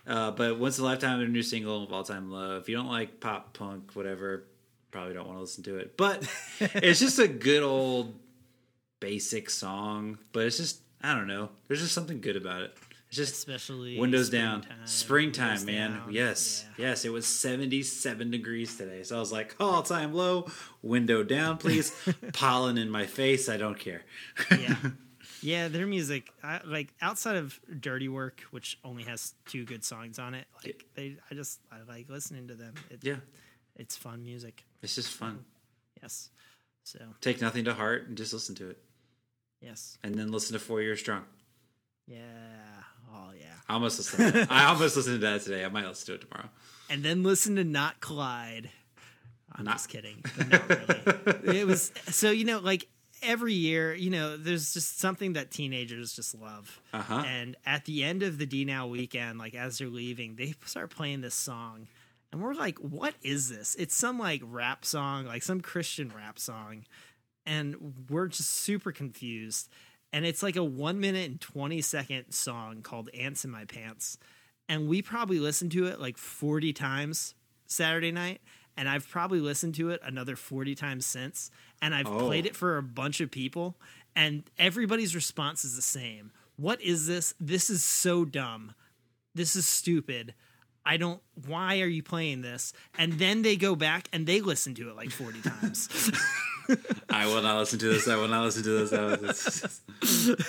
Uh, 0.06 0.30
but 0.30 0.60
Once 0.60 0.78
in 0.78 0.84
a 0.84 0.88
Lifetime, 0.88 1.18
their 1.18 1.28
new 1.28 1.42
single 1.42 1.84
of 1.84 1.92
All 1.92 2.04
Time 2.04 2.30
Low. 2.30 2.58
If 2.58 2.70
you 2.70 2.76
don't 2.76 2.88
like 2.88 3.20
pop 3.20 3.58
punk, 3.58 3.96
whatever, 3.96 4.44
probably 4.92 5.16
don't 5.16 5.26
want 5.26 5.40
to 5.40 5.42
listen 5.42 5.64
to 5.64 5.78
it. 5.78 5.98
But 5.98 6.32
it's 6.60 7.00
just 7.00 7.18
a 7.18 7.28
good 7.28 7.64
old 7.64 8.14
basic 9.00 9.50
song. 9.50 10.20
But 10.34 10.46
it's 10.46 10.58
just 10.58 10.82
I 11.02 11.16
don't 11.16 11.28
know. 11.28 11.50
There's 11.68 11.82
just 11.82 11.96
something 11.96 12.22
good 12.22 12.36
about 12.36 12.62
it. 12.62 12.78
Just 13.18 13.34
Especially 13.34 13.99
windows 13.99 14.30
down, 14.30 14.65
springtime, 14.86 15.47
windows 15.57 15.65
man. 15.65 15.91
down. 15.91 16.11
Yes, 16.13 16.65
Yeah. 16.78 16.89
yes. 16.89 17.03
It 17.05 17.09
was 17.09 17.26
77 17.26 18.30
degrees 18.30 18.78
today, 18.78 19.01
so 19.03 19.18
I 19.18 19.20
was 19.20 19.32
like, 19.32 19.55
all 19.59 19.82
time 19.82 20.13
low, 20.13 20.47
window 20.84 21.24
down, 21.24 21.57
please. 21.57 21.91
Pollen 22.34 22.78
in 22.78 22.89
my 22.91 23.05
face. 23.07 23.49
I 23.49 23.57
don't 23.57 23.78
care. 23.80 24.03
yeah 24.51 24.76
yeah 25.41 25.68
their 25.68 25.86
music 25.88 26.30
I, 26.43 26.61
like 26.65 26.93
outside 27.01 27.36
of 27.38 27.59
dirty 27.80 28.07
work 28.09 28.41
which 28.51 28.80
only 28.84 29.03
has 29.03 29.36
two 29.45 29.65
good 29.65 29.84
songs 29.84 30.18
on 30.18 30.34
it 30.34 30.47
like 30.63 30.84
they 30.95 31.18
i 31.30 31.36
just 31.36 31.59
i 31.72 31.78
like 31.88 32.09
listening 32.09 32.47
to 32.47 32.55
them 32.55 32.74
it, 32.89 32.99
yeah, 33.03 33.18
it's 33.76 33.95
fun 33.95 34.24
music 34.26 34.63
it's 34.82 34.95
just 34.95 35.09
fun. 35.11 35.45
yes 36.01 36.32
so 36.84 36.97
Take 37.22 37.39
nothing 37.39 37.65
to 37.65 37.76
heart 37.76 38.07
and 38.07 38.18
just 38.18 38.34
listen 38.34 38.55
to 38.55 38.70
it, 38.72 38.80
yes 39.61 39.99
and 40.03 40.15
then 40.15 40.32
listen 40.32 40.53
to 40.53 40.59
Four 40.59 40.82
Years 40.82 40.99
Strong. 40.99 41.26
yeah 42.07 42.18
I 43.70 43.74
almost 43.74 43.97
listened. 43.99 44.34
To 44.34 44.39
that. 44.39 44.51
I 44.51 44.65
almost 44.65 44.95
listened 44.95 45.20
to 45.22 45.28
that 45.28 45.41
today. 45.41 45.65
I 45.65 45.70
might 45.70 45.86
listen 45.88 46.07
to 46.07 46.13
it 46.15 46.30
tomorrow. 46.30 46.49
and 46.89 47.03
then 47.03 47.24
listen 47.24 47.55
to 47.57 47.63
Not 47.63 47.99
Klyde 47.99 48.70
i'm 49.53 49.63
Not- 49.65 49.76
just 49.76 49.89
kidding 49.89 50.24
not 50.49 50.70
really 50.70 51.59
it 51.61 51.65
was 51.65 51.91
so 52.09 52.30
you 52.32 52.45
know 52.45 52.59
like 52.59 52.88
every 53.24 53.53
year 53.53 53.94
you 53.95 54.10
know 54.11 54.38
there's 54.38 54.73
just 54.73 54.99
something 54.99 55.34
that 55.34 55.49
teenagers 55.49 56.14
just 56.14 56.35
love 56.35 56.80
Uh 56.94 57.02
huh. 57.02 57.23
And 57.26 57.56
at 57.65 57.85
the 57.85 58.03
end 58.03 58.22
of 58.23 58.38
the 58.38 58.45
D 58.45 58.65
Now 58.65 58.85
weekend, 58.88 59.39
like 59.39 59.56
as 59.56 59.77
they're 59.80 59.88
leaving, 59.89 60.35
they 60.35 60.53
start 60.65 60.91
playing 60.91 61.22
this 61.22 61.34
song. 61.34 61.88
And 62.31 62.41
we're 62.41 62.53
like, 62.53 62.77
what 62.80 63.15
is 63.23 63.49
this? 63.49 63.73
It's 63.80 63.95
some 63.95 64.19
like 64.19 64.41
rap 64.45 64.84
song, 64.85 65.26
like 65.26 65.41
some 65.44 65.61
Christian 65.61 66.11
rap 66.15 66.38
song. 66.38 66.84
And 67.45 68.06
we're 68.10 68.27
just 68.27 68.49
super 68.52 68.91
confused. 68.91 69.69
And 70.14 70.26
it's 70.26 70.42
like 70.42 70.56
a 70.56 70.64
one 70.64 71.00
minute 71.00 71.30
and 71.30 71.42
20 71.42 71.82
second 71.82 72.32
song 72.32 72.82
called 72.82 73.10
Ants 73.14 73.44
in 73.46 73.52
My 73.52 73.66
Pants. 73.66 74.18
And 74.70 74.88
we 74.88 75.02
probably 75.02 75.40
listened 75.40 75.72
to 75.74 75.86
it 75.88 76.00
like 76.00 76.18
40 76.18 76.74
times 76.74 77.36
Saturday 77.68 78.12
night. 78.12 78.42
And 78.76 78.88
I've 78.88 79.10
probably 79.10 79.40
listened 79.40 79.76
to 79.76 79.90
it 79.90 80.00
another 80.04 80.36
40 80.36 80.76
times 80.76 81.06
since. 81.06 81.50
And 81.82 81.94
I've 81.96 82.08
Oh. 82.08 82.20
played 82.28 82.46
it 82.46 82.56
for 82.56 82.78
a 82.78 82.84
bunch 82.84 83.20
of 83.22 83.32
people. 83.32 83.76
And 84.16 84.44
everybody's 84.58 85.16
response 85.16 85.66
is 85.66 85.76
the 85.76 85.82
same. 85.82 86.32
What 86.56 86.82
is 86.82 87.06
this? 87.08 87.34
This 87.40 87.70
is 87.70 87.84
so 87.84 88.24
dumb. 88.26 88.74
This 89.36 89.56
is 89.56 89.68
stupid. 89.68 90.34
I 90.86 90.98
don't. 90.98 91.22
Why 91.46 91.82
are 91.82 91.88
you 91.88 92.02
playing 92.02 92.42
this? 92.42 92.72
And 92.98 93.14
then 93.14 93.42
they 93.42 93.58
go 93.58 93.76
back 93.76 94.08
and 94.14 94.26
they 94.26 94.42
listen 94.42 94.74
to 94.76 94.90
it 94.90 94.96
like 94.96 95.12
40 95.12 95.42
times. 95.42 95.90
I 97.10 97.26
will 97.27 97.41
not 97.41 97.57
listen 97.60 97.80
to 97.80 97.89
this. 97.89 98.07
I 98.07 98.15
will 98.15 98.27
not 98.27 98.44
listen 98.44 98.64
to 98.64 98.85
this. 98.85 99.81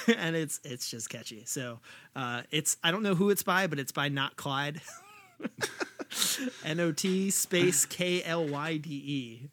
I 0.08 0.12
and 0.16 0.36
it's 0.36 0.60
it's 0.64 0.90
just 0.90 1.10
catchy. 1.10 1.44
So 1.46 1.80
uh, 2.16 2.42
it's 2.50 2.76
I 2.82 2.90
don't 2.90 3.02
know 3.02 3.14
who 3.14 3.30
it's 3.30 3.42
by, 3.42 3.66
but 3.66 3.78
it's 3.78 3.92
by 3.92 4.08
Not 4.08 4.36
Klyde. 4.36 4.80
N 6.64 6.80
O 6.80 6.92
T 6.92 7.30
space 7.30 7.84
K 7.84 8.22
L 8.24 8.46
Y 8.46 8.76
D 8.78 8.90
E. 8.90 9.50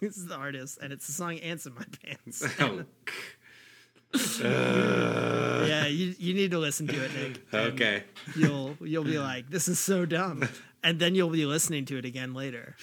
This 0.00 0.16
is 0.16 0.26
the 0.26 0.34
artist, 0.34 0.78
and 0.82 0.92
it's 0.92 1.06
the 1.06 1.12
song 1.12 1.38
"Ants 1.38 1.66
in 1.66 1.74
My 1.74 1.84
Pants." 2.02 2.44
oh, 4.44 5.64
yeah, 5.64 5.86
you 5.86 6.14
you 6.18 6.34
need 6.34 6.50
to 6.50 6.58
listen 6.58 6.86
to 6.88 7.04
it, 7.04 7.14
Nick. 7.14 7.40
okay. 7.54 8.02
You'll 8.36 8.76
you'll 8.80 9.04
be 9.04 9.18
like, 9.18 9.48
"This 9.48 9.68
is 9.68 9.78
so 9.78 10.04
dumb," 10.04 10.48
and 10.82 10.98
then 10.98 11.14
you'll 11.14 11.30
be 11.30 11.46
listening 11.46 11.84
to 11.86 11.98
it 11.98 12.04
again 12.04 12.34
later. 12.34 12.76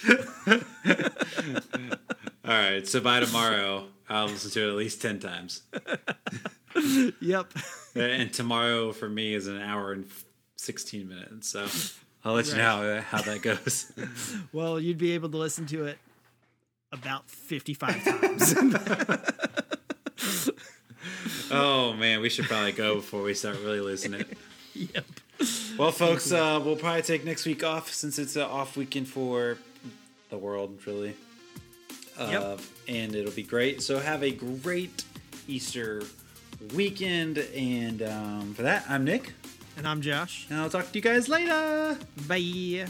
All 2.50 2.56
right. 2.56 2.84
So 2.84 3.00
by 3.00 3.20
tomorrow, 3.20 3.86
I'll 4.08 4.26
listen 4.26 4.50
to 4.50 4.66
it 4.66 4.70
at 4.70 4.76
least 4.76 5.00
ten 5.00 5.20
times. 5.20 5.62
Yep. 7.20 7.52
and 7.96 8.32
tomorrow 8.32 8.92
for 8.92 9.08
me 9.08 9.34
is 9.34 9.48
an 9.48 9.60
hour 9.60 9.92
and 9.92 10.06
16 10.54 11.08
minutes 11.08 11.48
so 11.48 11.66
I'll 12.24 12.34
let 12.34 12.46
you 12.46 12.56
know 12.56 13.02
how, 13.02 13.18
how 13.18 13.22
that 13.22 13.42
goes. 13.42 13.92
Well, 14.52 14.78
you'd 14.78 14.96
be 14.96 15.12
able 15.12 15.28
to 15.30 15.36
listen 15.36 15.66
to 15.66 15.86
it 15.86 15.98
about 16.92 17.28
55 17.28 18.04
times. 18.20 18.54
oh 21.50 21.92
man, 21.94 22.20
we 22.20 22.30
should 22.30 22.44
probably 22.46 22.72
go 22.72 22.94
before 22.94 23.22
we 23.22 23.34
start 23.34 23.58
really 23.64 23.80
losing 23.80 24.14
it. 24.14 24.28
yep. 24.74 25.04
Well, 25.76 25.90
folks, 25.90 26.30
uh, 26.30 26.60
we'll 26.64 26.76
probably 26.76 27.02
take 27.02 27.24
next 27.24 27.46
week 27.46 27.64
off 27.64 27.92
since 27.92 28.18
it's 28.18 28.36
an 28.36 28.42
off 28.42 28.76
weekend 28.76 29.08
for 29.08 29.58
the 30.30 30.38
world, 30.38 30.78
really. 30.86 31.16
Uh, 32.20 32.28
Yep. 32.30 32.60
And 32.88 33.14
it'll 33.16 33.32
be 33.32 33.42
great. 33.42 33.82
So 33.82 33.98
have 33.98 34.22
a 34.22 34.30
great 34.30 35.04
Easter 35.48 36.02
weekend. 36.74 37.38
And 37.56 38.02
um, 38.02 38.54
for 38.54 38.62
that, 38.62 38.84
I'm 38.88 39.04
Nick, 39.04 39.32
And 39.76 39.88
I'm 39.88 40.00
Josh. 40.02 40.46
and 40.50 40.60
I'll 40.60 40.70
talk 40.70 40.92
to 40.92 40.94
you 40.98 41.00
guys 41.02 41.28
later. 41.28 41.96
Bye. 42.28 42.86